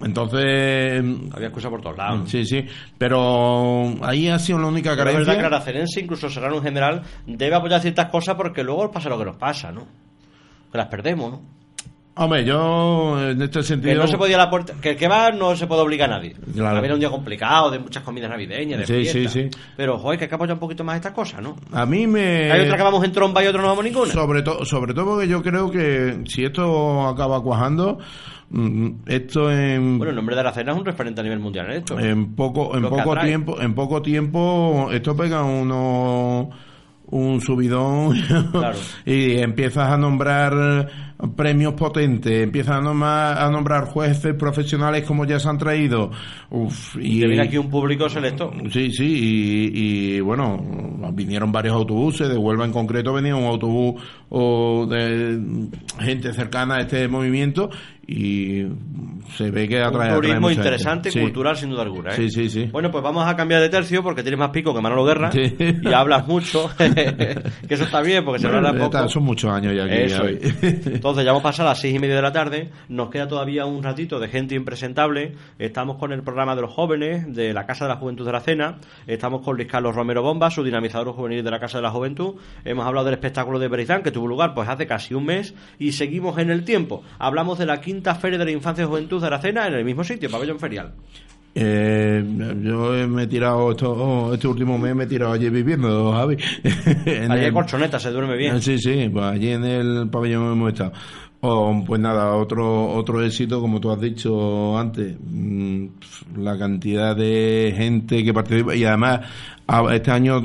Entonces, 0.00 1.02
Había 1.32 1.46
excusa 1.48 1.70
por 1.70 1.80
todos 1.80 1.96
lados. 1.96 2.30
sí, 2.30 2.44
sí. 2.44 2.64
Pero 2.98 3.94
ahí 4.02 4.28
ha 4.28 4.38
sido 4.38 4.58
la 4.58 4.66
única 4.68 4.90
Pero 4.94 5.10
es 5.10 5.16
verdad 5.16 5.32
que 5.32 5.38
carencia. 5.40 5.46
Aracenense, 5.56 6.00
incluso 6.00 6.28
Serrano 6.30 6.56
en 6.58 6.62
general, 6.62 7.02
debe 7.26 7.54
apoyar 7.56 7.80
ciertas 7.80 8.06
cosas 8.10 8.34
porque 8.36 8.62
luego 8.62 8.90
pasa 8.90 9.08
lo 9.08 9.18
que 9.18 9.24
nos 9.24 9.36
pasa, 9.36 9.72
¿no? 9.72 9.86
Que 10.70 10.78
las 10.78 10.88
perdemos, 10.88 11.32
¿no? 11.32 11.40
Hombre, 12.18 12.46
yo 12.46 13.20
en 13.30 13.42
este 13.42 13.58
Que 13.58 13.64
sentido. 13.64 14.00
no 14.00 14.06
se 14.08 14.16
podía 14.16 14.38
la 14.38 14.48
puerta, 14.48 14.72
que 14.80 14.90
el 14.90 14.96
que 14.96 15.06
va 15.06 15.30
no 15.32 15.54
se 15.54 15.66
puede 15.66 15.82
obligar 15.82 16.10
a 16.10 16.16
nadie. 16.16 16.34
Claro. 16.54 16.78
Había 16.78 16.94
un 16.94 17.00
día 17.00 17.10
complicado, 17.10 17.70
de 17.70 17.78
muchas 17.78 18.02
comidas 18.02 18.30
navideñas, 18.30 18.80
de 18.80 18.86
Sí, 18.86 19.10
fiesta. 19.10 19.30
sí, 19.30 19.50
sí. 19.50 19.58
Pero, 19.76 19.98
joder, 19.98 20.18
que 20.18 20.24
hay 20.24 20.28
que 20.30 20.34
apoyar 20.34 20.54
un 20.54 20.60
poquito 20.60 20.82
más 20.82 20.96
estas 20.96 21.12
cosas, 21.12 21.42
¿no? 21.42 21.56
A 21.72 21.84
mí 21.84 22.06
me. 22.06 22.50
Hay 22.50 22.62
otra 22.62 22.78
que 22.78 22.82
vamos 22.82 23.04
en 23.04 23.12
tromba 23.12 23.44
y 23.44 23.48
otra 23.48 23.60
no 23.60 23.68
vamos 23.68 23.84
ninguna. 23.84 24.10
Sobre 24.10 24.40
todo, 24.42 24.64
sobre 24.64 24.94
todo 24.94 25.04
porque 25.04 25.28
yo 25.28 25.42
creo 25.42 25.70
que 25.70 26.22
si 26.26 26.42
esto 26.44 27.06
acaba 27.06 27.42
cuajando, 27.42 27.98
mm, 28.48 28.88
esto 29.06 29.50
en, 29.52 29.98
Bueno, 29.98 30.10
el 30.10 30.16
nombre 30.16 30.34
de 30.36 30.40
Aracena 30.40 30.72
es 30.72 30.78
un 30.78 30.86
referente 30.86 31.20
a 31.20 31.24
nivel 31.24 31.38
mundial 31.40 31.66
en 31.66 31.72
esto. 31.72 31.98
en 31.98 32.34
poco, 32.34 32.74
en 32.78 32.82
que 32.84 32.88
poco 32.88 33.12
atrae. 33.12 33.26
tiempo, 33.26 33.60
en 33.60 33.74
poco 33.74 34.00
tiempo, 34.00 34.88
esto 34.90 35.14
pega 35.14 35.42
uno 35.44 36.48
un 37.08 37.40
subidón 37.40 38.14
Claro. 38.50 38.76
y 39.06 39.38
empiezas 39.38 39.90
a 39.90 39.96
nombrar 39.96 41.14
premios 41.34 41.74
potentes, 41.74 42.42
empiezas 42.42 42.76
a 42.76 42.80
nombrar, 42.80 43.38
a 43.38 43.50
nombrar 43.50 43.84
jueces 43.86 44.34
profesionales 44.34 45.04
como 45.04 45.24
ya 45.24 45.38
se 45.38 45.48
han 45.48 45.58
traído. 45.58 46.10
Uf, 46.50 46.96
y 46.96 47.26
viene 47.26 47.42
aquí 47.42 47.56
un 47.58 47.70
público 47.70 48.08
selecto. 48.08 48.52
Sí, 48.70 48.90
sí, 48.92 49.06
y, 49.06 50.16
y, 50.16 50.20
bueno, 50.20 50.58
vinieron 51.14 51.50
varios 51.52 51.74
autobuses, 51.74 52.28
de 52.28 52.36
Huelva 52.36 52.64
en 52.64 52.72
concreto 52.72 53.12
venía 53.14 53.34
un 53.34 53.44
autobús 53.44 54.02
o 54.28 54.86
de 54.86 55.40
gente 56.00 56.32
cercana 56.32 56.76
a 56.76 56.80
este 56.80 57.08
movimiento 57.08 57.70
y 58.08 58.62
se 59.36 59.50
ve 59.50 59.66
que 59.68 59.80
atrae 59.80 60.10
Un 60.10 60.14
turismo 60.16 60.50
interesante, 60.50 61.10
Sí. 61.10 61.20
cultural, 61.20 61.56
sin 61.56 61.70
duda 61.70 61.82
alguna. 61.82 62.10
¿eh? 62.10 62.14
Sí, 62.16 62.30
sí, 62.30 62.48
sí. 62.48 62.68
Bueno, 62.70 62.90
pues 62.92 63.02
vamos 63.02 63.26
a 63.26 63.34
cambiar 63.34 63.60
de 63.60 63.68
tercio 63.68 64.02
porque 64.02 64.22
tienes 64.22 64.38
más 64.38 64.50
pico 64.50 64.72
que 64.74 64.80
Manolo 64.80 65.04
Guerra 65.04 65.32
Sí. 65.32 65.54
y 65.82 65.92
hablas 65.92 66.26
mucho. 66.28 66.70
que 66.78 67.74
eso 67.74 67.84
está 67.84 68.02
bien 68.02 68.24
porque 68.24 68.40
se 68.40 68.46
Bueno, 68.46 68.68
habla 68.68 68.78
poco. 68.84 68.96
está, 68.98 69.08
son 69.08 69.24
muchos 69.24 69.50
años 69.50 69.74
ya 69.74 69.84
aquí. 69.84 69.94
Eso 69.94 70.22
ya. 70.28 70.92
Entonces 71.06 71.24
ya 71.24 71.30
hemos 71.30 71.44
pasado 71.44 71.68
a 71.68 71.70
las 71.70 71.78
seis 71.78 71.94
y 71.94 72.00
media 72.00 72.16
de 72.16 72.22
la 72.22 72.32
tarde, 72.32 72.72
nos 72.88 73.10
queda 73.10 73.28
todavía 73.28 73.64
un 73.64 73.80
ratito 73.80 74.18
de 74.18 74.26
gente 74.26 74.56
impresentable, 74.56 75.36
estamos 75.56 75.98
con 75.98 76.10
el 76.10 76.24
programa 76.24 76.56
de 76.56 76.62
los 76.62 76.72
jóvenes 76.72 77.32
de 77.32 77.52
la 77.52 77.64
Casa 77.64 77.84
de 77.84 77.90
la 77.90 77.96
Juventud 77.96 78.26
de 78.26 78.32
la 78.32 78.40
Cena, 78.40 78.78
estamos 79.06 79.42
con 79.42 79.54
Luis 79.54 79.68
Carlos 79.68 79.94
Romero 79.94 80.24
Bomba, 80.24 80.50
su 80.50 80.64
dinamizador 80.64 81.14
juvenil 81.14 81.44
de 81.44 81.50
la 81.52 81.60
Casa 81.60 81.78
de 81.78 81.82
la 81.82 81.92
Juventud, 81.92 82.40
hemos 82.64 82.84
hablado 82.84 83.04
del 83.04 83.14
espectáculo 83.14 83.60
de 83.60 83.68
Berizán 83.68 84.02
que 84.02 84.10
tuvo 84.10 84.26
lugar 84.26 84.52
pues 84.52 84.68
hace 84.68 84.88
casi 84.88 85.14
un 85.14 85.26
mes 85.26 85.54
y 85.78 85.92
seguimos 85.92 86.38
en 86.38 86.50
el 86.50 86.64
tiempo, 86.64 87.04
hablamos 87.20 87.56
de 87.60 87.66
la 87.66 87.80
quinta 87.80 88.16
feria 88.16 88.40
de 88.40 88.46
la 88.46 88.50
infancia 88.50 88.82
y 88.82 88.88
juventud 88.88 89.20
de 89.20 89.28
Aracena 89.28 89.68
en 89.68 89.74
el 89.74 89.84
mismo 89.84 90.02
sitio, 90.02 90.28
pabellón 90.28 90.58
ferial. 90.58 90.92
Eh, 91.58 92.22
yo 92.62 93.08
me 93.08 93.22
he 93.22 93.26
tirado 93.26 93.70
esto, 93.70 94.34
este 94.34 94.46
último 94.46 94.76
mes 94.78 94.94
me 94.94 95.04
he 95.04 95.06
tirado 95.06 95.32
allí 95.32 95.48
viviendo, 95.48 96.12
Javi. 96.12 96.36
En 97.06 97.32
Allí 97.32 97.40
hay 97.40 97.46
el- 97.46 97.52
colchoneta, 97.54 97.98
se 97.98 98.10
duerme 98.10 98.36
bien. 98.36 98.60
Sí, 98.60 98.78
sí, 98.78 99.08
pues 99.10 99.24
allí 99.24 99.48
en 99.52 99.64
el 99.64 100.08
pabellón 100.10 100.52
hemos 100.52 100.72
estado. 100.72 100.92
Oh, 101.40 101.82
pues 101.86 101.98
nada, 102.00 102.34
otro 102.34 102.92
otro 102.94 103.22
éxito, 103.22 103.60
como 103.60 103.80
tú 103.80 103.90
has 103.90 104.00
dicho 104.00 104.76
antes, 104.78 105.16
mm, 105.18 105.86
la 106.42 106.58
cantidad 106.58 107.16
de 107.16 107.72
gente 107.74 108.22
que 108.22 108.34
participa 108.34 108.74
y 108.74 108.84
además 108.84 109.20
este 109.92 110.10
año 110.10 110.42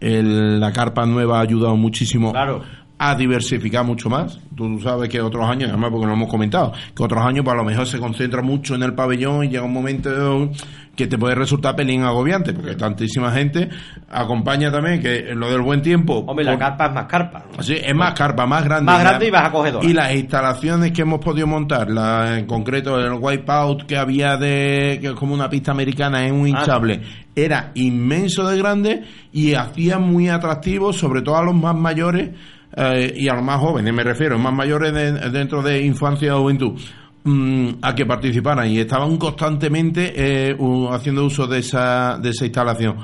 el- 0.00 0.60
la 0.60 0.72
carpa 0.72 1.06
nueva 1.06 1.38
ha 1.38 1.42
ayudado 1.42 1.74
muchísimo 1.76 2.30
Claro. 2.32 2.62
A 2.98 3.14
diversificar 3.14 3.84
mucho 3.84 4.08
más. 4.08 4.38
Tú 4.56 4.80
sabes 4.80 5.08
que 5.10 5.20
otros 5.20 5.46
años, 5.48 5.68
además 5.68 5.90
porque 5.90 6.06
lo 6.06 6.14
hemos 6.14 6.30
comentado, 6.30 6.72
que 6.94 7.02
otros 7.02 7.22
años 7.24 7.44
pues, 7.44 7.52
a 7.52 7.56
lo 7.58 7.64
mejor 7.64 7.86
se 7.86 7.98
concentra 7.98 8.40
mucho 8.42 8.74
en 8.74 8.82
el 8.82 8.94
pabellón 8.94 9.44
y 9.44 9.48
llega 9.48 9.64
un 9.64 9.72
momento 9.72 10.50
que 10.96 11.06
te 11.06 11.18
puede 11.18 11.34
resultar 11.34 11.76
pelín 11.76 12.04
agobiante, 12.04 12.54
porque 12.54 12.74
tantísima 12.74 13.30
gente 13.32 13.68
acompaña 14.10 14.72
también 14.72 15.02
que 15.02 15.34
lo 15.34 15.50
del 15.50 15.60
buen 15.60 15.82
tiempo. 15.82 16.24
Hombre, 16.26 16.44
la 16.46 16.52
por- 16.52 16.60
carpa 16.60 16.86
es 16.86 16.92
más 16.94 17.04
carpa. 17.06 17.44
Sí, 17.60 17.76
es 17.84 17.94
más 17.94 18.14
carpa, 18.14 18.46
más 18.46 18.64
grande. 18.64 18.92
Más 18.92 19.00
grande 19.02 19.28
y 19.28 19.30
más 19.30 19.44
acogedora. 19.44 19.86
Y 19.86 19.92
las 19.92 20.14
instalaciones 20.14 20.92
que 20.92 21.02
hemos 21.02 21.18
podido 21.18 21.46
montar, 21.46 21.90
la, 21.90 22.38
en 22.38 22.46
concreto 22.46 22.98
el 22.98 23.12
wipeout 23.12 23.82
que 23.84 23.98
había 23.98 24.38
de, 24.38 24.98
que 25.02 25.08
es 25.08 25.12
como 25.14 25.34
una 25.34 25.50
pista 25.50 25.70
americana 25.72 26.26
en 26.26 26.34
un 26.34 26.46
Ah. 26.46 26.48
hinchable, 26.60 27.02
era 27.34 27.72
inmenso 27.74 28.48
de 28.48 28.56
grande 28.56 29.02
y 29.32 29.52
hacía 29.52 29.98
muy 29.98 30.30
atractivo, 30.30 30.94
sobre 30.94 31.20
todo 31.20 31.36
a 31.36 31.44
los 31.44 31.54
más 31.54 31.74
mayores 31.76 32.30
eh, 32.76 33.12
y 33.16 33.28
a 33.28 33.34
los 33.34 33.42
más 33.44 33.58
jóvenes, 33.60 33.92
me 33.94 34.04
refiero, 34.04 34.38
más 34.38 34.52
mayores 34.52 34.92
de- 34.92 35.30
dentro 35.30 35.62
de 35.62 35.82
infancia 35.82 36.36
o 36.36 36.42
juventud. 36.42 36.78
mm, 37.24 37.78
a 37.82 37.92
que 37.94 38.06
participaran 38.06 38.68
y 38.68 38.78
estaban 38.78 39.16
constantemente 39.16 40.12
eh, 40.14 40.56
haciendo 40.92 41.24
uso 41.24 41.46
de 41.48 41.58
esa, 41.58 42.18
de 42.22 42.30
esa 42.30 42.44
instalación 42.44 42.96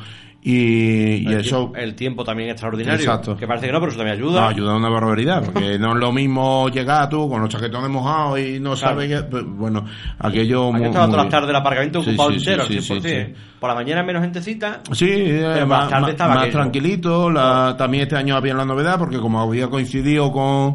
y, 0.45 1.23
y 1.23 1.27
el, 1.29 1.41
eso 1.41 1.57
tiempo, 1.71 1.77
el 1.77 1.95
tiempo 1.95 2.25
también 2.25 2.51
extraordinario. 2.51 2.99
Exacto. 3.01 3.37
Que 3.37 3.47
parece 3.47 3.67
que 3.67 3.73
no, 3.73 3.79
pero 3.79 3.91
eso 3.93 3.99
también 3.99 4.17
ayuda. 4.19 4.41
no, 4.41 4.49
ayuda 4.49 4.77
una 4.77 4.89
barbaridad, 4.89 5.45
porque 5.45 5.79
no 5.79 5.93
es 5.93 5.99
lo 6.01 6.13
mismo 6.13 6.69
llegar 6.69 7.09
tú 7.09 7.29
con 7.29 7.41
los 7.43 7.49
chaquetones 7.49 7.89
mojados 7.91 8.41
y 8.41 8.59
no 8.59 8.73
Claro. 8.75 8.77
sabes 8.77 9.09
que, 9.09 9.23
pues, 9.25 9.45
bueno, 9.47 9.85
aquello 10.19 10.69
Aquí 10.71 10.79
muy, 10.79 10.87
estaba 10.89 11.07
muy 11.07 11.13
todas 11.13 11.25
las 11.27 11.31
tardes 11.31 11.51
el 11.51 11.57
aparcamiento 11.57 12.01
ocupado 12.01 12.31
sí, 12.33 12.41
sí, 12.41 12.51
entero, 12.51 12.67
sí, 12.67 12.77
al 12.77 12.83
100%. 12.83 13.03
sí, 13.03 13.09
sí. 13.09 13.35
Por 13.61 13.69
la 13.69 13.75
mañana 13.77 14.03
menos 14.03 14.23
gentecita. 14.23 14.81
Sí, 14.91 15.07
eh, 15.09 15.59
más 15.61 15.69
más, 15.69 15.89
tarde 15.89 16.03
más- 16.03 16.11
estaba 16.11 16.35
más 16.35 16.51
tranquilito. 16.51 17.31
La, 17.31 17.77
también 17.79 18.03
este 18.03 18.17
año 18.17 18.35
había 18.35 18.55
la 18.55 18.65
novedad 18.65 18.99
porque 18.99 19.19
como 19.19 19.41
había 19.41 19.69
coincidido 19.69 20.33
con 20.33 20.75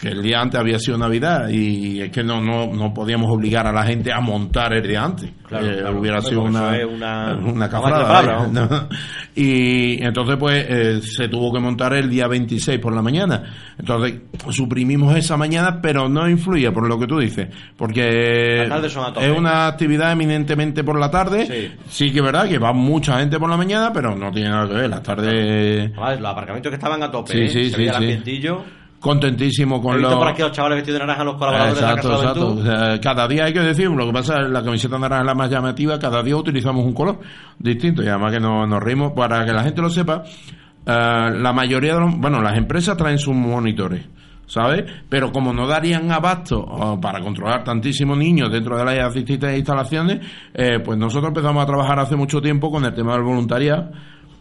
que 0.00 0.08
el 0.08 0.22
día 0.22 0.40
antes 0.40 0.60
había 0.60 0.78
sido 0.78 0.96
Navidad 0.96 1.48
y 1.48 2.00
es 2.02 2.10
que 2.10 2.22
no 2.22 2.40
no, 2.40 2.66
no 2.72 2.94
podíamos 2.94 3.28
obligar 3.30 3.66
a 3.66 3.72
la 3.72 3.82
gente 3.84 4.12
a 4.12 4.20
montar 4.20 4.72
el 4.72 4.86
día 4.86 5.02
antes. 5.04 5.30
Claro, 5.46 5.66
Eh, 5.66 5.76
claro. 5.80 5.98
hubiera 6.00 6.20
sido 6.20 6.42
una, 6.42 6.70
una- 6.86 7.34
una 7.36 7.68
cafrada. 7.68 8.88
Y 9.34 10.02
entonces 10.02 10.36
pues 10.36 10.66
eh, 10.68 11.00
se 11.02 11.28
tuvo 11.28 11.52
que 11.52 11.60
montar 11.60 11.92
el 11.94 12.10
día 12.10 12.26
26 12.26 12.78
por 12.80 12.92
la 12.94 13.02
mañana. 13.02 13.44
Entonces 13.78 14.14
suprimimos 14.50 15.14
esa 15.16 15.36
mañana, 15.36 15.80
pero 15.80 16.08
no 16.08 16.28
influye 16.28 16.70
por 16.72 16.88
lo 16.88 16.98
que 16.98 17.06
tú 17.06 17.18
dices, 17.18 17.48
porque 17.76 18.62
es 18.64 19.36
una 19.36 19.66
actividad 19.68 20.12
eminentemente 20.12 20.82
por 20.84 20.98
la 20.98 21.10
tarde. 21.10 21.46
Sí. 21.46 21.78
Sí 21.88 22.12
que 22.12 22.18
es 22.18 22.24
verdad 22.24 22.48
que 22.48 22.58
va 22.58 22.72
mucha 22.72 23.18
gente 23.20 23.38
por 23.38 23.48
la 23.48 23.56
mañana, 23.56 23.92
pero 23.92 24.16
no 24.16 24.30
tiene 24.32 24.50
nada 24.50 24.68
que 24.68 24.74
ver. 24.74 24.90
Las 24.90 25.02
tardes 25.02 25.90
Además, 25.96 26.20
los 26.20 26.30
aparcamientos 26.30 26.70
que 26.70 26.76
estaban 26.76 27.02
a 27.02 27.10
tope. 27.10 27.32
Sí, 27.32 27.38
¿eh? 27.40 27.48
sí, 27.48 27.64
Se 27.64 27.70
sí, 27.70 27.76
veía 27.76 27.90
el 27.90 27.96
ambientillo. 27.96 28.64
Contentísimo 29.00 29.80
con 29.80 30.00
los... 30.00 30.14
por 30.14 30.28
aquí 30.28 30.42
a 30.42 30.46
los 30.46 30.56
chavales 30.56 30.76
vestidos 30.78 31.00
de 31.00 31.06
naranja, 31.06 31.24
los 31.24 31.36
colaboradores 31.36 31.78
Exacto, 31.82 32.08
de 32.08 32.14
la 32.14 32.20
Casa 32.20 32.34
de 32.34 32.40
la 32.40 32.46
exacto. 32.56 32.60
O 32.60 32.90
sea, 32.90 33.00
cada 33.00 33.28
día 33.28 33.44
hay 33.44 33.52
que 33.52 33.60
decir, 33.60 33.88
lo 33.90 34.06
que 34.06 34.12
pasa 34.12 34.34
es 34.40 34.46
que 34.46 34.52
la 34.52 34.62
camiseta 34.62 34.98
naranja 34.98 35.20
es 35.22 35.26
la 35.26 35.34
más 35.34 35.50
llamativa, 35.50 35.98
cada 35.98 36.22
día 36.22 36.36
utilizamos 36.36 36.84
un 36.84 36.94
color 36.94 37.18
distinto 37.58 38.02
y 38.02 38.08
además 38.08 38.32
que 38.32 38.40
no- 38.40 38.66
nos 38.66 38.82
reímos, 38.82 39.12
para 39.12 39.44
que 39.44 39.52
la 39.52 39.62
gente 39.62 39.80
lo 39.82 39.90
sepa, 39.90 40.22
eh, 40.24 41.30
la 41.34 41.52
mayoría 41.52 41.94
de 41.94 42.00
los, 42.00 42.16
bueno, 42.18 42.40
las 42.40 42.56
empresas 42.56 42.96
traen 42.96 43.18
sus 43.18 43.34
monitores. 43.34 44.06
¿Sabes? 44.50 44.82
Pero 45.10 45.30
como 45.30 45.52
no 45.52 45.66
darían 45.66 46.10
abasto 46.10 46.58
oh, 46.58 46.98
para 46.98 47.20
controlar 47.20 47.64
tantísimos 47.64 48.16
niños 48.16 48.50
dentro 48.50 48.78
de 48.78 48.84
las 48.96 49.12
distintas 49.12 49.54
instalaciones, 49.54 50.20
eh, 50.54 50.78
pues 50.82 50.96
nosotros 50.98 51.28
empezamos 51.28 51.62
a 51.62 51.66
trabajar 51.66 51.98
hace 51.98 52.16
mucho 52.16 52.40
tiempo 52.40 52.70
con 52.70 52.82
el 52.86 52.94
tema 52.94 53.12
del 53.12 53.24
voluntariado, 53.24 53.90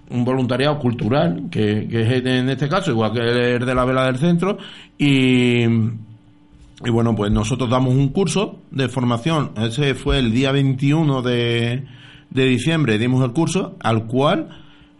un 0.09 0.23
voluntariado 0.23 0.79
cultural, 0.79 1.47
que, 1.51 1.87
que 1.89 2.01
es 2.01 2.25
en 2.25 2.49
este 2.49 2.69
caso, 2.69 2.91
igual 2.91 3.11
que 3.11 3.19
el 3.19 3.65
de 3.65 3.75
la 3.75 3.85
vela 3.85 4.05
del 4.05 4.17
centro, 4.17 4.57
y, 4.97 5.63
y 5.63 6.89
bueno, 6.91 7.15
pues 7.15 7.31
nosotros 7.31 7.69
damos 7.69 7.93
un 7.93 8.09
curso 8.09 8.59
de 8.71 8.87
formación. 8.87 9.51
Ese 9.57 9.95
fue 9.95 10.19
el 10.19 10.31
día 10.31 10.51
21 10.51 11.21
de, 11.21 11.83
de 12.29 12.45
diciembre, 12.45 12.97
dimos 12.97 13.23
el 13.23 13.33
curso, 13.33 13.75
al 13.81 14.05
cual 14.07 14.49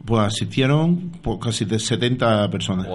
pues 0.06 0.24
asistieron 0.28 1.12
pues, 1.22 1.38
casi 1.42 1.66
de 1.66 1.80
70 1.80 2.50
personas. 2.50 2.88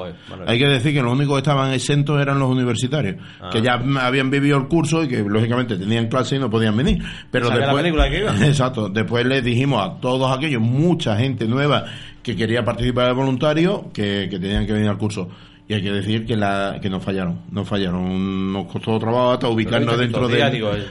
Hay 0.46 0.58
que 0.58 0.66
decir 0.66 0.94
que 0.94 1.02
los 1.02 1.12
únicos 1.12 1.34
que 1.34 1.38
estaban 1.38 1.72
exentos 1.72 2.20
eran 2.20 2.38
los 2.38 2.50
universitarios, 2.50 3.16
Ah. 3.40 3.50
que 3.52 3.60
ya 3.60 3.74
habían 4.00 4.30
vivido 4.30 4.56
el 4.56 4.66
curso 4.68 5.02
y 5.02 5.08
que 5.08 5.22
lógicamente 5.22 5.76
tenían 5.76 6.08
clase 6.08 6.36
y 6.36 6.38
no 6.38 6.48
podían 6.48 6.76
venir. 6.76 7.02
Pero 7.30 7.48
la 7.48 7.56
después, 7.58 7.76
película 7.82 8.08
que 8.10 8.20
iban. 8.20 8.42
Exacto. 8.42 8.88
Después 8.88 9.26
les 9.26 9.44
dijimos 9.44 9.82
a 9.86 10.00
todos 10.00 10.36
aquellos, 10.36 10.62
mucha 10.62 11.16
gente 11.16 11.46
nueva 11.46 11.84
que 12.22 12.36
quería 12.36 12.64
participar 12.64 13.08
de 13.08 13.12
voluntario, 13.12 13.90
que, 13.92 14.28
que 14.30 14.38
tenían 14.38 14.66
que 14.66 14.72
venir 14.72 14.88
al 14.88 14.98
curso. 14.98 15.28
Y 15.68 15.74
hay 15.74 15.82
que 15.82 15.92
decir 15.92 16.26
que 16.26 16.36
la 16.36 16.78
que 16.80 16.90
nos 16.90 17.02
fallaron, 17.02 17.40
nos 17.50 17.68
fallaron, 17.68 18.52
nos 18.52 18.66
costó 18.66 18.98
trabajo 18.98 19.32
hasta 19.32 19.48
ubicarnos 19.48 19.98
dentro 19.98 20.28
de... 20.28 20.50
digo, 20.50 20.70
el 20.72 20.86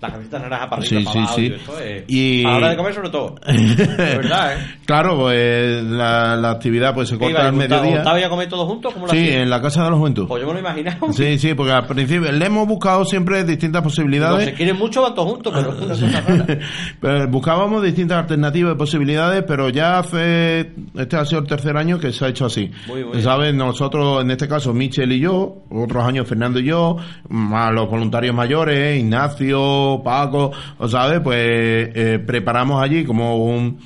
la 0.00 0.08
camiseta 0.10 0.38
naranja 0.38 0.70
para 0.70 0.82
Sí, 0.82 0.94
arriba, 0.96 1.10
sí, 1.12 1.18
para 1.18 1.24
abajo, 1.26 1.38
sí. 1.40 1.46
esto 1.54 1.80
es- 1.80 2.04
Y- 2.08 2.44
A 2.44 2.50
la 2.50 2.56
hora 2.56 2.68
de 2.70 2.76
comer 2.76 2.94
sobre 2.94 3.10
todo. 3.10 3.34
De 3.46 3.86
verdad, 3.96 4.54
¿eh? 4.54 4.56
Claro, 4.86 5.16
pues 5.18 5.82
la, 5.84 6.36
la 6.36 6.50
actividad 6.50 6.94
pues 6.94 7.08
se 7.10 7.18
¿Qué 7.18 7.24
corta 7.26 7.46
al 7.46 7.52
mediodía. 7.52 7.98
¿Estaba 7.98 8.18
ya 8.18 8.28
comer 8.28 8.48
todos 8.48 8.66
juntos? 8.66 8.92
¿Cómo 8.94 9.06
lo 9.06 9.12
Sí, 9.12 9.18
hacías? 9.18 9.42
en 9.42 9.50
la 9.50 9.60
Casa 9.60 9.84
de 9.84 9.90
la 9.90 9.96
Juventud. 9.96 10.26
Pues 10.26 10.40
yo 10.40 10.46
me 10.48 10.54
lo 10.54 10.58
he 10.58 10.62
imaginado. 10.62 11.12
Sí, 11.12 11.38
sí, 11.38 11.54
porque 11.54 11.72
al 11.72 11.86
principio 11.86 12.32
le 12.32 12.44
hemos 12.46 12.66
buscado 12.66 13.04
siempre 13.04 13.44
distintas 13.44 13.82
posibilidades. 13.82 14.46
se 14.46 14.54
quieren 14.54 14.76
mucho, 14.78 15.02
van 15.02 15.14
todos 15.14 15.30
juntos, 15.32 15.52
pero 15.54 15.92
es 15.92 16.02
una 16.02 16.22
cosa 16.22 16.44
rara. 16.44 16.58
Pero 17.00 17.28
buscábamos 17.28 17.82
distintas 17.82 18.18
alternativas 18.18 18.72
de 18.72 18.76
posibilidades, 18.78 19.44
pero 19.46 19.68
ya 19.68 19.98
hace, 19.98 20.72
este 20.96 21.16
ha 21.16 21.24
sido 21.24 21.40
el 21.42 21.46
tercer 21.46 21.76
año 21.76 21.98
que 21.98 22.12
se 22.12 22.24
ha 22.24 22.28
hecho 22.28 22.46
así. 22.46 22.70
Muy 22.88 23.02
bien. 23.04 23.22
¿Sabes? 23.22 23.54
Nosotros, 23.54 24.22
en 24.22 24.30
este 24.30 24.48
caso, 24.48 24.72
Michel 24.74 25.12
y 25.12 25.20
yo, 25.20 25.62
otros 25.70 26.04
años 26.04 26.26
Fernando 26.26 26.58
y 26.60 26.64
yo, 26.64 26.96
más 27.28 27.72
los 27.72 27.88
voluntarios 27.88 28.34
mayores, 28.34 28.98
Ignacio, 29.00 29.89
Paco, 30.02 30.52
¿sabes? 30.88 31.20
Pues 31.20 31.36
eh, 31.38 32.22
preparamos 32.24 32.82
allí 32.82 33.04
como 33.04 33.36
un 33.44 33.78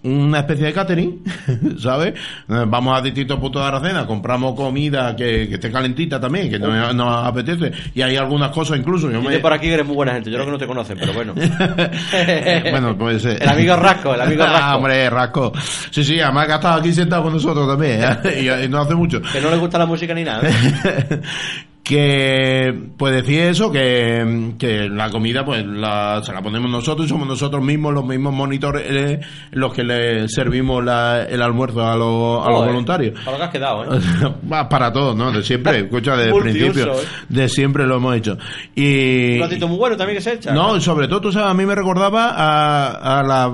una 0.00 0.38
especie 0.38 0.66
de 0.66 0.72
catering, 0.72 1.24
¿sabes? 1.80 2.14
Eh, 2.48 2.64
Vamos 2.68 2.96
a 2.96 3.02
distintos 3.02 3.36
puntos 3.40 3.60
de 3.60 3.68
Aracena, 3.68 4.06
compramos 4.06 4.54
comida 4.54 5.14
que, 5.16 5.48
que 5.48 5.54
esté 5.54 5.72
calentita 5.72 6.20
también, 6.20 6.48
que 6.48 6.56
nos, 6.58 6.94
nos 6.94 7.26
apetece, 7.26 7.72
y 7.96 8.00
hay 8.02 8.14
algunas 8.16 8.50
cosas 8.52 8.78
incluso. 8.78 9.10
Yo 9.10 9.20
me- 9.20 9.40
por 9.40 9.52
aquí 9.52 9.66
eres 9.66 9.84
muy 9.84 9.96
buena 9.96 10.12
gente. 10.14 10.30
Yo 10.30 10.36
creo 10.36 10.46
que 10.46 10.52
no 10.52 10.58
te 10.58 10.66
conocen, 10.68 10.98
pero 11.00 11.12
bueno. 11.12 11.34
bueno, 12.70 12.96
pues 12.96 13.24
eh. 13.24 13.38
El 13.40 13.48
amigo 13.48 13.74
Rasco, 13.74 14.14
el 14.14 14.20
amigo 14.20 14.44
Ah, 14.46 14.52
Rasco. 14.52 14.76
hombre, 14.76 15.10
Rasco. 15.10 15.52
Sí, 15.90 16.04
sí, 16.04 16.20
además 16.20 16.46
que 16.46 16.52
ha 16.52 16.56
estado 16.56 16.78
aquí 16.80 16.92
sentado 16.92 17.24
con 17.24 17.32
nosotros 17.32 17.66
también, 17.68 18.00
¿eh? 18.00 18.40
y, 18.62 18.64
y 18.66 18.68
no 18.68 18.78
hace 18.78 18.94
mucho. 18.94 19.20
Que 19.20 19.40
no 19.40 19.50
le 19.50 19.56
gusta 19.56 19.78
la 19.78 19.86
música 19.86 20.14
ni 20.14 20.22
nada. 20.22 20.48
Que 21.88 22.74
pues 22.98 23.14
decir 23.14 23.40
eso 23.40 23.72
que, 23.72 24.52
que 24.58 24.90
la 24.90 25.08
comida 25.10 25.42
pues 25.42 25.64
la, 25.66 26.20
se 26.22 26.34
la 26.34 26.42
ponemos 26.42 26.70
nosotros 26.70 27.06
y 27.06 27.08
somos 27.08 27.26
nosotros 27.26 27.62
mismos 27.64 27.94
los 27.94 28.04
mismos 28.04 28.34
monitores 28.34 28.82
eh, 28.86 29.20
los 29.52 29.72
que 29.72 29.84
le 29.84 30.28
servimos 30.28 30.84
la- 30.84 31.24
el 31.24 31.40
almuerzo 31.40 31.86
a 31.88 31.96
los, 31.96 32.46
a 32.46 32.50
los 32.50 32.66
voluntarios 32.66 33.18
Para 33.24 33.32
lo 33.32 33.38
que 33.38 33.44
has 33.44 33.50
quedado, 33.50 33.84
¿eh? 33.94 34.00
Para 34.68 34.92
todos 34.92 35.16
no 35.16 35.32
de 35.32 35.42
siempre 35.42 35.78
escucha 35.84 36.14
desde 36.14 36.36
el 36.36 36.42
principio 36.42 36.92
¿eh? 36.92 37.04
de 37.30 37.48
siempre 37.48 37.86
lo 37.86 37.96
hemos 37.96 38.14
hecho 38.16 38.36
y 38.74 39.36
Un 39.36 39.40
ratito 39.42 39.66
muy 39.66 39.78
bueno 39.78 39.96
también 39.96 40.18
que 40.18 40.22
se 40.22 40.34
echa. 40.34 40.52
no, 40.52 40.78
sobre 40.80 41.08
todo, 41.08 41.22
tú 41.22 41.32
sabes, 41.32 41.50
a 41.50 41.54
mí 41.54 41.64
me 41.64 41.74
recordaba 41.74 42.28
a, 42.36 43.18
a, 43.20 43.22
la, 43.22 43.50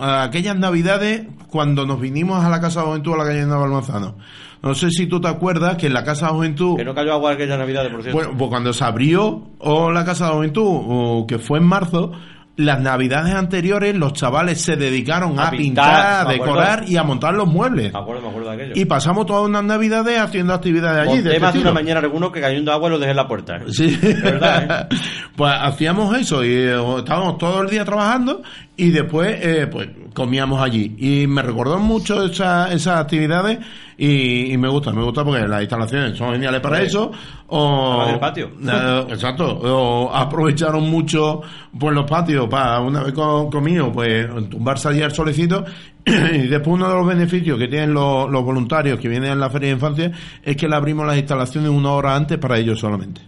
a 0.00 0.22
aquellas 0.24 0.56
navidades 0.58 1.22
cuando 1.48 1.86
nos 1.86 2.00
vinimos 2.00 2.44
a 2.44 2.48
la 2.50 2.60
Casa 2.60 2.80
de 2.80 2.86
Juventud 2.86 3.14
a 3.14 3.18
la 3.18 3.24
calle 3.24 3.40
de 3.40 3.46
Navalmanzano. 3.46 4.16
No 4.62 4.74
sé 4.74 4.90
si 4.90 5.06
tú 5.06 5.20
te 5.20 5.28
acuerdas 5.28 5.76
que 5.76 5.86
en 5.86 5.94
la 5.94 6.04
Casa 6.04 6.26
de 6.26 6.32
Juventud... 6.32 6.76
Que 6.76 6.84
no 6.84 6.94
cayó 6.94 7.14
agua 7.14 7.32
aquella 7.32 7.56
Navidad, 7.56 7.90
por 7.90 8.02
cierto. 8.02 8.18
Bueno, 8.18 8.34
pues 8.36 8.50
cuando 8.50 8.72
se 8.72 8.84
abrió 8.84 9.42
o 9.58 9.90
la 9.90 10.04
Casa 10.04 10.26
de 10.26 10.32
Juventud, 10.32 10.64
o 10.66 11.26
que 11.26 11.38
fue 11.38 11.58
en 11.58 11.64
marzo, 11.64 12.12
las 12.60 12.80
navidades 12.80 13.34
anteriores 13.34 13.94
los 13.96 14.12
chavales 14.12 14.60
se 14.60 14.76
dedicaron 14.76 15.38
a, 15.38 15.48
A 15.48 15.50
pintar, 15.50 16.26
pintar, 16.26 16.26
a 16.26 16.30
decorar 16.30 16.84
y 16.86 16.96
a 16.96 17.02
montar 17.02 17.34
los 17.34 17.48
muebles. 17.48 17.92
me 17.92 17.98
acuerdo, 17.98 18.22
me 18.22 18.28
acuerdo 18.28 18.50
de 18.50 18.54
aquello. 18.54 18.72
Y 18.76 18.84
pasamos 18.84 19.26
todas 19.26 19.44
unas 19.44 19.64
navidades 19.64 20.18
haciendo 20.18 20.52
actividades 20.52 21.08
allí. 21.08 21.22
de 21.22 21.36
este 21.36 21.58
una 21.58 21.72
mañana 21.72 22.00
alguno 22.00 22.30
que 22.30 22.40
cayendo 22.40 22.72
agua 22.72 22.90
lo 22.90 22.98
dejé 22.98 23.12
en 23.12 23.16
la 23.16 23.26
puerta. 23.28 23.56
¿eh? 23.56 23.64
Sí, 23.68 23.98
verdad, 24.22 24.88
pues 25.36 25.52
hacíamos 25.58 26.16
eso 26.18 26.44
y 26.44 26.52
eh, 26.52 26.98
estábamos 26.98 27.38
todo 27.38 27.62
el 27.62 27.70
día 27.70 27.84
trabajando 27.84 28.42
y 28.76 28.90
después 28.90 29.38
eh, 29.40 29.66
pues 29.66 29.88
comíamos 30.14 30.60
allí 30.60 30.94
y 30.98 31.26
me 31.26 31.42
recordó 31.42 31.78
mucho 31.78 32.24
esa- 32.24 32.72
esas 32.72 32.98
actividades 33.00 33.58
y, 33.96 34.52
y 34.52 34.56
me 34.58 34.68
gusta, 34.68 34.92
me 34.92 35.02
gusta 35.02 35.24
porque 35.24 35.46
las 35.46 35.60
instalaciones 35.60 36.16
son 36.18 36.32
geniales 36.32 36.60
para 36.60 36.80
eso 36.82 37.10
o 37.48 38.04
del 38.06 38.18
patio. 38.18 38.50
Eh, 38.62 39.06
exacto, 39.10 39.46
o 39.62 40.10
aprovecharon 40.14 40.88
mucho 40.90 41.42
pues 41.78 41.94
los 41.94 42.08
patios 42.10 42.48
para 42.48 42.80
una 42.80 43.02
vez 43.02 43.12
co- 43.12 43.48
comido 43.50 43.92
pues 43.92 44.28
tumbarse 44.48 44.88
allí 44.88 45.02
al 45.02 45.12
solecito 45.12 45.64
y 46.06 46.46
después 46.48 46.74
uno 46.74 46.88
de 46.88 46.94
los 46.94 47.06
beneficios 47.06 47.58
que 47.58 47.68
tienen 47.68 47.92
los, 47.92 48.30
los 48.30 48.42
voluntarios 48.44 48.98
que 48.98 49.08
vienen 49.08 49.30
a 49.32 49.34
la 49.34 49.50
feria 49.50 49.68
de 49.68 49.74
infancia 49.74 50.12
es 50.42 50.56
que 50.56 50.68
le 50.68 50.76
abrimos 50.76 51.06
las 51.06 51.18
instalaciones 51.18 51.70
una 51.70 51.90
hora 51.92 52.16
antes 52.16 52.38
para 52.38 52.58
ellos 52.58 52.78
solamente 52.80 53.20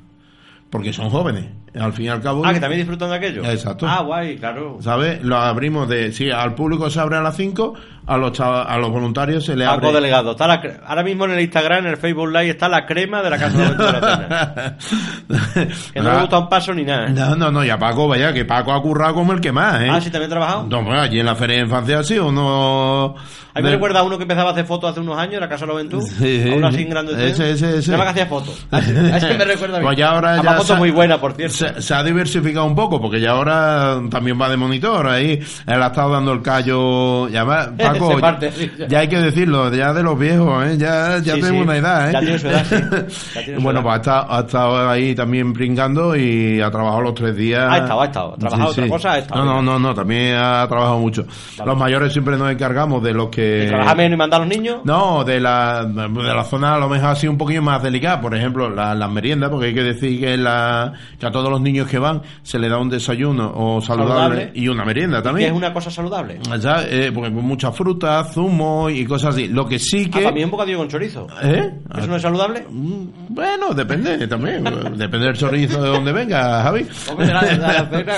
porque 0.71 0.92
son 0.92 1.11
jóvenes. 1.11 1.45
Al 1.79 1.93
fin 1.95 2.05
y 2.07 2.09
al 2.11 2.21
cabo, 2.21 2.45
Ah, 2.45 2.53
que 2.53 2.61
también 2.61 2.81
disfrutan 2.81 3.09
de 3.11 3.17
aquello. 3.17 3.45
Exacto. 3.45 3.87
Ah, 3.89 4.03
guay, 4.03 4.37
claro. 4.37 4.79
¿sabes? 4.83 5.23
Lo 5.23 5.37
abrimos 5.39 5.89
de, 5.89 6.13
sí, 6.13 6.31
al 6.31 6.55
público 6.55 6.91
se 6.91 7.01
abre 7.01 7.17
a 7.17 7.23
las 7.23 7.35
5, 7.37 7.73
a 8.07 8.17
los 8.19 8.39
a 8.41 8.77
los 8.79 8.91
voluntarios 8.91 9.45
se 9.47 9.57
le 9.57 9.65
Paco 9.65 9.87
abre. 9.87 9.93
Delegado. 10.01 10.33
Está 10.33 10.47
la 10.49 10.61
ahora 10.87 11.03
mismo 11.03 11.25
en 11.25 11.31
el 11.31 11.41
Instagram, 11.41 11.87
en 11.87 11.93
el 11.93 11.97
Facebook 11.97 12.29
Live, 12.29 12.51
está 12.51 12.69
la 12.69 12.85
crema 12.85 13.23
de 13.23 13.31
la 13.31 13.39
Casa 13.39 13.57
de 13.59 13.75
la 13.75 14.77
Cena. 14.79 15.77
Que 15.95 16.01
no 16.01 16.13
le 16.13 16.21
gusta 16.21 16.39
un 16.41 16.49
paso 16.49 16.75
ni 16.75 16.85
nada. 16.85 17.07
¿eh? 17.07 17.11
No, 17.15 17.37
no, 17.37 17.51
no, 17.51 17.65
ya 17.65 17.79
Paco, 17.79 18.07
vaya, 18.09 18.33
que 18.35 18.45
Paco 18.45 18.73
ha 18.73 18.83
currado 18.83 19.15
como 19.15 19.33
el 19.33 19.41
que 19.41 19.53
más, 19.53 19.81
¿eh? 19.81 19.89
Ah, 19.91 20.01
sí, 20.01 20.11
también 20.11 20.31
ha 20.31 20.35
trabajado. 20.35 20.67
No, 20.69 20.83
bueno, 20.83 21.01
allí 21.01 21.21
en 21.21 21.27
la 21.27 21.35
feria 21.37 21.57
de 21.57 21.63
infancia 21.63 22.03
sí, 22.03 22.19
uno... 22.19 23.15
A 23.55 23.59
mí 23.59 23.65
me 23.65 23.69
de- 23.69 23.75
recuerda 23.77 24.01
a 24.01 24.03
uno 24.03 24.17
que 24.17 24.23
empezaba 24.23 24.49
a 24.49 24.53
hacer 24.53 24.65
fotos 24.65 24.91
hace 24.91 25.01
unos 25.01 25.19
años 25.19 25.35
en 25.35 25.41
la 25.41 25.49
Casa 25.49 25.67
de 25.67 25.67
la 25.67 25.73
Juventud. 25.75 26.03
Sí. 26.03 26.51
A 26.51 26.57
uno 26.57 26.69
así 26.69 26.83
en 26.83 26.89
grande. 26.89 27.29
Ese, 27.29 27.51
ese, 27.51 27.79
ese. 27.79 27.95
Que 27.95 28.01
hacía 28.03 28.25
fotos. 28.27 28.67
Es 28.73 29.25
que 29.27 29.35
me 29.35 29.45
recuerda 29.45 29.77
a 29.77 29.81
mí. 29.81 29.85
Pues 29.87 29.99
ya 29.99 30.11
ahora 30.11 30.43
ya 30.43 30.55
fotos 30.55 30.79
muy 30.79 30.91
buenas, 30.91 31.19
por 31.19 31.35
cierto. 31.35 31.62
Se, 31.75 31.83
se 31.83 31.94
ha 31.94 32.03
diversificado 32.03 32.64
un 32.66 32.75
poco, 32.75 33.01
porque 33.01 33.20
ya 33.20 33.31
ahora 33.33 34.01
también 34.11 34.40
va 34.40 34.48
de 34.48 34.57
monitor, 34.57 35.07
ahí 35.07 35.40
él 35.66 35.83
ha 35.83 35.87
estado 35.87 36.11
dando 36.12 36.33
el 36.33 36.42
callo, 36.42 37.29
ya 37.29 37.44
va, 37.44 37.70
Paco, 37.79 38.12
Se 38.14 38.18
parte, 38.20 38.53
sí, 38.53 38.70
ya, 38.79 38.87
ya. 38.88 38.98
hay 39.01 39.09
que 39.09 39.18
decirlo, 39.18 39.72
ya 39.72 39.92
de 39.92 40.03
los 40.03 40.18
viejos, 40.18 40.64
¿eh? 40.66 40.77
ya, 40.79 41.18
ya 41.18 41.35
Sí, 41.35 41.40
tengo 41.40 41.57
sí. 41.57 41.61
una 41.62 41.77
edad, 41.77 42.09
¿eh? 42.11 42.12
Ya 42.12 42.51
edad. 42.51 43.07
Ya 43.46 43.59
bueno, 43.59 43.81
edad. 43.81 43.83
pues 43.83 43.92
ha 43.92 43.96
estado, 43.96 44.27
ha 44.33 44.40
estado 44.40 44.90
ahí 44.90 45.14
también 45.14 45.53
brincando 45.53 46.16
y 46.16 46.61
ha 46.61 46.70
trabajado 46.70 47.03
los 47.03 47.14
tres 47.14 47.37
días. 47.37 47.66
Ha 47.70 47.79
estado, 47.79 48.01
ha 48.01 48.05
estado. 48.07 48.33
Ha 48.35 48.37
trabajado 48.38 48.70
otra 48.70 48.88
cosa, 48.88 49.12
ha 49.12 49.18
estado. 49.18 49.44
No, 49.44 49.55
no, 49.55 49.62
no, 49.72 49.79
no, 49.79 49.94
también 49.94 50.37
ha 50.37 50.66
trabajado 50.68 50.98
mucho. 50.98 51.25
Los 51.64 51.77
mayores 51.79 52.12
siempre 52.12 52.37
nos 52.37 52.51
encargamos 52.51 53.03
de 53.03 53.12
los 53.14 53.29
que... 53.29 53.64
¿Y 53.64 53.68
trabaja 53.68 53.94
menos 53.94 54.14
y 54.14 54.16
manda 54.18 54.37
a 54.37 54.40
los 54.40 54.48
niños? 54.48 54.81
No, 54.85 55.25
de 55.25 55.40
la, 55.40 55.85
de 55.85 56.09
la 56.35 56.44
zona 56.44 56.75
a 56.75 56.79
lo 56.79 56.88
mejor 56.88 57.11
así 57.11 57.27
un 57.29 57.38
poquillo 57.38 57.62
más 57.62 57.83
delicada, 57.83 58.20
por 58.20 58.35
ejemplo, 58.35 58.68
la- 58.70 58.94
las 58.94 59.11
meriendas, 59.11 59.51
porque 59.51 59.66
hay 59.66 59.75
que 59.75 59.83
decir 59.83 60.20
que, 60.20 60.37
la, 60.37 60.92
que 61.18 61.27
a 61.27 61.31
todos 61.31 61.51
los 61.53 61.61
niños 61.61 61.88
que 61.88 61.99
van 61.99 62.23
se 62.43 62.59
les 62.59 62.71
da 62.71 62.79
un 62.79 62.91
desayuno 62.91 63.53
o 63.55 63.81
saludable, 63.81 64.12
Saludable. 64.37 64.51
y 64.55 64.69
una 64.69 64.85
merienda 64.85 65.23
también. 65.23 65.51
es 65.51 65.57
una 65.57 65.73
cosa 65.73 65.91
saludable. 65.91 66.38
Ya, 66.61 66.83
eh, 66.88 67.11
porque 67.15 67.31
mucha 67.31 67.71
fruta, 67.73 68.25
zumo 68.25 68.91
y 68.91 69.05
cosas 69.05 69.35
así. 69.35 69.49
Lo 69.49 69.67
que 69.67 69.79
sí 69.79 70.11
Ah, 70.12 70.19
que... 70.19 70.33
mí 70.33 70.41
es 70.41 70.45
un 70.47 70.51
bocadillo 70.51 70.79
con 70.79 70.88
chorizo. 70.88 71.27
¿Eh? 71.43 71.71
¿Eso 71.97 72.07
no 72.07 72.17
es 72.17 72.23
saludable? 72.23 72.65
Mm, 72.69 73.05
Bueno, 73.29 73.73
depende 73.75 74.27
también. 74.27 74.65
depende 74.97 75.27
del 75.27 75.37
chorizo 75.37 75.83
de 75.83 75.88
donde 75.91 76.12
venga, 76.12 76.62
Javi. 76.62 76.87
Hombre, 77.11 77.27
la, 77.27 77.41
de 77.43 77.57
la 77.59 77.87
cena, 77.88 78.15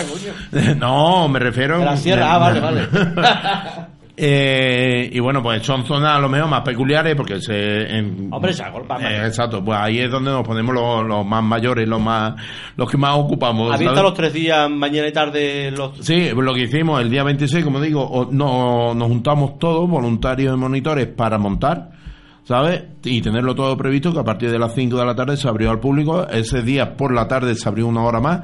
coño. 0.62 0.74
No, 0.76 1.28
me 1.28 1.38
refiero... 1.38 1.78
De 1.78 1.84
la 1.84 1.96
sierra, 1.96 2.34
ah, 2.34 2.38
vale, 2.38 2.60
vale. 2.60 2.88
Eh, 4.16 5.10
y 5.12 5.18
bueno, 5.18 5.42
pues 5.42 5.62
son 5.66 5.84
zonas 5.84 6.16
a 6.16 6.20
lo 6.20 6.28
mejor 6.28 6.48
más 6.48 6.60
peculiares 6.62 7.16
porque 7.16 7.40
se... 7.40 7.82
en- 7.98 8.28
Hombre, 8.32 8.52
se 8.52 8.62
agolpa 8.62 8.94
más. 8.98 9.10
Eh, 9.10 9.26
exacto, 9.26 9.64
pues 9.64 9.76
ahí 9.78 9.98
es 9.98 10.10
donde 10.10 10.30
nos 10.30 10.46
ponemos 10.46 10.72
los, 10.72 11.04
los 11.04 11.26
más 11.26 11.42
mayores, 11.42 11.88
los 11.88 12.00
más 12.00 12.34
los 12.76 12.88
que 12.88 12.96
más 12.96 13.16
ocupamos. 13.16 13.72
¿Has 13.74 13.80
visto 13.80 14.02
los 14.02 14.14
tres 14.14 14.32
días, 14.32 14.70
mañana 14.70 15.08
y 15.08 15.12
tarde, 15.12 15.70
los... 15.72 15.98
Sí, 16.04 16.30
lo 16.34 16.54
que 16.54 16.62
hicimos 16.62 17.00
el 17.00 17.10
día 17.10 17.24
26, 17.24 17.64
como 17.64 17.80
digo, 17.80 18.02
o- 18.04 18.28
no, 18.30 18.94
nos 18.94 19.08
juntamos 19.08 19.58
todos, 19.58 19.88
voluntarios 19.90 20.54
y 20.54 20.58
monitores, 20.60 21.06
para 21.08 21.36
montar, 21.36 21.90
¿sabes? 22.44 22.84
Y 23.04 23.20
tenerlo 23.20 23.54
todo 23.54 23.76
previsto, 23.76 24.12
que 24.12 24.20
a 24.20 24.24
partir 24.24 24.50
de 24.50 24.58
las 24.58 24.74
5 24.74 24.96
de 24.96 25.04
la 25.06 25.14
tarde 25.14 25.36
se 25.36 25.48
abrió 25.48 25.70
al 25.70 25.80
público. 25.80 26.26
Ese 26.28 26.62
día 26.62 26.96
por 26.96 27.12
la 27.12 27.28
tarde 27.28 27.54
se 27.54 27.68
abrió 27.68 27.86
una 27.86 28.02
hora 28.02 28.20
más, 28.20 28.40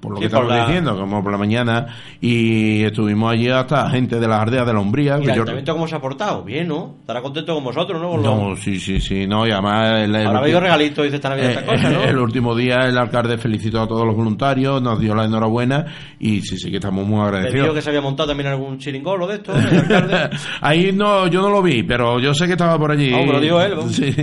por 0.00 0.12
lo 0.12 0.16
Sí, 0.16 0.20
que 0.22 0.26
estamos 0.26 0.48
la- 0.48 0.66
diciendo, 0.66 0.96
como 0.98 1.22
por 1.22 1.30
la 1.32 1.38
mañana. 1.38 1.86
Y 2.20 2.82
estuvimos 2.82 3.32
allí 3.32 3.48
hasta 3.48 3.88
gente 3.90 4.18
de 4.18 4.26
las 4.28 4.40
aldeas 4.40 4.66
de 4.66 4.72
la 4.72 4.80
Umbría. 4.80 5.18
¿Y 5.22 5.28
el 5.28 5.34
yo- 5.36 5.44
cómo 5.74 5.86
se 5.86 5.94
ha 5.94 6.00
portado? 6.00 6.42
Bien, 6.42 6.66
¿no? 6.66 6.96
Estará 7.00 7.22
contento 7.22 7.54
con 7.54 7.62
vosotros, 7.64 8.00
¿no? 8.00 8.16
Los- 8.16 8.24
No, 8.24 8.56
sí, 8.56 8.78
sí, 8.80 9.00
sí, 9.00 9.26
no, 9.26 9.46
y 9.46 9.50
además... 9.52 10.00
El, 10.02 10.14
el 10.16 10.26
habido 10.26 10.58
regalitos 10.60 11.06
y 11.06 11.10
se 11.10 11.16
están 11.16 11.38
eh, 11.38 11.56
cosas, 11.64 11.92
¿no? 11.92 12.02
El 12.04 12.18
último 12.18 12.54
día 12.56 12.86
el 12.86 12.98
alcalde 12.98 13.38
felicitó 13.38 13.80
a 13.82 13.86
todos 13.86 14.04
los 14.06 14.16
voluntarios, 14.16 14.82
nos 14.82 14.98
dio 14.98 15.14
la 15.14 15.24
enhorabuena 15.24 15.84
y 16.18 16.40
sí, 16.40 16.56
sí 16.56 16.70
que 16.70 16.76
estamos 16.78 17.06
muy 17.06 17.20
agradecidos. 17.20 17.62
dijo 17.64 17.74
que 17.74 17.82
se 17.82 17.90
había 17.90 18.00
montado 18.00 18.28
también 18.30 18.48
algún 18.48 18.78
chiringolo 18.78 19.26
de 19.28 19.34
esto, 19.36 19.52
el 19.56 19.78
alcalde. 19.78 20.30
Ahí 20.60 20.90
no, 20.92 21.26
yo 21.28 21.40
no 21.42 21.50
lo 21.50 21.62
vi, 21.62 21.82
pero 21.84 22.18
yo 22.18 22.34
sé 22.34 22.46
que 22.46 22.52
estaba 22.52 22.76
por 22.78 22.90
allí. 22.90 23.10
No, 23.10 23.18
me 23.24 23.32
lo 23.32 23.40
dijo 23.40 23.60
él, 23.60 23.74
Sí. 23.90 24.14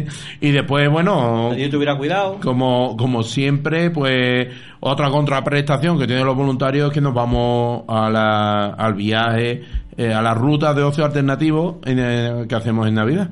Y 0.41 0.51
después, 0.51 0.89
bueno, 0.89 1.51
tuviera 1.71 1.97
cuidado. 1.97 2.39
como, 2.41 2.95
como 2.97 3.23
siempre, 3.23 3.89
pues 3.91 4.47
otra 4.79 5.09
contraprestación 5.09 5.97
que 5.99 6.07
tienen 6.07 6.25
los 6.25 6.35
voluntarios 6.35 6.87
es 6.87 6.93
que 6.93 7.01
nos 7.01 7.13
vamos 7.13 7.83
a 7.87 8.09
la, 8.09 8.67
al 8.67 8.93
viaje, 8.93 9.63
eh, 9.97 10.13
a 10.13 10.21
la 10.21 10.33
ruta 10.33 10.73
de 10.73 10.83
ocio 10.83 11.03
alternativo 11.05 11.79
en, 11.85 11.99
eh, 11.99 12.45
que 12.47 12.55
hacemos 12.55 12.87
en 12.87 12.95
Navidad. 12.95 13.29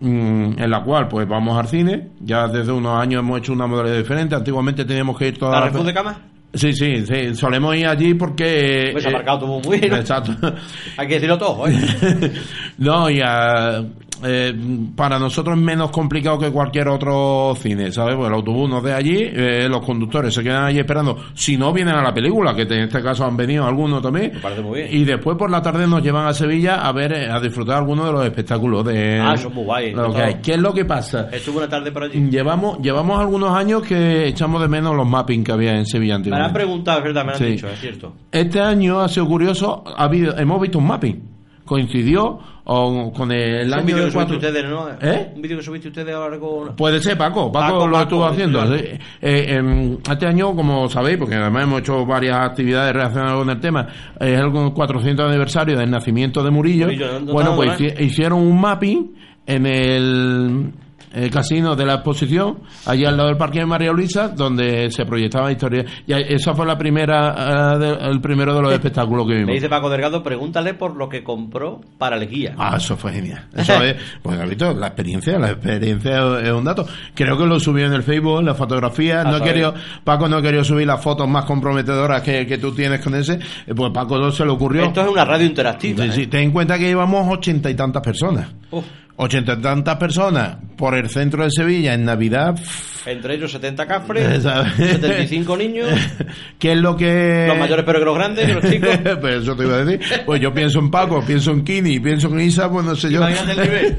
Mm, 0.00 0.54
en 0.58 0.70
la 0.70 0.82
cual 0.82 1.08
pues 1.08 1.28
vamos 1.28 1.58
al 1.58 1.66
cine 1.68 2.08
ya 2.20 2.48
desde 2.48 2.72
unos 2.72 2.98
años 2.98 3.20
hemos 3.20 3.38
hecho 3.38 3.52
una 3.52 3.66
modalidad 3.66 3.98
diferente 3.98 4.34
antiguamente 4.34 4.84
teníamos 4.84 5.18
que 5.18 5.28
ir 5.28 5.38
todas 5.38 5.54
las 5.56 5.64
¿Carrefour 5.64 5.86
de 5.86 5.92
cama? 5.94 6.18
sí 6.54 6.72
sí 6.72 7.04
sí 7.04 7.34
solemos 7.34 7.76
ir 7.76 7.86
allí 7.86 8.14
porque 8.14 8.90
Pues 8.92 9.04
ha 9.04 9.10
eh, 9.10 9.12
marcado 9.12 9.40
tu 9.40 9.46
muy 9.68 9.78
bien. 9.80 9.92
exacto 9.94 10.32
Hay 10.96 11.06
que 11.06 11.14
decirlo 11.14 11.36
todo, 11.36 11.68
¿eh? 11.68 11.74
no, 12.78 13.10
y 13.10 13.20
ah, 13.22 13.82
eh, 14.24 14.54
para 14.96 15.18
nosotros 15.18 15.56
es 15.56 15.62
menos 15.62 15.90
complicado 15.90 16.38
que 16.38 16.50
cualquier 16.50 16.88
otro 16.88 17.54
cine, 17.56 17.92
¿sabes? 17.92 18.16
Pues 18.16 18.28
el 18.28 18.34
autobús 18.34 18.68
nos 18.70 18.82
deja 18.82 18.96
allí, 18.96 19.18
eh, 19.20 19.66
los 19.68 19.84
conductores 19.84 20.32
se 20.34 20.42
quedan 20.42 20.64
allí 20.64 20.78
esperando. 20.78 21.16
Si 21.34 21.56
no 21.56 21.72
vienen 21.72 21.94
a 21.94 22.02
la 22.02 22.12
película, 22.14 22.54
que 22.54 22.62
en 22.62 22.72
este 22.84 23.02
caso 23.02 23.24
han 23.24 23.36
venido 23.36 23.66
algunos 23.66 24.02
también. 24.02 24.32
Me 24.34 24.40
parece 24.40 24.62
muy 24.62 24.80
bien. 24.80 24.88
Y 24.92 25.04
después 25.04 25.36
por 25.36 25.50
la 25.50 25.60
tarde 25.62 25.86
nos 25.86 26.02
llevan 26.02 26.26
a 26.26 26.32
Sevilla 26.34 26.76
a 26.86 26.92
ver, 26.92 27.12
eh, 27.12 27.30
a 27.30 27.38
disfrutar 27.40 27.76
algunos 27.78 28.06
de 28.06 28.12
los 28.12 28.24
espectáculos 28.24 28.84
de. 28.84 29.20
Ah, 29.20 29.34
eso 29.34 29.48
es 29.48 29.54
muy 29.54 29.64
guay, 29.64 29.92
lo 29.92 30.06
eso 30.06 30.14
que 30.14 30.22
hay. 30.22 30.32
todo. 30.34 30.42
¿Qué 30.42 30.52
es 30.54 30.58
lo 30.58 30.72
que 30.74 30.84
pasa? 30.84 31.28
Estuve 31.30 31.58
una 31.58 31.68
tarde 31.68 31.92
por 31.92 32.04
allí. 32.04 32.28
Llevamos, 32.30 32.78
llevamos 32.80 33.20
algunos 33.20 33.50
años 33.56 33.82
que 33.82 34.26
echamos 34.28 34.60
de 34.62 34.68
menos 34.68 34.94
los 34.96 35.06
mapping 35.06 35.44
que 35.44 35.52
había 35.52 35.76
en 35.76 35.86
Sevilla 35.86 36.14
Me 36.14 36.14
han 36.14 36.20
antiguamente. 36.20 36.54
preguntado, 36.54 36.98
es 36.98 37.04
verdad, 37.04 37.24
me 37.24 37.32
han 37.32 37.38
Sí. 37.38 37.44
dicho, 37.44 37.68
es 37.68 37.80
cierto. 37.80 38.14
Este 38.32 38.60
año 38.60 39.00
ha 39.00 39.08
sido 39.08 39.26
curioso, 39.26 39.84
ha 39.86 40.04
habido, 40.04 40.36
hemos 40.38 40.60
visto 40.60 40.78
un 40.78 40.86
mapping. 40.86 41.33
Coincidió 41.64 42.38
o 42.66 43.12
con 43.12 43.30
el 43.32 43.72
año 43.72 43.82
vídeo 43.84 43.98
de 43.98 44.04
que 44.06 44.10
subiste 44.10 44.14
cuatro. 44.14 44.36
ustedes, 44.36 44.64
¿no? 44.70 44.88
¿Eh? 45.00 45.32
Un 45.34 45.42
vídeo 45.42 45.56
que 45.58 45.62
subiste 45.62 45.88
ustedes 45.88 46.14
ahora 46.14 46.38
con... 46.38 46.74
Puede 46.76 47.00
ser, 47.00 47.16
Paco. 47.18 47.50
Paco, 47.52 47.72
Paco, 47.74 47.86
lo 47.86 47.92
Paco, 47.92 48.02
estuvo 48.04 48.24
haciendo. 48.26 48.66
sí. 48.76 48.84
Eh, 49.20 49.46
em, 49.56 49.98
este 50.10 50.26
año, 50.26 50.54
como 50.56 50.88
sabéis, 50.88 51.18
porque 51.18 51.34
además 51.34 51.64
hemos 51.64 51.80
hecho 51.80 52.06
varias 52.06 52.38
actividades 52.38 52.92
relacionadas 52.92 53.38
con 53.38 53.50
el 53.50 53.60
tema, 53.60 53.86
es 54.20 54.38
el 54.40 54.50
400 54.72 55.28
aniversario 55.28 55.76
del 55.76 55.90
nacimiento 55.90 56.42
de 56.42 56.50
Murillo. 56.50 56.86
Murillo, 56.86 57.12
¿dónde 57.12 57.32
bueno, 57.32 57.56
pues 57.56 57.78
hici- 57.80 58.00
hicieron 58.00 58.38
un 58.40 58.60
mapping 58.60 59.14
en 59.46 59.66
el, 59.66 60.72
el 61.14 61.30
casino 61.30 61.74
de 61.76 61.86
la 61.86 61.94
exposición, 61.94 62.58
allí 62.86 63.04
al 63.04 63.16
lado 63.16 63.28
del 63.28 63.38
Parque 63.38 63.60
de 63.60 63.66
María 63.66 63.92
Luisa, 63.92 64.28
donde 64.28 64.90
se 64.90 65.04
proyectaba 65.06 65.50
historia. 65.52 65.84
Y 66.06 66.12
esa 66.12 66.54
fue 66.54 66.66
la 66.66 66.76
primera, 66.76 67.74
eh, 67.74 67.78
de- 67.78 68.10
el 68.10 68.20
primero 68.20 68.54
de 68.54 68.62
los 68.62 68.72
espectáculos 68.72 69.26
que 69.26 69.34
vimos. 69.34 69.46
Me 69.48 69.54
dice 69.54 69.68
Paco 69.68 69.88
Delgado, 69.90 70.22
pregúntale 70.22 70.74
por 70.74 70.96
lo 70.96 71.08
que 71.08 71.22
compró 71.24 71.80
para 71.98 72.16
el 72.16 72.28
guía. 72.28 72.54
Ah, 72.58 72.74
eso 72.76 72.96
fue 72.96 73.12
genial. 73.12 73.46
Eso 73.54 73.82
es, 73.82 73.96
pues 74.22 74.36
la 74.38 74.86
experiencia, 74.86 75.38
la 75.38 75.50
experiencia 75.50 76.40
es 76.40 76.50
un 76.50 76.64
dato. 76.64 76.86
Creo 77.14 77.36
que 77.38 77.46
lo 77.46 77.58
subió 77.60 77.86
en 77.86 77.92
el 77.92 78.02
Facebook, 78.02 78.42
la 78.42 78.54
fotografía. 78.54 79.20
Ah, 79.20 79.24
No 79.24 79.38
sabe. 79.38 79.44
querido, 79.50 79.74
Paco 80.04 80.28
no 80.28 80.40
querido 80.42 80.64
subir 80.64 80.86
las 80.86 81.02
fotos 81.02 81.28
más 81.28 81.44
comprometedoras 81.44 82.22
que, 82.22 82.46
que 82.46 82.58
tú 82.58 82.72
tienes 82.72 83.00
con 83.00 83.14
ese. 83.14 83.34
Eh, 83.66 83.74
Pues 83.74 83.90
Paco 83.92 84.18
no 84.18 84.30
se 84.30 84.44
le 84.44 84.50
ocurrió. 84.50 84.84
Esto 84.84 85.02
es 85.02 85.08
una 85.08 85.24
radio 85.24 85.46
interactiva. 85.46 86.04
Sí, 86.10 86.22
¿eh? 86.22 86.26
ten 86.26 86.40
en 86.44 86.50
cuenta 86.52 86.78
que 86.78 86.84
llevamos 86.86 87.26
ochenta 87.32 87.70
y 87.70 87.74
tantas 87.74 88.02
personas. 88.02 88.48
Uf, 88.70 88.84
Ochenta 89.16 89.52
y 89.52 89.60
tantas 89.60 89.96
personas 89.96 90.56
por 90.76 90.96
el 90.96 91.08
centro 91.08 91.44
de 91.44 91.50
Sevilla 91.50 91.94
en 91.94 92.04
Navidad. 92.04 92.56
entre 93.06 93.36
ellos 93.36 93.52
70 93.52 93.86
cafres, 93.86 94.42
¿sabes? 94.42 94.72
75 94.74 95.56
niños, 95.56 95.88
¿Qué 96.58 96.72
es 96.72 96.78
lo 96.78 96.96
que...? 96.96 97.44
los 97.46 97.56
mayores 97.58 97.84
pero 97.84 98.00
que 98.00 98.04
los 98.06 98.14
grandes, 98.16 98.46
que 98.46 98.54
los 98.54 98.64
chicos. 98.68 98.88
pues 99.20 99.42
eso 99.42 99.54
te 99.54 99.62
iba 99.64 99.74
a 99.76 99.84
decir. 99.84 100.00
Pues 100.26 100.40
yo 100.40 100.52
pienso 100.52 100.80
en 100.80 100.90
Paco, 100.90 101.22
pienso 101.24 101.52
en 101.52 101.62
Kini, 101.62 102.00
pienso 102.00 102.26
en 102.28 102.40
Isa, 102.40 102.68
pues 102.68 102.84
no 102.84 102.96
sé 102.96 103.10
yo. 103.12 103.18
Imagínate 103.18 103.52
el 103.52 103.60
nivel. 103.60 103.96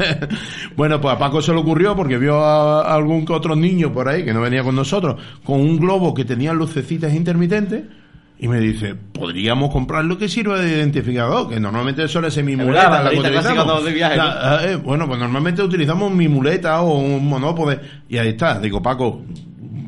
bueno, 0.76 1.00
pues 1.00 1.16
a 1.16 1.18
Paco 1.18 1.42
se 1.42 1.54
le 1.54 1.60
ocurrió 1.60 1.96
porque 1.96 2.18
vio 2.18 2.44
a, 2.44 2.82
a 2.82 2.96
algún 2.96 3.26
que 3.26 3.32
otro 3.32 3.56
niño 3.56 3.94
por 3.94 4.10
ahí 4.10 4.26
que 4.26 4.34
no 4.34 4.42
venía 4.42 4.64
con 4.64 4.76
nosotros, 4.76 5.16
con 5.46 5.62
un 5.62 5.78
globo 5.80 6.14
que 6.14 6.26
tenía 6.26 6.52
lucecitas 6.52 7.14
intermitentes. 7.14 7.84
Y 8.38 8.48
me 8.50 8.60
dice, 8.60 8.96
podríamos 8.96 9.72
comprar 9.72 10.04
lo 10.06 10.18
que 10.18 10.28
sirve 10.28 10.60
de 10.62 10.78
identificador, 10.78 11.48
que 11.50 11.60
normalmente 11.60 12.08
suele 12.08 12.30
ser 12.30 12.44
mi 12.44 12.56
muleta. 12.56 13.02
la 13.04 13.10
que 13.10 13.16
bandera 13.16 13.42
clásica 13.42 13.62
utilizamos. 13.64 13.86
de 13.86 13.94
viaje, 13.94 14.18
¿no? 14.18 14.24
La- 14.26 14.60
eh, 14.66 14.76
bueno, 14.76 15.08
pues 15.08 15.20
normalmente 15.20 15.62
utilizamos 15.64 16.12
mi 16.12 16.28
muleta 16.28 16.82
o 16.82 16.98
un 17.00 17.28
monópode. 17.28 17.80
Y 18.10 18.18
ahí 18.18 18.30
está, 18.30 18.60
digo, 18.60 18.82
Paco, 18.82 19.22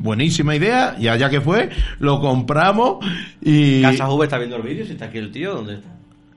buenísima 0.00 0.54
idea, 0.56 0.96
y 0.98 1.08
allá 1.08 1.28
que 1.28 1.40
fue, 1.40 1.68
lo 1.98 2.20
compramos 2.20 3.04
y... 3.42 3.82
Casa 3.82 4.08
Uber 4.10 4.26
está 4.26 4.38
viendo 4.38 4.56
el 4.56 4.62
vídeo, 4.62 4.86
si 4.86 4.92
está 4.92 5.06
aquí 5.06 5.18
el 5.18 5.30
tío, 5.30 5.54
¿dónde 5.56 5.74
está? 5.74 5.88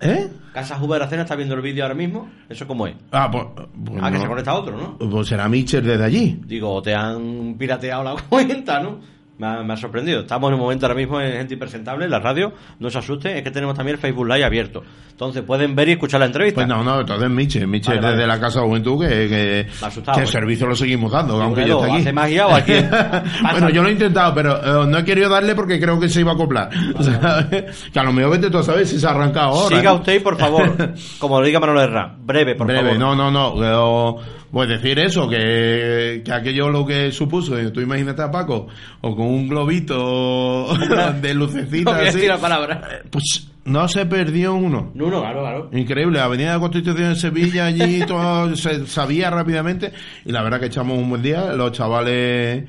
¿Eh? 0.04 0.28
Casa 0.52 0.82
Uber 0.84 1.00
Aracena 1.02 1.22
está 1.22 1.36
viendo 1.36 1.54
el 1.56 1.62
vídeo 1.62 1.84
ahora 1.84 1.94
mismo, 1.96 2.28
¿eso 2.50 2.66
cómo 2.68 2.88
es? 2.88 2.96
Ah, 3.12 3.30
pues, 3.32 3.46
pues 3.86 4.00
Ah, 4.04 4.12
que 4.12 4.18
se 4.20 4.26
conecta 4.28 4.54
otro, 4.56 4.76
¿no? 4.76 4.98
Pues 5.10 5.28
será 5.28 5.48
Mitchell 5.48 5.84
desde 5.86 6.04
allí. 6.04 6.40
Digo, 6.46 6.74
o 6.74 6.82
te 6.82 6.94
han 6.96 7.56
pirateado 7.58 8.04
la 8.04 8.16
cuenta, 8.30 8.80
¿no? 8.82 9.00
Me 9.42 9.48
ha, 9.48 9.64
me 9.64 9.74
ha 9.74 9.78
sorprendido. 9.78 10.20
Estamos 10.20 10.50
en 10.50 10.54
un 10.54 10.60
momento 10.60 10.86
ahora 10.86 10.94
mismo 10.96 11.20
en 11.20 11.32
Gente 11.32 11.56
Impresentable, 11.56 12.06
en 12.06 12.12
la 12.12 12.20
radio. 12.20 12.54
No 12.78 12.92
se 12.92 13.00
asusten, 13.00 13.38
es 13.38 13.44
que 13.44 13.50
tenemos 13.50 13.76
también 13.76 13.96
el 13.96 14.00
Facebook 14.00 14.28
Live 14.28 14.44
abierto. 14.46 14.84
Entonces 15.10 15.42
pueden 15.42 15.74
ver 15.76 15.90
y 15.90 15.94
escuchar 15.94 16.20
la 16.20 16.28
entrevista. 16.28 16.58
Pues 16.64 16.68
no, 16.68 16.84
no, 16.84 17.00
entonces 17.00 17.28
Mitchell, 17.28 17.68
Mitchell 17.68 17.96
Vale, 17.96 18.02
vale. 18.02 18.16
desde 18.18 18.28
la 18.28 18.40
Casa 18.40 18.60
de 18.62 18.68
Juventud 18.68 19.02
que, 19.02 19.08
que, 19.10 19.68
asustado, 19.84 20.16
que 20.18 20.22
el 20.26 20.28
servicio 20.28 20.68
lo 20.68 20.76
seguimos 20.76 21.12
dando, 21.12 21.42
aunque 21.42 21.66
yo 21.66 21.80
esté 21.80 21.92
aquí. 21.92 22.02
¿hace 22.02 22.14
magia 22.14 22.46
o 22.48 22.54
aquí? 22.54 22.74
bueno, 23.52 23.70
yo 23.72 23.82
lo 23.82 23.90
he 23.90 23.94
intentado, 23.94 24.32
pero 24.36 24.84
eh, 24.84 24.88
no 24.88 24.98
he 25.00 25.04
querido 25.04 25.28
darle 25.28 25.56
porque 25.56 25.80
creo 25.80 26.00
que 26.00 26.08
se 26.08 26.20
iba 26.20 26.34
a 26.34 26.36
acoplar. 26.36 26.70
¿Sabes? 27.00 27.90
que 27.94 28.00
a 28.00 28.04
lo 28.04 28.14
mejor 28.14 28.34
vete 28.34 28.52
tú 28.52 28.60
a 28.60 28.64
saber 28.64 28.86
si 28.86 29.00
se 29.00 29.08
ha 29.08 29.10
arrancado 29.10 29.56
ahora. 29.56 29.76
Siga 29.76 29.94
usted 29.94 30.22
por 30.22 30.38
favor, 30.38 30.94
como 31.18 31.40
lo 31.40 31.46
diga 31.48 31.60
Manolo 31.60 31.82
Herrera, 31.82 32.16
breve, 32.20 32.54
por 32.54 32.68
Breve, 32.68 32.94
favor. 32.94 33.00
no, 33.00 33.16
no, 33.16 33.32
no. 33.32 33.60
que, 33.60 33.72
o- 33.74 34.20
pues 34.52 34.68
decir 34.68 35.00
eso, 35.00 35.30
que, 35.30 36.22
que 36.26 36.34
aquello 36.34 36.68
lo 36.70 36.86
que 36.86 37.10
supuso, 37.14 37.56
tú 37.72 37.80
imagínate 37.80 38.22
a 38.22 38.30
Paco, 38.30 38.68
o 39.00 39.16
con 39.16 39.26
un 39.32 39.48
globito 39.48 40.68
de 41.22 41.34
No 41.34 41.40
lucecitas 41.46 41.94
voy 41.96 42.06
a 42.06 42.10
así, 42.10 42.18
decir 42.18 42.30
la 42.30 42.38
palabra. 42.38 43.02
pues 43.10 43.48
no 43.66 43.88
se 43.88 44.06
perdió 44.08 44.56
uno. 44.56 44.92
No, 44.96 45.10
no, 45.10 45.22
claro, 45.22 45.42
claro. 45.42 45.70
Increíble, 45.74 46.20
Avenida 46.20 46.54
de 46.54 46.60
Constitución 46.60 47.10
en 47.10 47.16
Sevilla, 47.16 47.66
allí 47.68 48.00
todo 48.08 48.56
se 48.56 48.86
sabía 48.88 49.30
rápidamente 49.30 49.92
y 50.26 50.32
la 50.32 50.42
verdad 50.42 50.60
que 50.60 50.66
echamos 50.68 50.98
un 50.98 51.10
buen 51.10 51.22
día, 51.22 51.54
los 51.54 51.72
chavales 51.72 52.66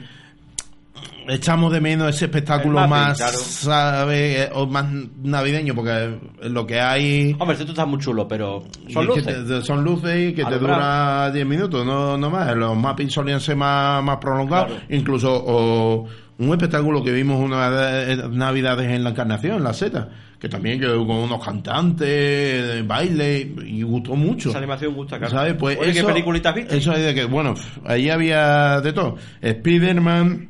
echamos 1.29 1.73
de 1.73 1.81
menos 1.81 2.09
ese 2.15 2.25
espectáculo 2.25 2.75
mapping, 2.81 2.91
más, 2.91 3.17
claro. 3.17 3.39
¿sabe? 3.39 4.51
o 4.55 4.67
más 4.67 4.87
navideño, 5.23 5.73
porque 5.75 6.19
lo 6.43 6.67
que 6.67 6.81
hay... 6.81 7.37
Hombre, 7.39 7.57
esto 7.57 7.71
está 7.71 7.87
muy 7.87 8.01
chulo, 8.01 8.27
pero 8.27 8.65
son 8.93 9.07
luces. 9.07 9.25
te- 9.47 9.63
son 9.63 9.85
luces 9.85 10.31
y 10.31 10.35
que 10.35 10.43
te 10.43 10.49
Alumbrado. 10.55 10.81
dura 10.81 11.31
10 11.31 11.47
minutos, 11.47 11.87
no, 11.87 12.17
no 12.19 12.29
más. 12.29 12.55
Los 12.57 12.77
mappings 12.77 13.13
solían 13.13 13.41
ser 13.41 13.55
más, 13.57 14.03
más 14.03 14.17
prolongados. 14.17 14.67
Claro. 14.73 14.83
Incluso 14.91 15.33
o, 15.33 16.07
un 16.39 16.51
espectáculo 16.51 17.03
que 17.05 17.13
vimos 17.13 17.41
una 17.41 17.71
de- 17.71 18.29
navidades 18.31 18.91
en 18.91 19.05
la 19.05 19.11
Encarnación, 19.11 19.57
en 19.59 19.65
la 19.65 19.73
Z, 19.73 20.09
que 20.39 20.49
también 20.49 20.81
que 20.81 20.87
con 20.87 21.11
unos 21.11 21.45
cantantes, 21.45 22.87
baile, 22.87 23.53
y 23.67 23.83
gustó 23.83 24.17
mucho. 24.17 24.49
Esa 24.51 24.59
animación 24.59 24.95
gusta, 24.95 25.19
claro. 25.19 25.33
¿Sabes? 25.33 25.55
Pues 25.55 25.79
Oye, 25.79 25.91
eso, 25.91 26.07
¿qué 26.07 26.13
peliculita 26.13 26.49
has 26.51 26.55
visto? 26.57 26.75
Eso 26.75 26.93
es 26.95 27.05
de 27.05 27.15
que, 27.15 27.25
bueno, 27.27 27.55
ahí 27.85 28.09
había 28.11 28.81
de 28.81 28.93
todo. 28.93 29.17
Spiderman, 29.47 30.49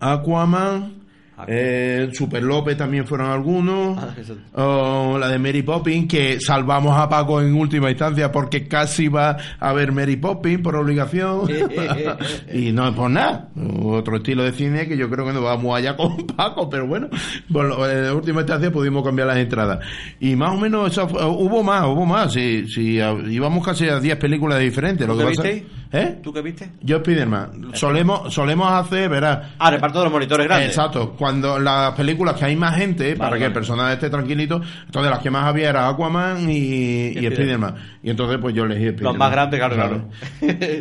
Aquaman. 0.00 1.01
Eh, 1.48 2.08
Super 2.12 2.42
López 2.42 2.76
también 2.76 3.06
fueron 3.06 3.30
algunos. 3.30 3.98
Ah, 4.02 4.14
eso- 4.18 4.36
O 4.54 5.18
la 5.18 5.28
de 5.28 5.38
Mary 5.38 5.62
Poppins, 5.62 6.08
que 6.08 6.40
salvamos 6.40 6.96
a 6.98 7.08
Paco 7.08 7.40
en 7.40 7.54
última 7.54 7.90
instancia 7.90 8.30
porque 8.32 8.66
casi 8.68 9.08
va 9.08 9.36
a 9.58 9.72
ver 9.72 9.92
Mary 9.92 10.16
Poppins 10.16 10.60
por 10.62 10.76
obligación. 10.76 11.42
y 12.52 12.72
no 12.72 12.88
es 12.88 12.94
por 12.94 13.10
nada. 13.10 13.48
Otro 13.82 14.16
estilo 14.16 14.42
de 14.44 14.52
cine 14.52 14.86
que 14.88 14.96
yo 14.96 15.08
creo 15.10 15.26
que 15.26 15.32
nos 15.32 15.42
vamos 15.42 15.76
allá 15.76 15.96
con 15.96 16.16
Paco, 16.36 16.68
pero 16.68 16.86
bueno, 16.86 17.08
por 17.52 17.64
lo- 17.66 17.90
en 17.90 18.14
última 18.14 18.40
instancia 18.40 18.70
pudimos 18.70 19.04
cambiar 19.04 19.28
las 19.28 19.38
entradas. 19.38 19.80
Y 20.20 20.36
más 20.36 20.52
o 20.52 20.56
menos 20.56 20.90
eso 20.92 21.08
fue- 21.08 21.24
hubo 21.24 21.62
más, 21.62 21.84
hubo 21.86 22.06
más. 22.06 22.32
Sí, 22.32 22.66
sí, 22.68 23.00
a- 23.00 23.12
íbamos 23.28 23.64
casi 23.64 23.88
a 23.88 23.98
10 24.00 24.16
películas 24.16 24.58
diferentes. 24.60 25.06
Lo 25.06 25.14
¿Tú 25.14 25.20
que 25.20 25.24
pasa- 25.26 25.42
viste? 25.42 25.66
¿Eh? 25.92 26.18
¿Tú 26.22 26.32
qué 26.32 26.40
viste? 26.40 26.70
Yo 26.80 26.98
Spiderman. 27.00 27.70
Solemos, 27.74 28.32
solemos 28.32 28.70
hacer, 28.72 29.10
verás, 29.10 29.50
Ah, 29.58 29.70
reparto 29.70 29.98
de 29.98 30.04
los 30.06 30.12
monitores 30.12 30.46
grandes. 30.46 30.68
Exacto, 30.70 31.14
cuando 31.18 31.58
las 31.58 31.92
películas 31.92 32.34
que 32.36 32.46
hay 32.46 32.56
más 32.56 32.76
gente, 32.76 33.14
para 33.16 33.36
que 33.38 33.44
el 33.44 33.52
personaje 33.52 33.94
esté 33.94 34.08
tranquilito, 34.08 34.60
entonces 34.86 35.10
las 35.10 35.20
que 35.20 35.30
más 35.30 35.44
había 35.44 35.68
era 35.70 35.88
Aquaman 35.88 36.48
y, 36.50 36.54
y 37.08 37.10
Spiderman. 37.12 37.32
Spiderman. 37.32 37.74
Y 38.02 38.10
entonces 38.10 38.38
pues 38.40 38.54
yo 38.54 38.64
elegí 38.64 38.84
Spiderman. 38.88 39.04
Los 39.12 39.18
más 39.18 39.30
grandes, 39.32 39.60
claro. 39.60 40.08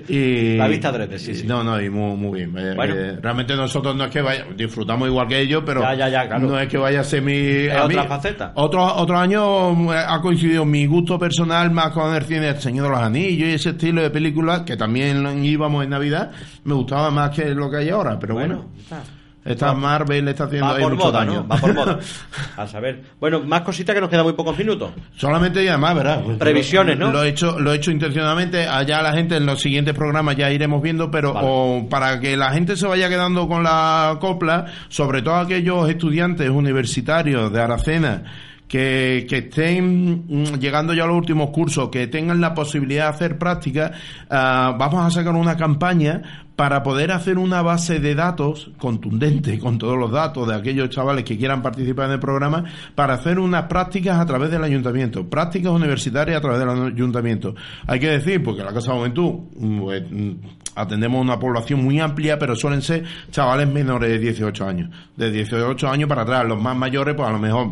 Y, 0.07 0.55
La 0.61 0.67
vista 0.67 0.89
adrede, 0.89 1.19
sí, 1.19 1.35
sí. 1.35 1.45
No, 1.47 1.63
no, 1.63 1.81
y 1.81 1.89
muy, 1.89 2.15
muy 2.15 2.39
bien. 2.39 2.57
Eh, 2.57 2.73
Bueno. 2.75 2.95
eh, 2.95 3.17
realmente 3.21 3.55
nosotros 3.55 3.95
no 3.95 4.05
es 4.05 4.11
que 4.11 4.21
vaya, 4.21 4.45
disfrutamos 4.55 5.07
igual 5.07 5.27
que 5.27 5.39
ellos, 5.41 5.63
pero 5.65 5.81
Ya, 5.81 5.93
ya, 5.95 6.09
ya, 6.09 6.27
claro. 6.27 6.47
no 6.47 6.59
es 6.59 6.67
que 6.67 6.77
vaya 6.77 7.01
a 7.01 7.03
ser 7.03 7.21
mi... 7.21 7.67
a 7.67 7.85
otra 7.85 8.03
mí- 8.03 8.07
faceta. 8.07 8.51
Otros 8.55 8.91
otros 8.95 9.19
años 9.19 9.77
eh, 9.93 10.03
ha 10.07 10.21
coincidido 10.21 10.63
mi 10.65 10.85
gusto 10.85 11.19
personal 11.19 11.69
más 11.71 11.91
con 11.91 12.15
el 12.15 12.23
cine 12.23 12.49
El 12.49 12.59
Señor 12.61 12.85
de 12.85 12.91
los 12.91 12.99
Anillos 13.01 13.49
y 13.49 13.53
ese 13.53 13.69
estilo 13.71 14.01
de 14.01 14.09
películas, 14.09 14.61
que 14.61 14.77
también 14.77 15.00
íbamos 15.43 15.83
en 15.83 15.89
Navidad, 15.89 16.31
me 16.63 16.73
gustaba 16.73 17.11
más 17.11 17.31
que 17.31 17.53
lo 17.53 17.69
que 17.69 17.77
hay 17.77 17.89
ahora, 17.89 18.19
pero 18.19 18.35
bueno. 18.35 18.55
Bueno, 18.55 18.71
está. 18.79 19.03
Esta 19.43 19.73
Marvel 19.73 20.27
está 20.27 20.43
haciendo 20.43 20.67
Va 20.67 20.75
ahí 20.75 20.83
por 20.83 20.93
mucho 20.93 21.05
moda, 21.05 21.19
daño. 21.19 21.33
¿no? 21.33 21.47
Va 21.47 21.57
por 21.57 21.73
moda. 21.73 21.99
A 22.57 22.67
saber. 22.67 23.01
Bueno, 23.19 23.39
más 23.39 23.61
cositas 23.61 23.95
que 23.95 24.01
nos 24.01 24.09
quedan 24.09 24.23
muy 24.23 24.33
pocos 24.33 24.55
minutos. 24.55 24.91
Solamente 25.15 25.63
y 25.63 25.67
además, 25.67 25.95
¿verdad? 25.95 26.21
Pues 26.23 26.37
Previsiones, 26.37 26.99
lo, 26.99 27.07
¿no? 27.07 27.11
Lo 27.13 27.23
he 27.23 27.29
hecho, 27.29 27.59
lo 27.59 27.73
he 27.73 27.77
hecho 27.77 27.89
intencionadamente. 27.89 28.67
Allá 28.67 29.01
la 29.01 29.13
gente 29.13 29.37
en 29.37 29.47
los 29.47 29.59
siguientes 29.59 29.95
programas 29.95 30.35
ya 30.35 30.51
iremos 30.51 30.81
viendo, 30.83 31.09
pero 31.09 31.33
Vale. 31.33 31.47
o 31.49 31.87
para 31.89 32.19
que 32.19 32.37
la 32.37 32.51
gente 32.51 32.75
se 32.75 32.85
vaya 32.85 33.09
quedando 33.09 33.47
con 33.47 33.63
la 33.63 34.17
copla, 34.19 34.65
sobre 34.89 35.23
todo 35.23 35.37
aquellos 35.37 35.89
estudiantes 35.89 36.47
universitarios 36.47 37.51
de 37.51 37.61
Aracena 37.61 38.23
que, 38.71 39.25
que 39.27 39.39
estén 39.39 40.23
mm, 40.29 40.57
llegando 40.57 40.93
ya 40.93 41.03
a 41.03 41.07
los 41.07 41.17
últimos 41.17 41.49
cursos, 41.49 41.89
que 41.89 42.07
tengan 42.07 42.39
la 42.39 42.53
posibilidad 42.53 43.09
de 43.09 43.09
hacer 43.09 43.37
prácticas, 43.37 43.91
ah, 44.29 44.73
vamos 44.79 45.05
a 45.05 45.11
sacar 45.11 45.35
una 45.35 45.57
campaña 45.57 46.45
para 46.55 46.83
poder 46.83 47.11
hacer 47.11 47.37
una 47.37 47.61
base 47.61 47.99
de 47.99 48.13
datos 48.13 48.71
contundente 48.77 49.57
con 49.57 49.77
todos 49.77 49.97
los 49.97 50.11
datos 50.11 50.47
de 50.47 50.55
aquellos 50.55 50.89
chavales 50.89 51.23
que 51.23 51.37
quieran 51.37 51.61
participar 51.61 52.07
en 52.07 52.13
el 52.13 52.19
programa 52.19 52.63
para 52.93 53.15
hacer 53.15 53.39
unas 53.39 53.63
prácticas 53.63 54.19
a 54.19 54.25
través 54.25 54.51
del 54.51 54.63
ayuntamiento, 54.63 55.27
prácticas 55.27 55.71
universitarias 55.71 56.37
a 56.37 56.41
través 56.41 56.59
del 56.59 56.69
ayuntamiento. 56.69 57.55
Hay 57.87 57.99
que 57.99 58.09
decir, 58.09 58.43
porque 58.43 58.63
la 58.63 58.73
Casa 58.73 58.91
de 58.91 58.97
Juventud 58.97 59.33
mm, 59.55 59.79
pues, 59.79 60.03
mm, 60.09 60.31
atendemos 60.75 61.21
una 61.21 61.39
población 61.39 61.83
muy 61.83 61.99
amplia, 61.99 62.37
pero 62.37 62.55
suelen 62.55 62.81
ser 62.81 63.03
chavales 63.31 63.67
menores 63.67 64.09
de 64.09 64.19
18 64.19 64.65
años. 64.65 64.89
De 65.15 65.31
18 65.31 65.87
años 65.89 66.07
para 66.07 66.21
atrás, 66.21 66.45
los 66.45 66.61
más 66.61 66.75
mayores, 66.75 67.15
pues 67.15 67.27
a 67.27 67.31
lo 67.31 67.39
mejor 67.39 67.71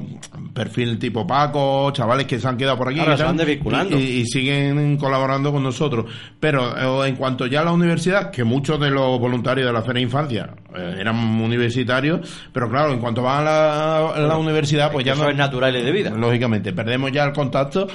perfil 0.53 0.97
tipo 0.99 1.25
Paco, 1.25 1.91
chavales 1.91 2.25
que 2.25 2.39
se 2.39 2.47
han 2.47 2.57
quedado 2.57 2.77
por 2.77 2.89
aquí 2.89 2.99
y 2.99 3.95
y 3.95 4.19
y 4.19 4.25
siguen 4.25 4.97
colaborando 4.97 5.51
con 5.51 5.63
nosotros. 5.63 6.05
Pero 6.39 7.03
eh, 7.03 7.09
en 7.09 7.15
cuanto 7.15 7.45
ya 7.45 7.61
a 7.61 7.65
la 7.65 7.71
universidad, 7.71 8.31
que 8.31 8.43
muchos 8.43 8.68
de 8.77 8.89
los 8.91 9.19
voluntarios 9.19 9.65
de 9.67 9.73
la 9.73 9.81
Feria 9.81 9.95
de 9.99 10.01
Infancia 10.01 10.49
eh, 10.75 10.97
eran 10.99 11.15
universitarios, 11.17 12.19
pero 12.51 12.69
claro, 12.69 12.91
en 12.93 12.99
cuanto 12.99 13.23
van 13.23 13.41
a 13.41 13.43
la, 13.43 14.09
a 14.09 14.19
la 14.19 14.37
universidad, 14.37 14.91
pues 14.91 15.05
ya 15.05 15.13
Eso 15.13 15.23
no 15.23 15.29
es 15.29 15.35
natural 15.37 15.75
y 15.75 15.81
de 15.81 15.91
vida. 15.91 16.09
lógicamente 16.11 16.73
perdemos 16.73 17.11
ya 17.11 17.23
el 17.23 17.33
contacto 17.33 17.87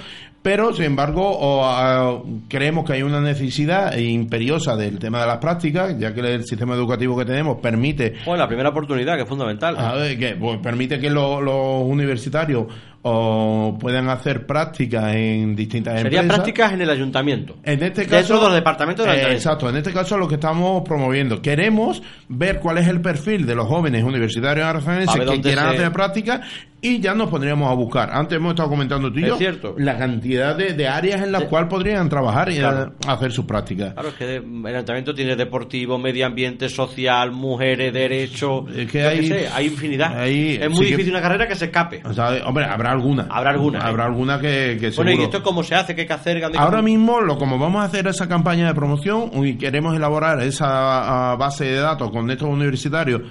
pero 0.43 0.75
sin 0.75 0.85
embargo 0.85 1.23
o, 1.27 2.23
creemos 2.49 2.85
que 2.85 2.93
hay 2.93 3.03
una 3.03 3.19
necesidad 3.21 3.97
imperiosa 3.97 4.77
del 4.77 4.99
tema 4.99 5.21
de 5.23 5.27
las 5.27 5.39
prácticas 5.39 5.99
ya 5.99 6.13
que 6.13 6.21
el 6.21 6.45
sistema 6.45 6.75
educativo 6.75 7.17
que 7.17 7.25
tenemos 7.25 7.59
permite 7.63 8.15
Joder, 8.25 8.41
la 8.41 8.47
primera 8.47 8.69
oportunidad, 8.69 9.17
que 9.17 9.23
es 9.23 9.29
fundamental. 9.29 9.75
a 9.79 9.95
ver, 9.95 10.19
que 10.19 10.37
pues, 10.37 10.59
permite 10.59 10.99
que 11.01 11.09
lo- 11.09 11.41
los 11.41 11.83
universitarios 11.85 12.67
o 13.07 13.77
puedan 13.79 14.09
hacer 14.09 14.47
prácticas 14.47 15.15
en 15.15 15.55
distintas 15.55 16.01
Sería 16.01 16.21
empresas 16.21 16.37
prácticas 16.37 16.73
en 16.73 16.81
el 16.81 16.89
ayuntamiento. 16.91 17.57
en 17.63 17.83
este 17.83 18.07
caso, 18.07 18.17
Dentro 18.17 18.37
de 18.39 18.45
los 18.47 18.55
departamentos 18.55 19.05
del 19.05 19.11
Eh, 19.15 19.19
ayuntamiento. 19.19 19.41
exacto, 19.49 19.69
en 19.69 19.77
este 19.77 19.93
caso 19.93 20.17
lo 20.17 20.27
que 20.27 20.37
estamos 20.37 20.83
promoviendo. 20.89 21.43
Queremos 21.43 22.03
ver 22.29 22.61
cuál 22.61 22.79
es 22.79 22.89
el 22.89 23.03
perfil 23.03 23.45
de 23.45 23.55
los 23.55 23.67
jóvenes 23.69 24.03
universitarios 24.05 24.67
aragoneses 24.67 25.15
que 25.15 25.41
quieran 25.43 25.71
se- 25.73 25.77
hacer 25.77 25.93
práctica 25.93 26.41
y 26.81 27.01
ya 27.01 27.15
nos 27.15 27.29
pondríamos 27.31 27.71
a 27.71 27.75
buscar. 27.75 28.11
Antes 28.13 28.37
hemos 28.37 28.51
estado 28.51 28.69
comentando 28.71 29.11
tú 29.13 29.19
y 29.19 29.23
Es 29.25 29.29
yo 29.29 29.37
cierto. 29.37 29.75
la 29.79 29.97
cantidad 29.99 30.55
de, 30.57 30.73
de 30.75 30.89
áreas 30.89 31.23
en 31.23 31.33
las 31.33 31.43
Sí. 31.43 31.49
cuales 31.49 31.69
podrían 31.71 32.09
trabajar 32.11 32.51
y 32.51 32.57
Claro. 32.57 32.95
hacer 33.07 33.33
sus 33.33 33.45
prácticas. 33.47 33.93
Claro, 33.95 34.09
es 34.09 34.15
que 34.15 34.37
el 34.37 34.67
ayuntamiento 34.67 35.15
tiene 35.15 35.35
deportivo, 35.37 35.99
medio 35.99 36.27
ambiente, 36.27 36.69
social, 36.71 37.33
mujeres, 37.33 37.93
derecho. 37.93 38.67
Es 38.69 38.91
que 38.91 39.03
hay- 39.03 39.21
qué 39.21 39.27
sé, 39.27 39.49
hay 39.55 39.67
infinidad. 39.67 40.19
hay- 40.19 40.59
es 40.61 40.71
muy 40.71 40.85
sí 40.87 40.91
difícil 40.93 41.13
una 41.13 41.23
carrera 41.23 41.47
que 41.49 41.55
se 41.55 41.67
escape. 41.67 42.03
O 42.05 42.13
sea, 42.13 42.31
hombre, 42.47 42.65
habrá 42.67 42.94
alguna. 42.95 43.27
Habrá 43.31 43.51
alguna, 43.51 43.79
¿eh? 43.79 43.83
Habrá 43.85 44.05
alguna 44.07 44.41
que, 44.41 44.79
que 44.81 44.91
Bueno, 44.91 45.11
¿y 45.11 45.15
seguro- 45.15 45.23
esto 45.25 45.43
cómo 45.43 45.63
se 45.63 45.75
hace? 45.75 45.95
¿Qué 45.95 46.01
hay 46.03 46.07
que 46.07 46.13
hacer? 46.13 46.39
¿Qué 46.39 46.47
hay 46.47 46.53
que 46.53 46.59
Ahora 46.59 46.83
mismo, 46.83 47.21
lo 47.21 47.37
como 47.37 47.59
vamos 47.59 47.83
a 47.83 47.85
hacer 47.85 48.07
esa 48.07 48.27
campaña 48.29 48.67
de 48.67 48.75
promoción 48.75 49.31
y 49.45 49.55
queremos 49.57 49.95
elaborar 49.95 50.41
esa 50.43 51.35
base 51.37 51.65
de 51.67 51.77
datos 51.81 52.11
con 52.11 52.31
estos 52.31 52.49
universitarios 52.49 53.23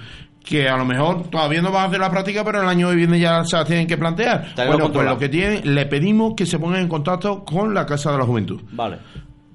que 0.44 0.68
a 0.68 0.76
lo 0.76 0.84
mejor 0.84 1.30
todavía 1.30 1.62
no 1.62 1.72
van 1.72 1.84
a 1.84 1.86
hacer 1.86 2.00
la 2.00 2.10
práctica, 2.10 2.44
pero 2.44 2.60
el 2.62 2.68
año 2.68 2.90
que 2.90 2.96
viene 2.96 3.18
ya 3.18 3.42
se 3.44 3.56
las 3.56 3.66
tienen 3.66 3.86
que 3.86 3.96
plantear. 3.96 4.48
Bueno, 4.56 4.92
pues 4.92 5.06
lo 5.06 5.16
que 5.18 5.30
tienen, 5.30 5.74
le 5.74 5.86
pedimos 5.86 6.34
que 6.36 6.44
se 6.44 6.58
pongan 6.58 6.80
en 6.82 6.88
contacto 6.88 7.44
con 7.44 7.72
la 7.72 7.86
Casa 7.86 8.12
de 8.12 8.18
la 8.18 8.24
Juventud. 8.24 8.60
Vale. 8.72 8.98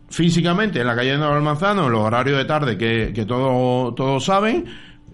Físicamente, 0.10 0.82
en 0.82 0.88
la 0.88 0.96
calle 0.96 1.12
de 1.12 1.18
Nuevo 1.20 1.40
Manzano, 1.42 1.86
en 1.86 1.92
los 1.92 2.02
horarios 2.02 2.38
de 2.40 2.46
tarde 2.46 2.78
que, 2.78 3.12
que 3.14 3.26
todos 3.26 3.94
todos 3.94 4.26
saben. 4.26 4.66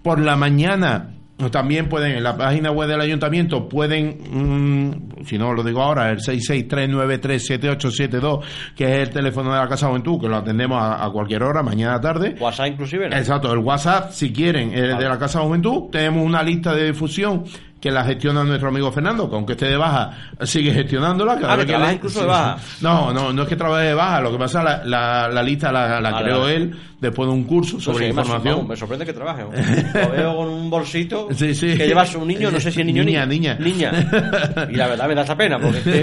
Por 0.02 0.20
la 0.20 0.36
mañana 0.38 1.15
también 1.52 1.90
pueden, 1.90 2.14
en 2.14 2.24
la 2.24 2.38
página 2.38 2.72
web 2.72 2.88
del 2.88 3.02
ayuntamiento, 3.02 3.68
pueden, 3.68 4.20
mm, 4.32 5.26
si 5.26 5.38
no 5.38 5.52
lo 5.54 5.64
digo 5.64 5.82
ahora, 5.82 6.10
el 6.10 6.20
663937872, 6.20 8.40
que 8.76 8.86
es 8.86 9.08
el 9.08 9.14
teléfono 9.14 9.52
de 9.52 9.58
la 9.60 9.68
Casa 9.68 9.88
Juventud, 9.88 10.22
que 10.22 10.30
lo 10.30 10.38
atendemos 10.38 10.82
a, 10.82 11.04
a 11.04 11.10
cualquier 11.12 11.44
hora, 11.44 11.62
mañana 11.62 12.00
tarde. 12.00 12.36
WhatsApp 12.40 12.68
inclusive. 12.68 13.10
¿no? 13.10 13.18
Exacto, 13.18 13.52
el 13.52 13.60
WhatsApp, 13.60 14.12
si 14.12 14.32
quieren, 14.32 14.72
eh, 14.74 14.96
de 14.98 15.10
la 15.10 15.20
Casa 15.20 15.42
Juventud, 15.42 15.90
tenemos 15.92 16.26
una 16.26 16.42
lista 16.42 16.74
de 16.74 16.86
difusión 16.86 17.44
que 17.86 17.92
la 17.92 18.04
gestiona 18.04 18.44
nuestro 18.44 18.70
amigo 18.70 18.92
Fernando, 18.92 19.30
que 19.30 19.36
aunque 19.36 19.52
esté 19.54 19.68
de 19.68 19.78
baja, 19.78 20.10
sigue 20.42 20.72
gestionándola. 20.74 21.36
Cada 21.40 21.54
Ah, 21.54 21.56
vez 21.56 21.66
que 21.68 21.72
trabaja 21.72 21.92
le- 21.92 21.96
incluso 21.98 22.20
de 22.22 22.26
baja. 22.26 22.58
No, 22.82 23.14
no, 23.14 23.32
no 23.32 23.44
es 23.44 23.48
que 23.48 23.56
trabaje 23.56 23.86
de 23.90 23.94
baja, 23.94 24.22
lo 24.22 24.32
que 24.32 24.38
pasa 24.40 24.64
la, 24.64 24.84
la, 24.84 25.28
la 25.30 25.44
lista 25.44 25.72
la, 25.72 26.00
creó 26.24 26.40
vale. 26.42 26.56
él 26.56 26.76
después 27.00 27.28
de 27.30 27.34
un 27.36 27.44
curso 27.44 27.80
sobre 27.80 27.98
sé, 28.00 28.04
me 28.06 28.10
información. 28.22 28.54
asombra, 28.54 28.74
Me 28.74 28.76
sorprende 28.76 29.06
que 29.06 29.14
trabaje. 29.14 29.44
Lo 29.94 30.10
veo 30.10 30.36
con 30.38 30.48
un 30.50 30.70
bolsito 30.72 31.28
Sí, 31.36 31.54
sí. 31.54 31.78
que 31.78 31.86
llevas 31.88 32.16
un 32.16 32.28
niño, 32.28 32.50
no 32.50 32.60
sé 32.60 32.72
si 32.72 32.80
es 32.82 32.86
niño 32.88 33.04
o 33.04 33.06
Niña, 33.06 33.26
niña. 33.28 33.56
niña. 33.60 33.92
Y 34.72 34.76
la 34.76 34.88
verdad 34.88 35.08
me 35.08 35.14
da 35.14 35.22
esa 35.22 35.38
pena, 35.38 35.60
porque 35.60 35.78
es 35.78 35.84
que 35.84 36.02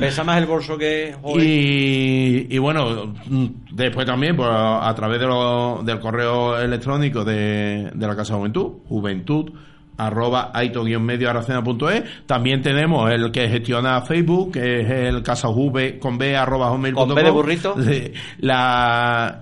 pesa 0.00 0.24
más 0.24 0.38
el 0.38 0.46
bolso 0.46 0.76
que... 0.76 1.14
joder. 1.22 1.46
Y, 1.46 2.46
y 2.50 2.58
bueno, 2.58 3.14
después 3.70 4.04
también 4.04 4.34
pues, 4.36 4.48
a 4.50 4.92
través 4.96 5.20
de 5.20 5.26
lo- 5.26 5.82
del 5.84 6.00
correo 6.00 6.58
electrónico 6.58 7.24
de, 7.24 7.90
de 7.94 8.06
la 8.08 8.16
Casa 8.16 8.32
de 8.32 8.38
Juventud, 8.40 8.72
juventud 8.88 9.50
arroba 10.06 10.50
aito-medio-aracena.es. 10.54 12.02
también 12.26 12.62
tenemos 12.62 13.10
el 13.10 13.30
que 13.30 13.48
gestiona 13.48 14.00
Facebook 14.02 14.52
que 14.52 14.80
es 14.80 14.90
el 14.90 15.22
casajuve 15.22 15.98
con 15.98 16.18
b 16.18 16.36
arroba 16.36 16.68
hotmail.com. 16.70 17.06
¿Con 17.08 17.14
B 17.16 17.22
de 17.22 17.30
burrito? 17.30 17.74
La- 18.38 19.38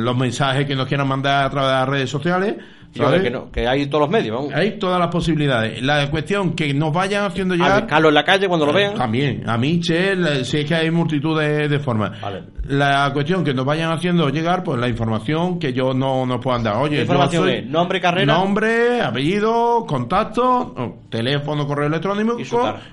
los 0.00 0.16
mensajes 0.16 0.66
que 0.66 0.74
nos 0.76 0.86
quieran 0.86 1.08
mandar 1.08 1.44
a 1.46 1.50
través 1.50 1.68
de 1.70 1.74
las 1.74 1.88
redes 1.88 2.10
sociales 2.10 2.56
Yo 2.92 3.04
¿sabes? 3.04 3.20
creo 3.20 3.32
que, 3.32 3.38
no, 3.46 3.52
que 3.52 3.68
hay 3.68 3.86
todos 3.86 4.02
los 4.02 4.10
medios, 4.10 4.36
vamos. 4.36 4.52
Hay 4.54 4.78
todas 4.78 4.98
las 4.98 5.08
posibilidades. 5.08 5.80
La 5.82 6.10
cuestión 6.10 6.54
que 6.54 6.74
nos 6.74 6.92
vayan 6.92 7.24
haciendo 7.24 7.54
A 7.54 7.56
llegar. 7.56 7.80
buscarlo 7.82 8.08
en 8.08 8.14
la 8.14 8.24
calle 8.24 8.48
cuando 8.48 8.66
lo 8.66 8.72
vean. 8.72 8.94
También, 8.94 9.48
a 9.48 9.56
Michel, 9.56 10.26
eh, 10.26 10.44
sí 10.44 10.58
es 10.58 10.64
que 10.66 10.74
hay 10.74 10.90
multitud 10.90 11.38
de, 11.40 11.68
de 11.68 11.78
formas. 11.78 12.20
Vale. 12.20 12.42
La 12.64 13.10
cuestión 13.12 13.42
que 13.44 13.54
nos 13.54 13.64
vayan 13.64 13.90
haciendo 13.92 14.28
llegar, 14.28 14.62
pues 14.62 14.78
la 14.80 14.88
información 14.88 15.58
que 15.58 15.72
yo 15.72 15.92
no 15.94 16.26
nos 16.26 16.40
puedan 16.40 16.62
dar. 16.62 16.76
Oye, 16.76 16.96
¿Qué 16.96 17.02
información 17.02 17.44
soy- 17.44 17.52
es? 17.54 17.66
Nombre, 17.66 18.00
carrera. 18.00 18.32
Nombre, 18.34 19.00
apellido, 19.02 19.84
contacto, 19.86 20.98
teléfono, 21.08 21.66
correo 21.66 21.86
electrónico 21.86 22.36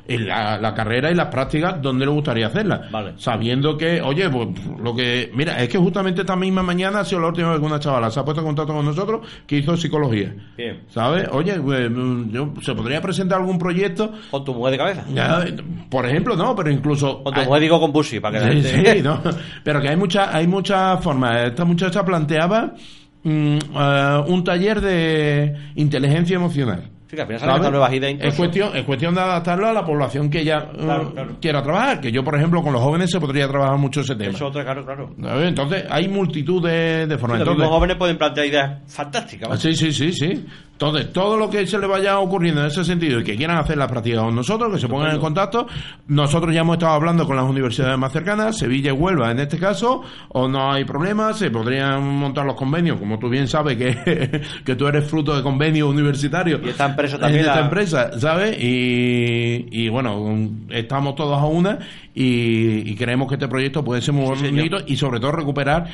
Y 0.07 0.17
la, 0.17 0.57
la 0.57 0.73
carrera 0.73 1.11
y 1.11 1.15
las 1.15 1.27
prácticas, 1.27 1.81
¿dónde 1.81 2.05
le 2.05 2.11
gustaría 2.11 2.47
hacerlas? 2.47 2.91
Vale. 2.91 3.13
Sabiendo 3.17 3.77
que, 3.77 4.01
oye, 4.01 4.29
pues 4.29 4.47
lo 4.81 4.95
que. 4.95 5.31
Mira, 5.33 5.61
es 5.61 5.69
que 5.69 5.77
justamente 5.77 6.21
esta 6.21 6.35
misma 6.35 6.63
mañana 6.63 6.99
ha 7.01 7.05
sido 7.05 7.21
la 7.21 7.27
última 7.27 7.49
vez 7.51 7.59
que 7.59 7.65
una 7.65 7.79
chavala 7.79 8.09
se 8.09 8.19
ha 8.19 8.23
puesto 8.25 8.41
en 8.41 8.47
contacto 8.47 8.73
con 8.73 8.85
nosotros 8.85 9.27
que 9.45 9.57
hizo 9.57 9.75
psicología. 9.87 10.33
Bien. 10.57 10.81
¿Sabes? 10.89 11.27
Oye, 11.31 11.59
pues, 11.59 11.89
mm, 11.89 12.29
yo, 12.31 12.53
¿se 12.61 12.75
podría 12.75 13.01
presentar 13.01 13.39
algún 13.39 13.57
proyecto? 13.57 14.11
Con 14.29 14.43
tu 14.43 14.53
mujer 14.53 14.71
de 14.71 14.77
cabeza. 14.77 15.05
Ya, 15.13 15.45
por 15.89 16.05
ejemplo, 16.05 16.35
no, 16.35 16.55
pero 16.55 16.69
incluso. 16.69 17.23
Con 17.23 17.33
tu 17.33 17.41
mujer 17.41 17.61
digo 17.61 17.79
con 17.79 17.91
Bushi, 17.91 18.19
para 18.19 18.39
que 18.39 18.61
Sí, 18.61 18.69
gente... 18.69 18.95
sí, 18.97 19.01
no. 19.01 19.21
Pero 19.63 19.81
que 19.81 19.89
hay 19.89 19.95
muchas 19.95 20.33
hay 20.33 20.47
muchas 20.47 21.01
formas. 21.03 21.47
Esta 21.47 21.65
muchacha 21.65 22.03
planteaba 22.03 22.73
mm, 23.23 23.57
eh, 23.57 24.23
un 24.27 24.43
taller 24.43 24.81
de 24.81 25.55
inteligencia 25.75 26.35
emocional. 26.35 26.83
Sí, 27.09 27.15
que 27.15 27.21
al 27.21 27.27
final 27.39 27.71
nuevas 27.71 27.93
ideas 27.93 28.15
Es 28.19 28.35
cuestión, 28.35 28.75
es 28.75 28.83
cuestión 28.83 29.15
de 29.15 29.21
adaptarlo 29.21 29.67
a 29.67 29.73
la 29.73 29.85
población 29.85 30.29
que 30.29 30.41
ella 30.41 30.67
eh, 30.73 30.77
Claro, 30.77 31.13
claro. 31.13 31.35
quiera 31.39 31.63
trabajar. 31.63 32.01
Que 32.01 32.11
yo, 32.11 32.21
por 32.23 32.35
ejemplo, 32.35 32.61
con 32.61 32.73
los 32.73 32.81
jóvenes 32.81 33.09
se 33.09 33.19
podría 33.19 33.47
trabajar 33.47 33.77
mucho 33.77 34.01
ese 34.01 34.15
tema. 34.15 34.31
Eso 34.31 34.51
claro, 34.51 34.83
claro. 34.83 35.15
Entonces, 35.41 35.85
hay 35.89 36.09
multitud 36.09 36.61
de, 36.67 37.07
de 37.07 37.17
formas. 37.17 37.39
los 37.39 37.47
Entonces, 37.47 37.69
jóvenes 37.69 37.95
pueden 37.97 38.17
plantear 38.17 38.45
ideas 38.47 38.79
fantásticas. 38.87 39.47
vamos. 39.47 39.61
Sí, 39.61 39.73
sí, 39.73 39.91
sí, 39.93 40.11
sí. 40.11 40.45
Entonces, 40.77 41.11
todo 41.11 41.37
lo 41.37 41.49
que 41.49 41.65
se 41.65 41.79
le 41.79 41.87
vaya 41.87 42.19
ocurriendo 42.19 42.61
en 42.61 42.67
ese 42.67 42.85
sentido 42.85 43.19
y 43.19 43.23
que 43.23 43.35
quieran 43.35 43.57
hacer 43.57 43.77
la 43.79 43.87
práctica 43.87 44.19
con 44.21 44.35
nosotros, 44.35 44.71
que 44.71 44.79
se 44.79 44.87
pongan 44.87 45.15
en 45.15 45.19
contacto. 45.19 45.65
Nosotros 46.07 46.53
ya 46.53 46.61
hemos 46.61 46.75
estado 46.75 46.93
hablando 46.93 47.25
con 47.25 47.35
las 47.35 47.45
universidades 47.45 47.97
más 47.97 48.11
cercanas, 48.13 48.57
Sevilla 48.59 48.89
y 48.89 48.93
Huelva 48.93 49.31
en 49.31 49.39
este 49.39 49.57
caso, 49.57 50.03
o 50.29 50.47
no 50.47 50.71
hay 50.71 50.85
problema, 50.85 51.33
se 51.33 51.49
podrían 51.49 52.03
montar 52.07 52.45
los 52.45 52.53
convenios, 52.55 52.99
como 52.99 53.17
tú 53.17 53.27
bien 53.27 53.47
sabes 53.47 53.75
que, 53.75 54.41
que 54.65 54.75
tú 54.75 54.85
eres 54.87 55.03
fruto 55.09 55.35
de 55.35 55.41
convenios 55.41 55.89
universitarios. 55.89 56.61
Y 56.63 56.69
esta 56.69 56.85
empresa 56.85 57.17
también 57.17 57.39
En 57.41 57.47
esta 57.47 57.59
la- 57.59 57.65
empresa, 57.65 58.19
¿sabes? 58.19 58.57
Y, 58.63 59.65
y 59.71 59.89
bueno, 59.89 60.47
estamos 60.69 61.15
todos 61.15 61.39
a 61.41 61.45
una 61.47 61.79
y, 62.13 62.87
y 62.91 62.95
creemos 62.95 63.27
que 63.27 63.33
este 63.33 63.47
proyecto 63.47 63.83
puede 63.83 64.01
ser 64.01 64.13
muy 64.13 64.35
Sí, 64.35 64.45
señor. 64.45 64.69
bonito 64.69 64.77
y 64.85 64.95
sobre 64.95 65.19
todo 65.19 65.31
recuperar, 65.31 65.87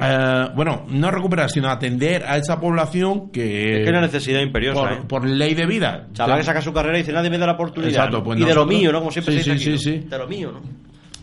eh, 0.00 0.48
bueno, 0.54 0.84
no 0.88 1.10
recuperar, 1.10 1.50
sino 1.50 1.68
atender 1.70 2.24
a 2.26 2.36
esa 2.36 2.58
población 2.60 3.30
que, 3.30 3.70
Es 3.72 3.76
que 3.78 3.82
es 3.84 3.88
una 3.90 4.00
necesidad 4.00 4.40
imperiosa, 4.40 4.80
por, 4.80 4.92
¿eh? 4.92 5.00
por 5.08 5.24
ley 5.26 5.54
de 5.54 5.66
vida. 5.66 6.06
Chaval 6.12 6.38
que 6.38 6.44
saca 6.44 6.60
su 6.62 6.72
carrera 6.72 6.98
y 6.98 7.02
dice, 7.02 7.12
nadie 7.12 7.30
me 7.30 7.38
da 7.38 7.46
la 7.46 7.52
oportunidad. 7.52 7.90
Exacto, 7.92 8.18
¿no? 8.18 8.24
pues 8.24 8.40
y 8.40 8.44
de 8.44 8.54
lo 8.54 8.66
mío, 8.66 8.90
¿no? 8.92 8.98
Como 8.98 9.10
siempre 9.10 9.34
Sí, 9.34 9.42
se 9.42 9.52
dice 9.52 9.64
sí, 9.64 9.70
aquí, 9.70 9.78
sí, 9.78 9.90
¿no? 9.96 10.02
sí. 10.02 10.08
De 10.08 10.18
lo 10.18 10.26
mío, 10.26 10.52
¿no? 10.52 10.60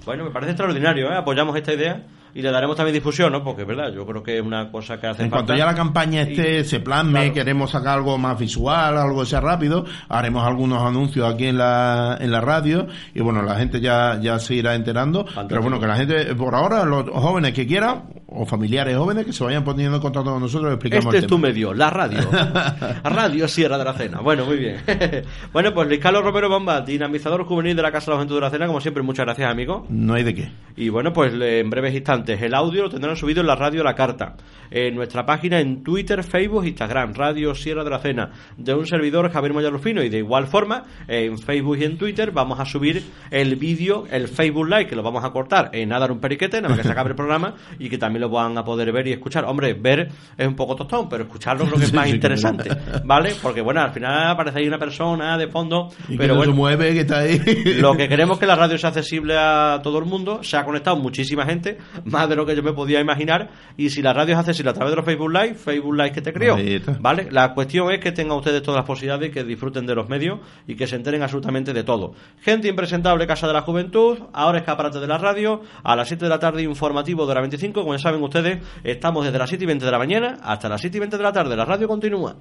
Bueno, 0.05 0.23
me 0.23 0.31
parece 0.31 0.51
extraordinario, 0.53 1.11
¿eh? 1.11 1.15
Apoyamos 1.15 1.55
esta 1.55 1.73
idea 1.73 2.01
y 2.33 2.41
le 2.41 2.49
daremos 2.49 2.75
también 2.77 2.93
difusión, 2.95 3.31
¿no? 3.31 3.43
Porque 3.43 3.63
es 3.63 3.67
verdad, 3.67 3.91
yo 3.93 4.03
creo 4.05 4.23
que 4.23 4.37
es 4.37 4.41
una 4.41 4.71
cosa 4.71 4.99
que 4.99 5.05
hace 5.05 5.23
En 5.23 5.29
cuanto 5.29 5.53
ya 5.53 5.65
la 5.65 5.75
campaña 5.75 6.21
esté, 6.21 6.61
Y- 6.61 6.63
se 6.63 6.79
plasme, 6.79 7.19
claro. 7.19 7.33
queremos 7.33 7.69
sacar 7.71 7.97
algo 7.97 8.17
más 8.17 8.39
visual, 8.39 8.97
algo 8.97 9.19
que 9.19 9.25
sea 9.27 9.41
rápido, 9.41 9.85
haremos 10.09 10.43
algunos 10.47 10.81
anuncios 10.81 11.31
aquí 11.31 11.47
en 11.47 11.57
la, 11.57 12.17
en 12.19 12.31
la 12.31 12.39
radio 12.41 12.87
y 13.13 13.19
bueno, 13.21 13.43
la 13.43 13.55
gente 13.55 13.79
ya, 13.81 14.17
ya 14.19 14.39
se 14.39 14.55
irá 14.55 14.73
enterando. 14.75 15.19
Fantástico. 15.25 15.47
Pero 15.49 15.61
bueno, 15.61 15.79
que 15.79 15.85
la 15.87 15.95
gente, 15.97 16.33
por 16.35 16.55
ahora, 16.55 16.83
los 16.85 17.07
jóvenes 17.09 17.51
que 17.53 17.67
quieran, 17.67 18.05
o 18.33 18.45
familiares 18.45 18.95
jóvenes, 18.97 19.25
que 19.25 19.33
se 19.33 19.43
vayan 19.43 19.63
poniendo 19.63 19.97
en 19.97 20.01
contacto 20.01 20.31
con 20.31 20.41
nosotros 20.41 20.71
y 20.71 20.73
explicamos 20.75 21.05
Este 21.07 21.17
el 21.17 21.23
es 21.25 21.29
tu 21.29 21.37
medio, 21.37 21.73
la 21.73 21.89
radio. 21.89 22.19
radio 23.03 23.47
Sierra 23.47 23.77
de 23.77 23.83
la 23.83 23.93
Cena. 23.93 24.19
Bueno, 24.21 24.45
muy 24.45 24.57
bien. 24.57 24.77
bueno, 25.53 25.73
pues 25.73 25.87
Luis 25.87 25.99
Carlos 25.99 26.23
Romero 26.23 26.49
Bomba, 26.49 26.81
dinamizador 26.81 27.43
juvenil 27.45 27.75
de 27.75 27.81
la 27.81 27.91
Casa 27.91 28.05
de 28.05 28.11
la 28.11 28.15
Juventud 28.17 28.35
de 28.35 28.41
la 28.41 28.49
Cena, 28.49 28.67
como 28.67 28.79
siempre, 28.81 29.03
muchas 29.03 29.25
gracias, 29.25 29.49
amigo. 29.51 29.85
No 29.89 30.13
hay 30.13 30.23
de 30.23 30.33
qué. 30.33 30.51
Y 30.77 30.89
bueno, 30.89 31.11
pues 31.11 31.33
le- 31.33 31.59
en 31.59 31.69
breves 31.69 31.93
instantes, 31.93 32.41
el 32.41 32.53
audio 32.53 32.83
lo 32.83 32.89
tendrán 32.89 33.15
subido 33.17 33.41
en 33.41 33.47
la 33.47 33.55
radio 33.55 33.83
La 33.83 33.95
Carta, 33.95 34.35
en 34.69 34.95
nuestra 34.95 35.25
página 35.25 35.59
en 35.59 35.83
Twitter, 35.83 36.23
Facebook, 36.23 36.65
Instagram, 36.65 37.13
Radio 37.13 37.53
Sierra 37.53 37.83
de 37.83 37.89
la 37.89 37.99
Cena, 37.99 38.31
de 38.57 38.73
un 38.73 38.87
servidor 38.87 39.29
Javier 39.31 39.53
Moya 39.53 39.69
Rufino. 39.69 40.01
Y 40.03 40.09
de 40.09 40.19
igual 40.19 40.47
forma, 40.47 40.83
en 41.07 41.37
Facebook 41.37 41.77
y 41.79 41.83
en 41.83 41.97
Twitter 41.97 42.31
vamos 42.31 42.59
a 42.59 42.65
subir 42.65 43.03
el 43.29 43.57
vídeo, 43.57 44.05
el 44.09 44.27
Facebook 44.29 44.67
Live, 44.69 44.87
que 44.87 44.95
lo 44.95 45.03
vamos 45.03 45.25
a 45.25 45.31
cortar 45.31 45.69
en 45.73 45.89
nada 45.89 46.09
un 46.11 46.19
periquete, 46.19 46.57
nada 46.61 46.69
más 46.69 46.77
que 46.79 46.83
se 46.87 46.91
acabe 46.91 47.09
el 47.09 47.15
programa, 47.15 47.55
y 47.79 47.89
que 47.89 47.97
también 47.97 48.20
lo 48.21 48.29
van 48.29 48.57
a 48.57 48.63
poder 48.63 48.91
ver 48.91 49.07
y 49.07 49.11
escuchar. 49.11 49.45
Hombre, 49.45 49.73
ver 49.73 50.09
es 50.37 50.47
un 50.47 50.55
poco 50.55 50.75
tostón, 50.75 51.09
pero 51.09 51.23
escucharlo 51.23 51.65
creo 51.65 51.77
que 51.77 51.85
es 51.85 51.93
más 51.93 52.05
sí, 52.07 52.15
interesante, 52.15 52.69
¿vale? 53.03 53.33
Porque 53.41 53.61
bueno, 53.61 53.81
al 53.81 53.91
final 53.91 54.29
aparece 54.29 54.59
ahí 54.59 54.67
una 54.67 54.79
persona 54.79 55.37
de 55.37 55.47
fondo, 55.47 55.89
Y 56.07 56.13
que 56.13 56.17
pero 56.17 56.33
no 56.35 56.39
bueno. 56.39 56.53
se 56.53 56.57
mueve, 56.57 56.93
que 56.93 56.99
está 57.01 57.19
ahí. 57.19 57.39
Lo 57.79 57.95
que 57.95 58.07
queremos 58.07 58.35
es 58.35 58.39
que 58.39 58.47
la 58.47 58.55
radio 58.55 58.77
sea 58.77 58.89
accesible 58.89 59.35
a 59.37 59.79
todo 59.83 59.99
el 59.99 60.05
mundo. 60.05 60.43
Se 60.43 60.57
ha 60.57 60.63
conectado 60.63 60.95
muchísima 60.97 61.45
gente, 61.45 61.77
más 62.05 62.29
de 62.29 62.35
lo 62.35 62.45
que 62.45 62.55
yo 62.55 62.63
me 62.63 62.73
podía 62.73 62.99
imaginar. 62.99 63.49
Y 63.77 63.89
si 63.89 64.01
la 64.01 64.13
radio 64.13 64.33
es 64.33 64.39
accesible 64.39 64.71
a 64.71 64.73
través 64.73 64.91
de 64.91 64.95
los 64.97 65.05
Facebook 65.05 65.31
Live, 65.31 65.55
Facebook 65.55 65.95
Live 65.95 66.11
que 66.11 66.21
te 66.21 66.33
creo. 66.33 66.57
¿Vale? 66.99 67.27
La 67.31 67.53
cuestión 67.53 67.91
es 67.91 67.99
que 67.99 68.11
tengan 68.11 68.37
ustedes 68.37 68.61
todas 68.61 68.77
las 68.79 68.85
posibilidades 68.85 69.31
que 69.31 69.43
disfruten 69.43 69.85
de 69.85 69.95
los 69.95 70.07
medios 70.09 70.39
y 70.67 70.75
que 70.75 70.87
se 70.87 70.95
enteren 70.95 71.23
absolutamente 71.23 71.73
de 71.73 71.83
todo. 71.83 72.13
Gente 72.41 72.67
impresentable, 72.67 73.25
Casa 73.27 73.47
de 73.47 73.53
la 73.53 73.61
Juventud, 73.61 74.17
ahora 74.33 74.59
escaparate 74.59 74.99
de 74.99 75.07
la 75.07 75.17
radio, 75.17 75.61
a 75.83 75.95
las 75.95 76.07
7 76.07 76.25
de 76.25 76.29
la 76.29 76.39
tarde 76.39 76.61
informativo 76.63 77.25
de 77.25 77.35
la 77.35 77.41
25. 77.41 77.81
Como 77.81 77.95
ya 77.95 78.10
saben 78.11 78.23
ustedes, 78.23 78.59
estamos 78.83 79.23
desde 79.23 79.37
las 79.37 79.49
7 79.49 79.63
y 79.63 79.67
20 79.67 79.85
de 79.85 79.91
la 79.91 79.97
mañana 79.97 80.39
hasta 80.43 80.67
las 80.67 80.81
7 80.81 80.97
y 80.97 80.99
20 80.99 81.17
de 81.17 81.23
la 81.23 81.31
tarde. 81.31 81.55
La 81.55 81.65
radio 81.65 81.87
continúa. 81.87 82.35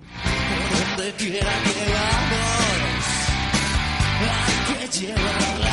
donde 0.97 1.13
quiera 1.13 1.51
que 1.63 1.93
vamos, 1.93 3.07
hay 4.21 4.87
que 4.89 4.99
llevar 4.99 5.15
la 5.15 5.31
contraria. 5.31 5.70